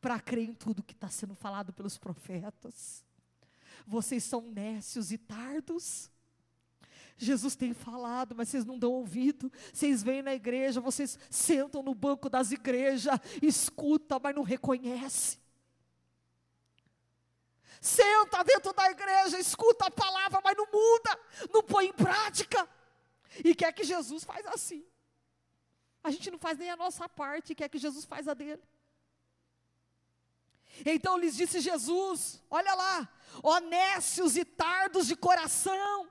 para 0.00 0.20
crer 0.20 0.48
em 0.48 0.54
tudo 0.54 0.82
que 0.82 0.94
está 0.94 1.08
sendo 1.08 1.34
falado 1.34 1.72
pelos 1.72 1.98
profetas. 1.98 3.04
Vocês 3.86 4.24
são 4.24 4.40
nécios 4.40 5.10
e 5.10 5.18
tardos. 5.18 6.10
Jesus 7.18 7.56
tem 7.56 7.74
falado, 7.74 8.34
mas 8.34 8.48
vocês 8.48 8.64
não 8.64 8.78
dão 8.78 8.92
ouvido. 8.92 9.52
Vocês 9.72 10.02
vêm 10.02 10.22
na 10.22 10.32
igreja, 10.34 10.80
vocês 10.80 11.18
sentam 11.28 11.82
no 11.82 11.94
banco 11.94 12.30
das 12.30 12.52
igrejas, 12.52 13.18
escuta, 13.42 14.20
mas 14.20 14.34
não 14.34 14.44
reconhece. 14.44 15.38
Senta 17.80 18.42
dentro 18.44 18.72
da 18.72 18.90
igreja, 18.90 19.38
escuta 19.38 19.86
a 19.86 19.90
palavra, 19.90 20.40
mas 20.42 20.56
não 20.56 20.66
muda, 20.72 21.20
não 21.52 21.62
põe 21.62 21.86
em 21.86 21.92
prática. 21.92 22.68
E 23.44 23.54
quer 23.54 23.72
que 23.72 23.84
Jesus 23.84 24.22
faz 24.22 24.46
assim. 24.46 24.84
A 26.02 26.10
gente 26.10 26.30
não 26.30 26.38
faz 26.38 26.56
nem 26.56 26.70
a 26.70 26.76
nossa 26.76 27.08
parte, 27.08 27.54
quer 27.54 27.68
que 27.68 27.78
Jesus 27.78 28.04
faz 28.04 28.28
a 28.28 28.34
dele. 28.34 28.62
Então 30.86 31.18
lhes 31.18 31.36
disse 31.36 31.60
Jesus: 31.60 32.42
Olha 32.48 32.74
lá, 32.74 33.08
honestos 33.42 34.36
e 34.36 34.44
tardos 34.44 35.06
de 35.08 35.16
coração, 35.16 36.08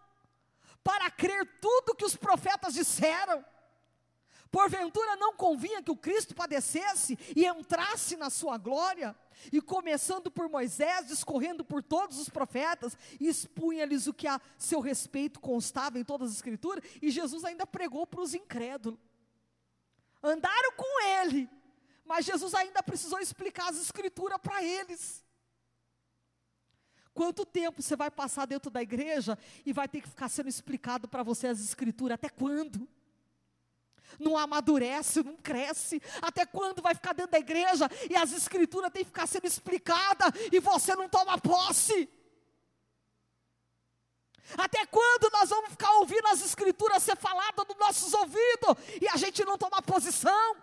para 0.87 1.11
crer 1.11 1.45
tudo 1.59 1.93
que 1.93 2.05
os 2.05 2.15
profetas 2.15 2.73
disseram. 2.73 3.43
Porventura 4.49 5.17
não 5.17 5.33
convinha 5.35 5.83
que 5.83 5.91
o 5.91 5.97
Cristo 5.97 6.33
padecesse 6.33 7.19
e 7.35 7.45
entrasse 7.45 8.15
na 8.15 8.29
sua 8.29 8.57
glória? 8.57 9.13
E 9.51 9.59
começando 9.59 10.31
por 10.31 10.47
Moisés, 10.47 11.07
discorrendo 11.07 11.65
por 11.65 11.83
todos 11.83 12.17
os 12.17 12.29
profetas, 12.29 12.97
expunha-lhes 13.19 14.07
o 14.07 14.13
que 14.13 14.27
a 14.27 14.39
seu 14.57 14.79
respeito 14.79 15.41
constava 15.41 15.99
em 15.99 16.05
todas 16.05 16.29
as 16.29 16.35
escrituras, 16.37 16.81
e 17.01 17.11
Jesus 17.11 17.43
ainda 17.43 17.67
pregou 17.67 18.07
para 18.07 18.21
os 18.21 18.33
incrédulos. 18.33 18.97
Andaram 20.23 20.71
com 20.71 21.03
ele, 21.03 21.49
mas 22.05 22.25
Jesus 22.25 22.53
ainda 22.53 22.81
precisou 22.81 23.19
explicar 23.19 23.67
as 23.71 23.77
escrituras 23.77 24.39
para 24.41 24.63
eles. 24.63 25.21
Quanto 27.17 27.47
tempo 27.47 27.81
você 27.81 27.95
vai 27.95 28.11
passar 28.11 28.45
dentro 28.45 28.69
da 28.69 28.79
igreja 28.79 29.39
e 29.65 29.73
vai 29.73 29.87
ter 29.87 30.01
que 30.01 30.07
ficar 30.07 30.29
sendo 30.29 30.49
explicado 30.49 31.07
para 31.07 31.23
você 31.23 31.47
as 31.47 31.59
escrituras? 31.59 32.13
Até 32.13 32.29
quando? 32.29 32.87
Não 34.19 34.37
amadurece, 34.37 35.23
não 35.23 35.35
cresce. 35.35 35.99
Até 36.21 36.45
quando 36.45 36.79
vai 36.79 36.93
ficar 36.93 37.13
dentro 37.13 37.31
da 37.31 37.39
igreja 37.39 37.89
e 38.07 38.15
as 38.15 38.31
escrituras 38.33 38.91
têm 38.91 39.03
que 39.03 39.09
ficar 39.09 39.25
sendo 39.25 39.47
explicadas 39.47 40.31
e 40.51 40.59
você 40.59 40.95
não 40.95 41.09
toma 41.09 41.39
posse? 41.39 42.07
Até 44.55 44.85
quando 44.85 45.31
nós 45.33 45.49
vamos 45.49 45.71
ficar 45.71 45.91
ouvindo 45.93 46.27
as 46.27 46.45
escrituras 46.45 47.01
ser 47.01 47.17
faladas 47.17 47.65
nos 47.67 47.77
nossos 47.79 48.13
ouvidos 48.13 48.75
e 49.01 49.07
a 49.07 49.17
gente 49.17 49.43
não 49.43 49.57
toma 49.57 49.81
posição? 49.81 50.55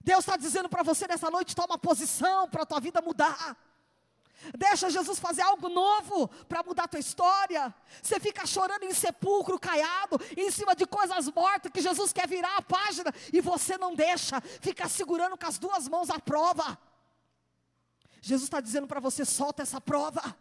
Deus 0.00 0.20
está 0.20 0.38
dizendo 0.38 0.70
para 0.70 0.82
você 0.82 1.06
nessa 1.06 1.30
noite: 1.30 1.54
toma 1.54 1.76
posição 1.76 2.48
para 2.48 2.62
a 2.62 2.66
tua 2.66 2.80
vida 2.80 3.02
mudar. 3.02 3.54
Deixa 4.56 4.90
Jesus 4.90 5.18
fazer 5.18 5.42
algo 5.42 5.68
novo 5.68 6.28
para 6.48 6.62
mudar 6.62 6.84
a 6.84 6.88
tua 6.88 7.00
história. 7.00 7.74
Você 8.02 8.20
fica 8.20 8.46
chorando 8.46 8.84
em 8.84 8.92
sepulcro 8.92 9.58
caiado, 9.58 10.20
em 10.36 10.50
cima 10.50 10.74
de 10.74 10.86
coisas 10.86 11.28
mortas, 11.28 11.72
que 11.72 11.80
Jesus 11.80 12.12
quer 12.12 12.28
virar 12.28 12.56
a 12.56 12.62
página 12.62 13.12
e 13.32 13.40
você 13.40 13.76
não 13.78 13.94
deixa, 13.94 14.40
fica 14.60 14.88
segurando 14.88 15.36
com 15.36 15.46
as 15.46 15.58
duas 15.58 15.88
mãos 15.88 16.10
a 16.10 16.18
prova. 16.18 16.78
Jesus 18.20 18.44
está 18.44 18.60
dizendo 18.60 18.86
para 18.86 19.00
você: 19.00 19.24
solta 19.24 19.62
essa 19.62 19.80
prova. 19.80 20.36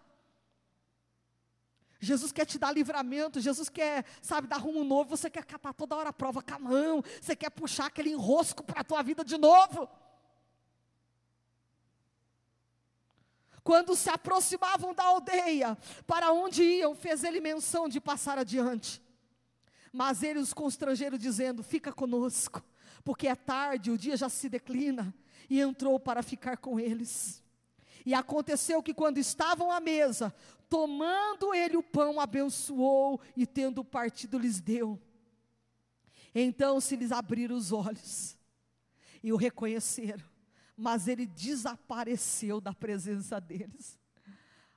Jesus 1.99 2.31
quer 2.31 2.45
te 2.45 2.59
dar 2.59 2.71
livramento, 2.71 3.39
Jesus 3.39 3.69
quer, 3.69 4.05
sabe, 4.21 4.47
dar 4.47 4.57
rumo 4.57 4.83
novo, 4.83 5.15
você 5.15 5.29
quer 5.29 5.43
catar 5.43 5.73
toda 5.73 5.95
hora 5.95 6.09
a 6.09 6.13
prova 6.13 6.41
com 6.41 6.53
a 6.53 6.59
mão, 6.59 7.03
você 7.19 7.35
quer 7.35 7.49
puxar 7.49 7.87
aquele 7.87 8.11
enrosco 8.11 8.63
para 8.63 8.81
a 8.81 8.83
tua 8.83 9.01
vida 9.01 9.23
de 9.23 9.37
novo. 9.37 9.89
Quando 13.65 13.95
se 13.95 14.11
aproximavam 14.11 14.93
da 14.93 15.05
aldeia, 15.05 15.75
para 16.05 16.31
onde 16.31 16.61
iam, 16.61 16.93
fez 16.93 17.23
ele 17.23 17.41
menção 17.41 17.89
de 17.89 17.99
passar 17.99 18.37
adiante. 18.37 19.01
Mas 19.91 20.21
ele 20.21 20.37
os 20.37 20.53
constrangeram, 20.53 21.17
dizendo: 21.17 21.63
Fica 21.63 21.91
conosco, 21.91 22.63
porque 23.03 23.27
é 23.27 23.33
tarde, 23.33 23.89
o 23.89 23.97
dia 23.97 24.15
já 24.15 24.29
se 24.29 24.47
declina. 24.47 25.11
E 25.49 25.59
entrou 25.59 25.99
para 25.99 26.21
ficar 26.21 26.57
com 26.57 26.79
eles. 26.79 27.43
E 28.05 28.13
aconteceu 28.13 28.83
que, 28.83 28.93
quando 28.93 29.17
estavam 29.17 29.71
à 29.71 29.79
mesa, 29.79 30.31
tomando 30.69 31.51
ele 31.51 31.75
o 31.75 31.81
pão, 31.81 32.19
abençoou 32.19 33.19
e, 33.35 33.47
tendo 33.47 33.83
partido, 33.83 34.37
lhes 34.37 34.61
deu. 34.61 35.01
Então 36.35 36.79
se 36.79 36.95
lhes 36.95 37.11
abriram 37.11 37.55
os 37.55 37.71
olhos 37.71 38.37
e 39.23 39.33
o 39.33 39.37
reconheceram 39.37 40.34
mas 40.77 41.07
ele 41.07 41.25
desapareceu 41.25 42.59
da 42.59 42.73
presença 42.73 43.39
deles. 43.39 43.99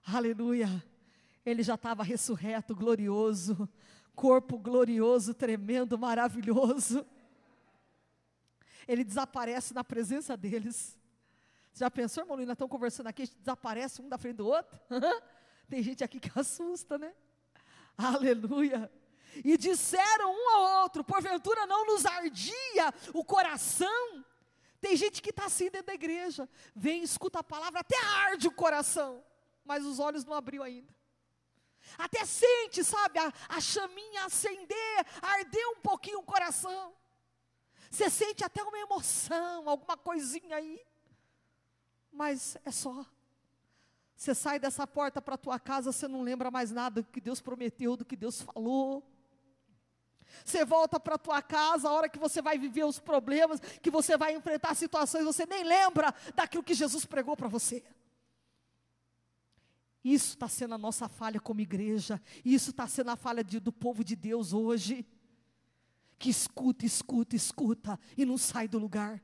Aleluia. 0.06 0.82
Ele 1.44 1.62
já 1.62 1.74
estava 1.74 2.02
ressurreto, 2.02 2.74
glorioso, 2.74 3.68
corpo 4.14 4.58
glorioso, 4.58 5.34
tremendo, 5.34 5.98
maravilhoso. 5.98 7.06
ele 8.86 9.04
desaparece 9.04 9.74
na 9.74 9.82
presença 9.82 10.36
deles. 10.36 10.98
Você 11.72 11.84
já 11.84 11.90
pensou, 11.90 12.24
irmão, 12.24 12.36
nós 12.38 12.50
estamos 12.50 12.70
conversando 12.70 13.06
aqui, 13.06 13.22
a 13.22 13.24
gente 13.24 13.38
desaparece 13.38 14.02
um 14.02 14.08
da 14.08 14.18
frente 14.18 14.36
do 14.36 14.46
outro? 14.46 14.78
Tem 15.68 15.82
gente 15.82 16.02
aqui 16.02 16.18
que 16.18 16.30
assusta, 16.38 16.98
né? 16.98 17.12
Aleluia. 17.96 18.90
E 19.44 19.56
disseram 19.56 20.32
um 20.32 20.50
ao 20.56 20.82
outro, 20.82 21.04
porventura 21.04 21.66
não 21.66 21.86
nos 21.86 22.06
ardia 22.06 22.94
o 23.12 23.24
coração? 23.24 24.24
Tem 24.80 24.96
gente 24.96 25.20
que 25.20 25.30
está 25.30 25.46
assim 25.46 25.70
dentro 25.70 25.88
da 25.88 25.94
igreja, 25.94 26.48
vem, 26.74 27.02
escuta 27.02 27.40
a 27.40 27.44
palavra, 27.44 27.80
até 27.80 27.98
arde 27.98 28.46
o 28.46 28.52
coração, 28.52 29.24
mas 29.64 29.84
os 29.84 29.98
olhos 29.98 30.24
não 30.24 30.34
abriu 30.34 30.62
ainda. 30.62 30.94
Até 31.96 32.24
sente, 32.24 32.84
sabe, 32.84 33.18
a, 33.18 33.32
a 33.48 33.60
chaminha 33.60 34.24
acender, 34.24 35.06
arder 35.22 35.68
um 35.70 35.80
pouquinho 35.80 36.20
o 36.20 36.24
coração. 36.24 36.92
Você 37.90 38.10
sente 38.10 38.44
até 38.44 38.62
uma 38.62 38.78
emoção, 38.78 39.68
alguma 39.68 39.96
coisinha 39.96 40.56
aí. 40.56 40.80
Mas 42.12 42.56
é 42.64 42.70
só. 42.70 43.04
Você 44.14 44.34
sai 44.34 44.58
dessa 44.58 44.86
porta 44.86 45.22
para 45.22 45.36
a 45.36 45.38
tua 45.38 45.58
casa, 45.58 45.92
você 45.92 46.06
não 46.06 46.22
lembra 46.22 46.50
mais 46.50 46.70
nada 46.70 47.02
do 47.02 47.08
que 47.08 47.20
Deus 47.20 47.40
prometeu, 47.40 47.96
do 47.96 48.04
que 48.04 48.16
Deus 48.16 48.42
falou. 48.42 49.08
Você 50.44 50.64
volta 50.64 50.98
para 51.00 51.14
a 51.16 51.18
tua 51.18 51.42
casa, 51.42 51.88
a 51.88 51.92
hora 51.92 52.08
que 52.08 52.18
você 52.18 52.40
vai 52.40 52.58
viver 52.58 52.84
os 52.84 52.98
problemas, 52.98 53.60
que 53.82 53.90
você 53.90 54.16
vai 54.16 54.34
enfrentar 54.34 54.74
situações, 54.74 55.24
você 55.24 55.46
nem 55.46 55.64
lembra 55.64 56.14
daquilo 56.34 56.62
que 56.62 56.74
Jesus 56.74 57.04
pregou 57.04 57.36
para 57.36 57.48
você. 57.48 57.84
Isso 60.04 60.34
está 60.34 60.48
sendo 60.48 60.74
a 60.74 60.78
nossa 60.78 61.08
falha 61.08 61.40
como 61.40 61.60
igreja, 61.60 62.20
isso 62.44 62.70
está 62.70 62.86
sendo 62.86 63.10
a 63.10 63.16
falha 63.16 63.42
de, 63.42 63.60
do 63.60 63.72
povo 63.72 64.04
de 64.04 64.16
Deus 64.16 64.52
hoje, 64.52 65.06
que 66.18 66.30
escuta, 66.30 66.86
escuta, 66.86 67.36
escuta 67.36 68.00
e 68.16 68.24
não 68.24 68.38
sai 68.38 68.68
do 68.68 68.78
lugar. 68.78 69.22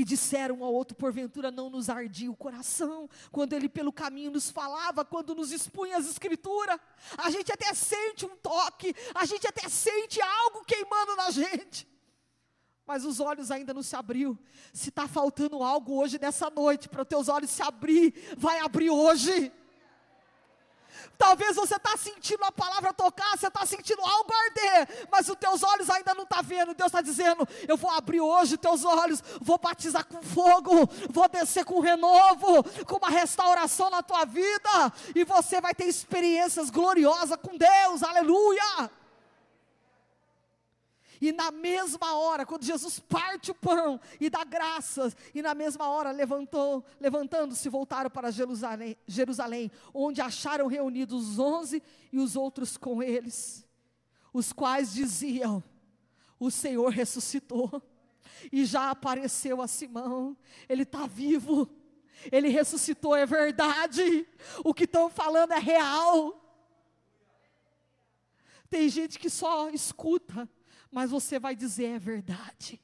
E 0.00 0.04
disseram 0.04 0.60
um 0.60 0.64
ao 0.64 0.72
outro, 0.72 0.96
porventura 0.96 1.50
não 1.50 1.68
nos 1.68 1.90
ardia 1.90 2.30
o 2.30 2.34
coração, 2.34 3.06
quando 3.30 3.52
ele 3.52 3.68
pelo 3.68 3.92
caminho 3.92 4.30
nos 4.30 4.50
falava, 4.50 5.04
quando 5.04 5.34
nos 5.34 5.52
expunha 5.52 5.98
as 5.98 6.08
escrituras. 6.08 6.80
A 7.18 7.28
gente 7.28 7.52
até 7.52 7.74
sente 7.74 8.24
um 8.24 8.34
toque, 8.36 8.96
a 9.14 9.26
gente 9.26 9.46
até 9.46 9.68
sente 9.68 10.18
algo 10.22 10.64
queimando 10.64 11.16
na 11.16 11.30
gente. 11.30 11.86
Mas 12.86 13.04
os 13.04 13.20
olhos 13.20 13.50
ainda 13.50 13.74
não 13.74 13.82
se 13.82 13.94
abriu. 13.94 14.38
Se 14.72 14.88
está 14.88 15.06
faltando 15.06 15.62
algo 15.62 16.00
hoje 16.00 16.18
nessa 16.18 16.48
noite, 16.48 16.88
para 16.88 17.02
os 17.02 17.08
teus 17.08 17.28
olhos 17.28 17.50
se 17.50 17.62
abrir, 17.62 18.14
vai 18.38 18.58
abrir 18.60 18.88
hoje. 18.88 19.52
Talvez 21.18 21.56
você 21.56 21.76
está 21.76 21.96
sentindo 21.96 22.44
a 22.44 22.52
palavra 22.52 22.92
tocar, 22.92 23.36
você 23.36 23.48
está 23.48 23.64
sentindo 23.66 24.00
algo 24.02 24.32
arder, 24.32 25.08
mas 25.10 25.28
os 25.28 25.36
teus 25.36 25.62
olhos 25.62 25.90
ainda 25.90 26.14
não 26.14 26.24
estão 26.24 26.38
tá 26.38 26.42
vendo. 26.42 26.74
Deus 26.74 26.88
está 26.88 27.00
dizendo: 27.00 27.46
Eu 27.68 27.76
vou 27.76 27.90
abrir 27.90 28.20
hoje 28.20 28.54
os 28.54 28.60
teus 28.60 28.84
olhos, 28.84 29.22
vou 29.40 29.58
batizar 29.58 30.06
com 30.06 30.22
fogo, 30.22 30.88
vou 31.10 31.28
descer 31.28 31.64
com 31.64 31.80
renovo, 31.80 32.62
com 32.86 32.96
uma 32.96 33.10
restauração 33.10 33.90
na 33.90 34.02
tua 34.02 34.24
vida, 34.24 34.92
e 35.14 35.24
você 35.24 35.60
vai 35.60 35.74
ter 35.74 35.84
experiências 35.84 36.70
gloriosas 36.70 37.38
com 37.42 37.56
Deus, 37.56 38.02
aleluia. 38.02 38.90
E 41.20 41.32
na 41.32 41.50
mesma 41.50 42.14
hora, 42.14 42.46
quando 42.46 42.64
Jesus 42.64 42.98
parte 42.98 43.50
o 43.50 43.54
pão 43.54 44.00
e 44.18 44.30
dá 44.30 44.42
graças, 44.42 45.14
e 45.34 45.42
na 45.42 45.54
mesma 45.54 45.88
hora 45.88 46.10
levantou, 46.10 46.82
levantando-se, 46.98 47.68
voltaram 47.68 48.08
para 48.08 48.30
Jerusalém, 48.30 48.96
Jerusalém, 49.06 49.70
onde 49.92 50.22
acharam 50.22 50.66
reunidos 50.66 51.32
os 51.32 51.38
onze 51.38 51.82
e 52.10 52.18
os 52.18 52.36
outros 52.36 52.78
com 52.78 53.02
eles, 53.02 53.66
os 54.32 54.50
quais 54.50 54.94
diziam: 54.94 55.62
O 56.38 56.50
Senhor 56.50 56.88
ressuscitou 56.88 57.82
e 58.50 58.64
já 58.64 58.90
apareceu 58.90 59.60
a 59.60 59.68
Simão, 59.68 60.34
ele 60.68 60.84
está 60.84 61.06
vivo, 61.06 61.68
ele 62.32 62.48
ressuscitou, 62.48 63.14
é 63.14 63.26
verdade, 63.26 64.26
o 64.64 64.72
que 64.72 64.84
estão 64.84 65.10
falando 65.10 65.52
é 65.52 65.58
real. 65.58 66.38
Tem 68.70 68.88
gente 68.88 69.18
que 69.18 69.28
só 69.28 69.68
escuta, 69.68 70.48
mas 70.90 71.10
você 71.10 71.38
vai 71.38 71.54
dizer: 71.54 71.86
é 71.86 71.98
verdade. 71.98 72.80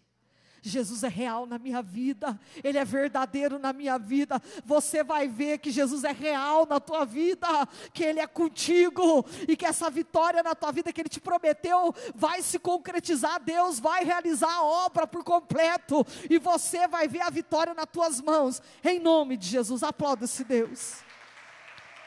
Jesus 0.66 1.04
é 1.04 1.08
real 1.08 1.46
na 1.46 1.58
minha 1.58 1.80
vida, 1.80 2.38
Ele 2.62 2.76
é 2.76 2.84
verdadeiro 2.84 3.58
na 3.58 3.72
minha 3.72 3.98
vida. 3.98 4.42
Você 4.64 5.04
vai 5.04 5.28
ver 5.28 5.58
que 5.58 5.70
Jesus 5.70 6.02
é 6.02 6.12
real 6.12 6.66
na 6.66 6.80
tua 6.80 7.04
vida, 7.04 7.46
que 7.92 8.02
Ele 8.02 8.18
é 8.18 8.26
contigo 8.26 9.24
e 9.46 9.56
que 9.56 9.64
essa 9.64 9.88
vitória 9.88 10.42
na 10.42 10.54
tua 10.54 10.72
vida 10.72 10.92
que 10.92 11.00
Ele 11.00 11.08
te 11.08 11.20
prometeu 11.20 11.94
vai 12.14 12.42
se 12.42 12.58
concretizar. 12.58 13.40
Deus 13.40 13.78
vai 13.78 14.04
realizar 14.04 14.52
a 14.52 14.64
obra 14.64 15.06
por 15.06 15.22
completo 15.22 16.04
e 16.28 16.38
você 16.38 16.88
vai 16.88 17.06
ver 17.06 17.20
a 17.20 17.30
vitória 17.30 17.72
nas 17.72 17.86
tuas 17.86 18.20
mãos, 18.20 18.60
em 18.82 18.98
nome 18.98 19.36
de 19.36 19.46
Jesus. 19.46 19.82
Aplauda-se, 19.82 20.42
Deus. 20.42 20.96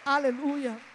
Aleluia. 0.05 0.88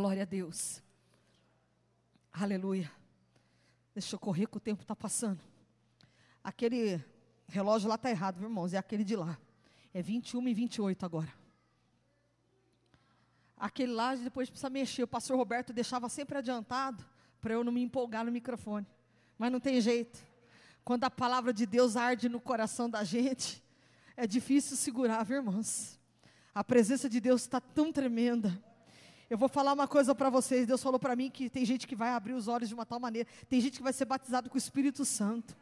Glória 0.00 0.22
a 0.22 0.24
Deus. 0.24 0.82
Aleluia. 2.32 2.90
Deixa 3.92 4.14
eu 4.14 4.18
correr 4.18 4.46
que 4.46 4.56
o 4.56 4.58
tempo 4.58 4.80
está 4.80 4.96
passando. 4.96 5.38
Aquele 6.42 7.04
relógio 7.46 7.86
lá 7.86 7.96
está 7.96 8.08
errado, 8.08 8.42
irmãos? 8.42 8.72
É 8.72 8.78
aquele 8.78 9.04
de 9.04 9.14
lá. 9.14 9.38
É 9.92 10.00
21 10.00 10.48
e 10.48 10.54
28 10.54 11.04
agora. 11.04 11.30
Aquele 13.58 13.92
lá 13.92 14.14
depois 14.14 14.48
precisa 14.48 14.70
mexer. 14.70 15.02
O 15.02 15.06
pastor 15.06 15.36
Roberto 15.36 15.70
deixava 15.70 16.08
sempre 16.08 16.38
adiantado 16.38 17.04
para 17.38 17.52
eu 17.52 17.62
não 17.62 17.70
me 17.70 17.82
empolgar 17.82 18.24
no 18.24 18.32
microfone. 18.32 18.86
Mas 19.36 19.52
não 19.52 19.60
tem 19.60 19.82
jeito. 19.82 20.18
Quando 20.82 21.04
a 21.04 21.10
palavra 21.10 21.52
de 21.52 21.66
Deus 21.66 21.94
arde 21.94 22.26
no 22.26 22.40
coração 22.40 22.88
da 22.88 23.04
gente, 23.04 23.62
é 24.16 24.26
difícil 24.26 24.78
segurar, 24.78 25.22
viu, 25.24 25.36
irmãos? 25.36 26.00
A 26.54 26.64
presença 26.64 27.06
de 27.06 27.20
Deus 27.20 27.42
está 27.42 27.60
tão 27.60 27.92
tremenda 27.92 28.58
eu 29.30 29.38
vou 29.38 29.48
falar 29.48 29.72
uma 29.72 29.88
coisa 29.88 30.14
para 30.14 30.28
vocês. 30.28 30.66
Deus 30.66 30.82
falou 30.82 30.98
para 30.98 31.16
mim 31.16 31.30
que 31.30 31.48
tem 31.48 31.64
gente 31.64 31.86
que 31.86 31.96
vai 31.96 32.10
abrir 32.10 32.34
os 32.34 32.48
olhos 32.48 32.68
de 32.68 32.74
uma 32.74 32.84
tal 32.84 33.00
maneira. 33.00 33.28
Tem 33.48 33.60
gente 33.60 33.78
que 33.78 33.82
vai 33.82 33.92
ser 33.92 34.04
batizado 34.04 34.50
com 34.50 34.56
o 34.56 34.58
Espírito 34.58 35.04
Santo. 35.04 35.56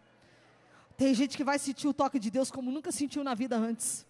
Tem 0.96 1.14
gente 1.14 1.36
que 1.36 1.44
vai 1.44 1.58
sentir 1.58 1.86
o 1.86 1.92
toque 1.94 2.18
de 2.18 2.30
Deus 2.30 2.50
como 2.50 2.72
nunca 2.72 2.90
sentiu 2.90 3.22
na 3.22 3.34
vida 3.34 3.56
antes 3.56 4.08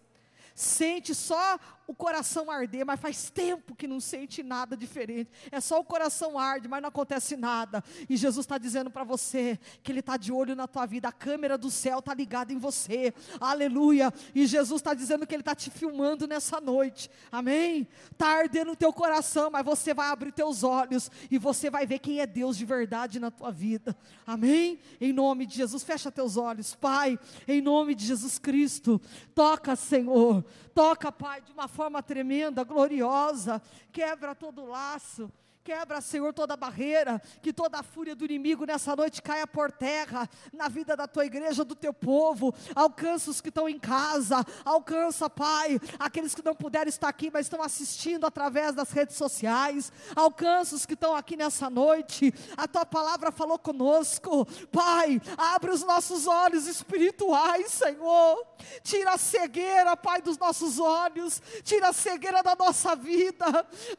sente 0.58 1.14
só 1.14 1.58
o 1.88 1.94
coração 1.94 2.50
arder, 2.50 2.84
mas 2.84 3.00
faz 3.00 3.30
tempo 3.30 3.74
que 3.74 3.88
não 3.88 3.98
sente 3.98 4.42
nada 4.42 4.76
diferente. 4.76 5.30
É 5.50 5.58
só 5.58 5.80
o 5.80 5.84
coração 5.84 6.38
arde, 6.38 6.68
mas 6.68 6.82
não 6.82 6.90
acontece 6.90 7.34
nada. 7.34 7.82
E 8.10 8.14
Jesus 8.14 8.44
está 8.44 8.58
dizendo 8.58 8.90
para 8.90 9.04
você 9.04 9.58
que 9.82 9.90
Ele 9.90 10.00
está 10.00 10.18
de 10.18 10.30
olho 10.30 10.54
na 10.54 10.68
tua 10.68 10.84
vida, 10.84 11.08
a 11.08 11.12
câmera 11.12 11.56
do 11.56 11.70
céu 11.70 12.00
está 12.00 12.12
ligada 12.12 12.52
em 12.52 12.58
você. 12.58 13.14
Aleluia. 13.40 14.12
E 14.34 14.46
Jesus 14.46 14.80
está 14.80 14.92
dizendo 14.92 15.26
que 15.26 15.34
Ele 15.34 15.40
está 15.40 15.54
te 15.54 15.70
filmando 15.70 16.26
nessa 16.26 16.60
noite. 16.60 17.10
Amém? 17.32 17.88
Está 18.12 18.36
ardendo 18.36 18.72
o 18.72 18.76
teu 18.76 18.92
coração, 18.92 19.50
mas 19.50 19.64
você 19.64 19.94
vai 19.94 20.08
abrir 20.08 20.32
teus 20.32 20.62
olhos 20.62 21.10
e 21.30 21.38
você 21.38 21.70
vai 21.70 21.86
ver 21.86 22.00
quem 22.00 22.20
é 22.20 22.26
Deus 22.26 22.58
de 22.58 22.66
verdade 22.66 23.18
na 23.18 23.30
tua 23.30 23.50
vida. 23.50 23.96
Amém? 24.26 24.78
Em 25.00 25.10
nome 25.10 25.46
de 25.46 25.56
Jesus, 25.56 25.82
fecha 25.82 26.12
teus 26.12 26.36
olhos, 26.36 26.74
Pai. 26.74 27.18
Em 27.46 27.62
nome 27.62 27.94
de 27.94 28.04
Jesus 28.04 28.38
Cristo, 28.38 29.00
toca, 29.34 29.74
Senhor. 29.74 30.44
Toca, 30.74 31.10
Pai, 31.10 31.40
de 31.40 31.50
uma 31.50 31.66
forma 31.66 31.77
tremenda, 32.02 32.64
gloriosa. 32.64 33.62
Quebra 33.92 34.34
todo 34.34 34.66
laço. 34.66 35.30
Quebra, 35.68 36.00
Senhor, 36.00 36.32
toda 36.32 36.56
barreira, 36.56 37.20
que 37.42 37.52
toda 37.52 37.78
a 37.78 37.82
fúria 37.82 38.16
do 38.16 38.24
inimigo 38.24 38.64
nessa 38.64 38.96
noite 38.96 39.20
caia 39.20 39.46
por 39.46 39.70
terra, 39.70 40.26
na 40.50 40.66
vida 40.66 40.96
da 40.96 41.06
tua 41.06 41.26
igreja, 41.26 41.62
do 41.62 41.74
teu 41.74 41.92
povo. 41.92 42.54
Alcança 42.74 43.30
os 43.30 43.42
que 43.42 43.50
estão 43.50 43.68
em 43.68 43.78
casa, 43.78 44.42
alcança, 44.64 45.28
Pai, 45.28 45.78
aqueles 45.98 46.34
que 46.34 46.42
não 46.42 46.54
puderam 46.54 46.88
estar 46.88 47.10
aqui, 47.10 47.30
mas 47.30 47.44
estão 47.44 47.60
assistindo 47.60 48.24
através 48.24 48.74
das 48.74 48.90
redes 48.92 49.16
sociais. 49.16 49.92
Alcança 50.16 50.74
os 50.74 50.86
que 50.86 50.94
estão 50.94 51.14
aqui 51.14 51.36
nessa 51.36 51.68
noite. 51.68 52.32
A 52.56 52.66
tua 52.66 52.86
palavra 52.86 53.30
falou 53.30 53.58
conosco, 53.58 54.46
Pai. 54.72 55.20
Abre 55.36 55.70
os 55.70 55.84
nossos 55.84 56.26
olhos 56.26 56.66
espirituais, 56.66 57.72
Senhor. 57.72 58.46
Tira 58.82 59.12
a 59.12 59.18
cegueira, 59.18 59.94
Pai, 59.98 60.22
dos 60.22 60.38
nossos 60.38 60.78
olhos. 60.78 61.42
Tira 61.62 61.90
a 61.90 61.92
cegueira 61.92 62.42
da 62.42 62.56
nossa 62.56 62.96
vida. 62.96 63.44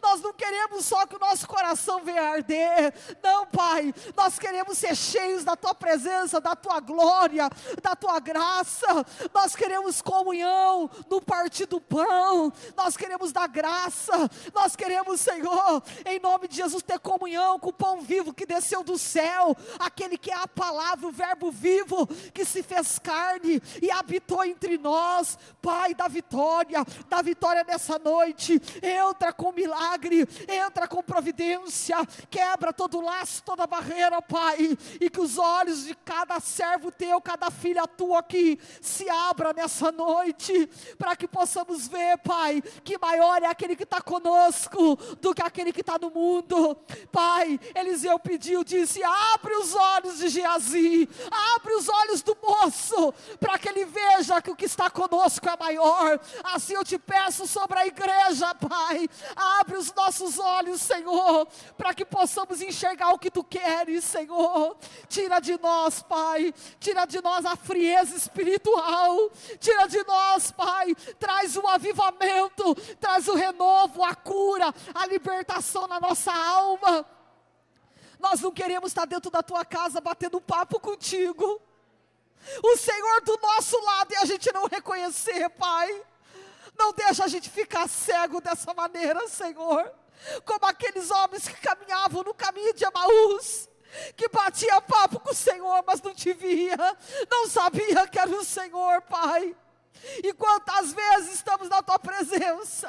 Nós 0.01 0.19
não 0.19 0.33
queremos 0.33 0.83
só 0.87 1.05
que 1.05 1.15
o 1.15 1.19
nosso 1.19 1.47
coração 1.47 1.58
coração 1.59 2.01
venha 2.03 2.21
arder. 2.21 2.93
Não, 3.21 3.45
Pai, 3.45 3.93
nós 4.15 4.39
queremos 4.39 4.77
ser 4.77 4.95
cheios 4.95 5.43
da 5.43 5.57
tua 5.57 5.75
presença, 5.75 6.39
da 6.39 6.55
tua 6.55 6.79
glória, 6.79 7.49
da 7.83 7.95
tua 7.95 8.17
graça. 8.19 9.05
Nós 9.33 9.57
queremos 9.57 10.01
comunhão 10.01 10.89
no 11.09 11.21
partir 11.21 11.65
do 11.65 11.81
pão. 11.81 12.51
Nós 12.77 12.95
queremos 12.95 13.33
da 13.33 13.45
graça. 13.45 14.13
Nós 14.53 14.75
queremos, 14.75 15.19
Senhor, 15.19 15.83
em 16.05 16.19
nome 16.19 16.47
de 16.47 16.55
Jesus, 16.55 16.81
ter 16.81 16.97
comunhão 16.99 17.59
com 17.59 17.69
o 17.69 17.73
pão 17.73 18.01
vivo 18.01 18.33
que 18.33 18.45
desceu 18.45 18.81
do 18.81 18.97
céu, 18.97 19.55
aquele 19.77 20.17
que 20.17 20.31
é 20.31 20.35
a 20.35 20.47
palavra, 20.47 21.07
o 21.07 21.11
Verbo 21.11 21.51
vivo 21.51 22.07
que 22.33 22.45
se 22.45 22.63
fez 22.63 22.97
carne 22.99 23.61
e 23.81 23.91
habitou 23.91 24.45
entre 24.45 24.77
nós. 24.77 25.37
Pai 25.61 25.93
da 25.93 26.07
vitória, 26.07 26.85
da 27.09 27.21
vitória 27.21 27.65
nessa 27.67 27.99
noite. 27.99 28.61
Entra 28.81 29.33
com 29.33 29.51
milagre, 29.51 30.25
entra 30.47 30.87
com 30.87 31.03
providência, 31.03 31.48
quebra 32.29 32.73
todo 32.73 33.01
laço, 33.01 33.43
toda 33.43 33.67
barreira, 33.67 34.21
Pai, 34.21 34.77
e 34.99 35.09
que 35.09 35.21
os 35.21 35.37
olhos 35.37 35.85
de 35.85 35.95
cada 35.95 36.39
servo 36.39 36.91
teu, 36.91 37.21
cada 37.21 37.49
filha 37.49 37.87
tua 37.87 38.19
aqui 38.19 38.59
se 38.81 39.09
abra 39.09 39.53
nessa 39.53 39.91
noite, 39.91 40.67
para 40.97 41.15
que 41.15 41.27
possamos 41.27 41.87
ver, 41.87 42.17
Pai, 42.19 42.61
que 42.83 42.97
maior 42.97 43.41
é 43.41 43.47
aquele 43.47 43.75
que 43.75 43.83
está 43.83 44.01
conosco 44.01 44.95
do 45.21 45.33
que 45.33 45.41
aquele 45.41 45.71
que 45.71 45.81
está 45.81 45.97
no 45.97 46.09
mundo. 46.09 46.75
Pai, 47.11 47.59
Eliseu 47.75 48.19
pediu, 48.19 48.63
disse: 48.63 49.01
abre 49.03 49.55
os 49.55 49.73
olhos 49.75 50.19
de 50.19 50.29
Geazi, 50.29 51.09
abre 51.55 51.73
os 51.73 51.89
olhos 51.89 52.21
do 52.21 52.37
moço, 52.41 53.13
para 53.39 53.57
que 53.57 53.69
ele 53.69 53.85
veja 53.85 54.41
que 54.41 54.51
o 54.51 54.55
que 54.55 54.65
está 54.65 54.89
conosco 54.89 55.47
é 55.47 55.57
maior. 55.57 56.19
Assim 56.43 56.73
eu 56.73 56.83
te 56.83 56.97
peço 56.97 57.47
sobre 57.47 57.79
a 57.79 57.87
igreja, 57.87 58.53
Pai, 58.55 59.09
abre 59.35 59.77
os 59.77 59.93
nossos 59.93 60.39
olhos, 60.39 60.81
Senhor, 61.39 61.47
para 61.77 61.93
que 61.93 62.05
possamos 62.05 62.61
enxergar 62.61 63.11
o 63.11 63.19
que 63.19 63.31
tu 63.31 63.43
queres, 63.43 64.03
Senhor. 64.03 64.75
Tira 65.07 65.39
de 65.39 65.57
nós, 65.59 66.01
Pai, 66.01 66.53
tira 66.79 67.05
de 67.05 67.21
nós 67.21 67.45
a 67.45 67.55
frieza 67.55 68.15
espiritual, 68.15 69.31
tira 69.59 69.87
de 69.87 70.03
nós, 70.03 70.51
Pai, 70.51 70.95
traz 71.19 71.55
o 71.55 71.67
avivamento, 71.67 72.75
traz 72.99 73.27
o 73.27 73.35
renovo, 73.35 74.03
a 74.03 74.15
cura, 74.15 74.73
a 74.93 75.05
libertação 75.05 75.87
na 75.87 75.99
nossa 75.99 76.33
alma. 76.33 77.05
Nós 78.19 78.41
não 78.41 78.51
queremos 78.51 78.89
estar 78.89 79.05
dentro 79.05 79.31
da 79.31 79.41
tua 79.41 79.63
casa 79.63 80.01
batendo 80.01 80.41
papo 80.41 80.79
contigo. 80.79 81.61
O 82.63 82.77
Senhor 82.77 83.21
do 83.21 83.37
nosso 83.41 83.79
lado 83.83 84.11
e 84.13 84.17
a 84.17 84.25
gente 84.25 84.51
não 84.51 84.65
reconhecer, 84.65 85.49
Pai. 85.51 86.03
Não 86.77 86.93
deixa 86.93 87.25
a 87.25 87.27
gente 87.27 87.49
ficar 87.49 87.87
cego 87.87 88.39
dessa 88.39 88.73
maneira, 88.73 89.27
Senhor. 89.27 89.98
Como 90.45 90.65
aqueles 90.65 91.09
homens 91.11 91.47
que 91.47 91.61
caminhavam 91.61 92.23
no 92.23 92.33
caminho 92.33 92.73
de 92.73 92.83
Emaús 92.83 93.69
que 94.15 94.27
batia 94.29 94.79
papo 94.81 95.19
com 95.19 95.31
o 95.31 95.35
Senhor, 95.35 95.83
mas 95.85 96.01
não 96.01 96.13
te 96.13 96.31
via, 96.33 96.77
não 97.29 97.47
sabia 97.47 98.07
que 98.07 98.19
era 98.19 98.29
o 98.29 98.43
Senhor, 98.43 99.01
Pai. 99.01 99.55
E 100.23 100.33
quantas 100.33 100.93
vezes 100.93 101.35
estamos 101.35 101.69
na 101.69 101.81
tua 101.81 101.99
presença, 101.99 102.87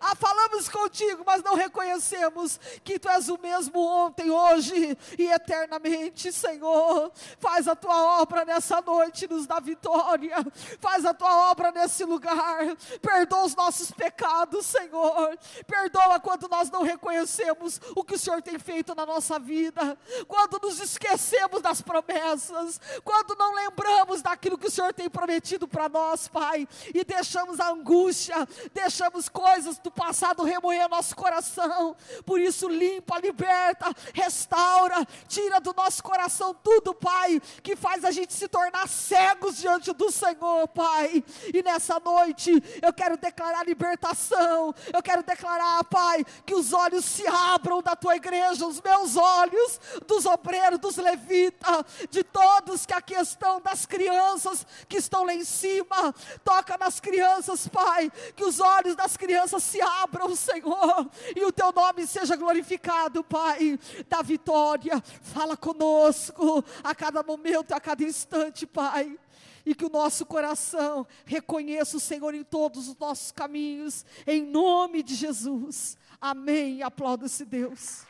ah, 0.00 0.14
falamos 0.16 0.68
contigo, 0.68 1.22
mas 1.24 1.42
não 1.42 1.54
reconhecemos 1.54 2.58
que 2.82 2.98
tu 2.98 3.08
és 3.08 3.28
o 3.28 3.38
mesmo 3.38 3.78
ontem, 3.78 4.30
hoje 4.30 4.96
e 5.18 5.26
eternamente, 5.26 6.32
Senhor. 6.32 7.12
Faz 7.38 7.68
a 7.68 7.76
tua 7.76 8.20
obra 8.20 8.44
nessa 8.44 8.80
noite, 8.80 9.28
nos 9.28 9.46
dá 9.46 9.60
vitória. 9.60 10.36
Faz 10.80 11.04
a 11.04 11.14
tua 11.14 11.50
obra 11.50 11.70
nesse 11.70 12.04
lugar. 12.04 12.76
Perdoa 13.00 13.44
os 13.44 13.54
nossos 13.54 13.90
pecados, 13.90 14.66
Senhor. 14.66 15.38
Perdoa 15.66 16.20
quando 16.20 16.48
nós 16.48 16.70
não 16.70 16.82
reconhecemos 16.82 17.80
o 17.94 18.04
que 18.04 18.14
o 18.14 18.18
Senhor 18.18 18.42
tem 18.42 18.58
feito 18.58 18.94
na 18.94 19.04
nossa 19.06 19.38
vida, 19.38 19.98
quando 20.26 20.58
nos 20.62 20.80
esquecemos 20.80 21.60
das 21.62 21.80
promessas, 21.80 22.80
quando 23.04 23.36
não 23.36 23.54
lembramos 23.54 24.22
daquilo 24.22 24.58
que 24.58 24.66
o 24.66 24.70
Senhor 24.70 24.92
tem 24.92 25.08
prometido 25.08 25.66
para 25.66 25.88
nós, 25.88 26.27
Pai, 26.28 26.68
e 26.94 27.04
deixamos 27.04 27.60
a 27.60 27.70
angústia, 27.70 28.46
deixamos 28.72 29.28
coisas 29.28 29.78
do 29.78 29.90
passado 29.90 30.44
remoer 30.44 30.88
nosso 30.88 31.14
coração. 31.16 31.96
Por 32.24 32.40
isso, 32.40 32.68
limpa, 32.68 33.18
liberta, 33.18 33.92
restaura, 34.14 35.06
tira 35.26 35.60
do 35.60 35.72
nosso 35.72 36.02
coração 36.02 36.54
tudo, 36.54 36.94
Pai, 36.94 37.40
que 37.62 37.76
faz 37.76 38.04
a 38.04 38.10
gente 38.10 38.32
se 38.32 38.48
tornar 38.48 38.88
cegos 38.88 39.56
diante 39.56 39.92
do 39.92 40.10
Senhor, 40.10 40.68
Pai. 40.68 41.24
E 41.52 41.62
nessa 41.62 42.00
noite, 42.00 42.50
eu 42.82 42.92
quero 42.92 43.16
declarar 43.16 43.66
libertação, 43.66 44.74
eu 44.92 45.02
quero 45.02 45.22
declarar, 45.22 45.82
Pai, 45.84 46.24
que 46.44 46.54
os 46.54 46.72
olhos 46.72 47.04
se 47.04 47.26
abram 47.26 47.82
da 47.82 47.96
tua 47.96 48.16
igreja, 48.16 48.66
os 48.66 48.80
meus 48.80 49.16
olhos, 49.16 49.80
dos 50.06 50.26
obreiros, 50.26 50.78
dos 50.78 50.96
levitas, 50.96 51.84
de 52.10 52.22
todos 52.22 52.86
que 52.86 52.94
aqui 52.94 53.14
estão, 53.14 53.60
das 53.60 53.86
crianças 53.86 54.66
que 54.88 54.96
estão 54.96 55.24
lá 55.24 55.34
em 55.34 55.44
cima, 55.44 56.14
Toca 56.44 56.76
nas 56.78 57.00
crianças, 57.00 57.66
Pai, 57.68 58.10
que 58.34 58.44
os 58.44 58.60
olhos 58.60 58.96
das 58.96 59.16
crianças 59.16 59.62
se 59.62 59.80
abram, 59.80 60.34
Senhor, 60.34 61.10
e 61.34 61.44
o 61.44 61.52
teu 61.52 61.72
nome 61.72 62.06
seja 62.06 62.36
glorificado, 62.36 63.24
Pai, 63.24 63.78
da 64.08 64.22
vitória. 64.22 65.02
Fala 65.22 65.56
conosco 65.56 66.64
a 66.82 66.94
cada 66.94 67.22
momento, 67.22 67.72
a 67.72 67.80
cada 67.80 68.02
instante, 68.02 68.66
Pai 68.66 69.18
e 69.66 69.74
que 69.74 69.84
o 69.84 69.90
nosso 69.90 70.24
coração 70.24 71.06
reconheça 71.26 71.98
o 71.98 72.00
Senhor 72.00 72.34
em 72.34 72.42
todos 72.42 72.88
os 72.88 72.96
nossos 72.96 73.30
caminhos, 73.30 74.06
em 74.26 74.40
nome 74.40 75.02
de 75.02 75.14
Jesus. 75.14 75.98
Amém. 76.18 76.82
Aplauda-se 76.82 77.44
Deus. 77.44 78.06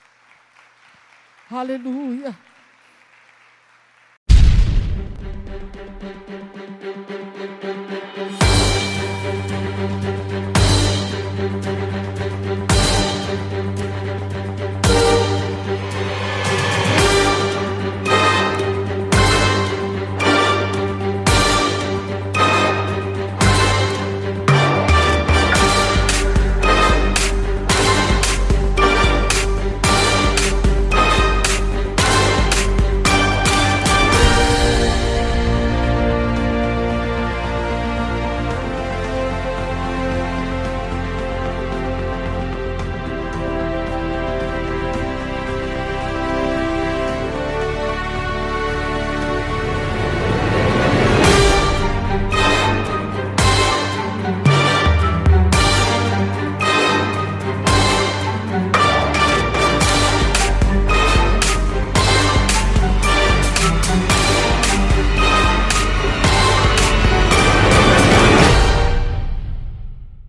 Aleluia. 1.51 2.39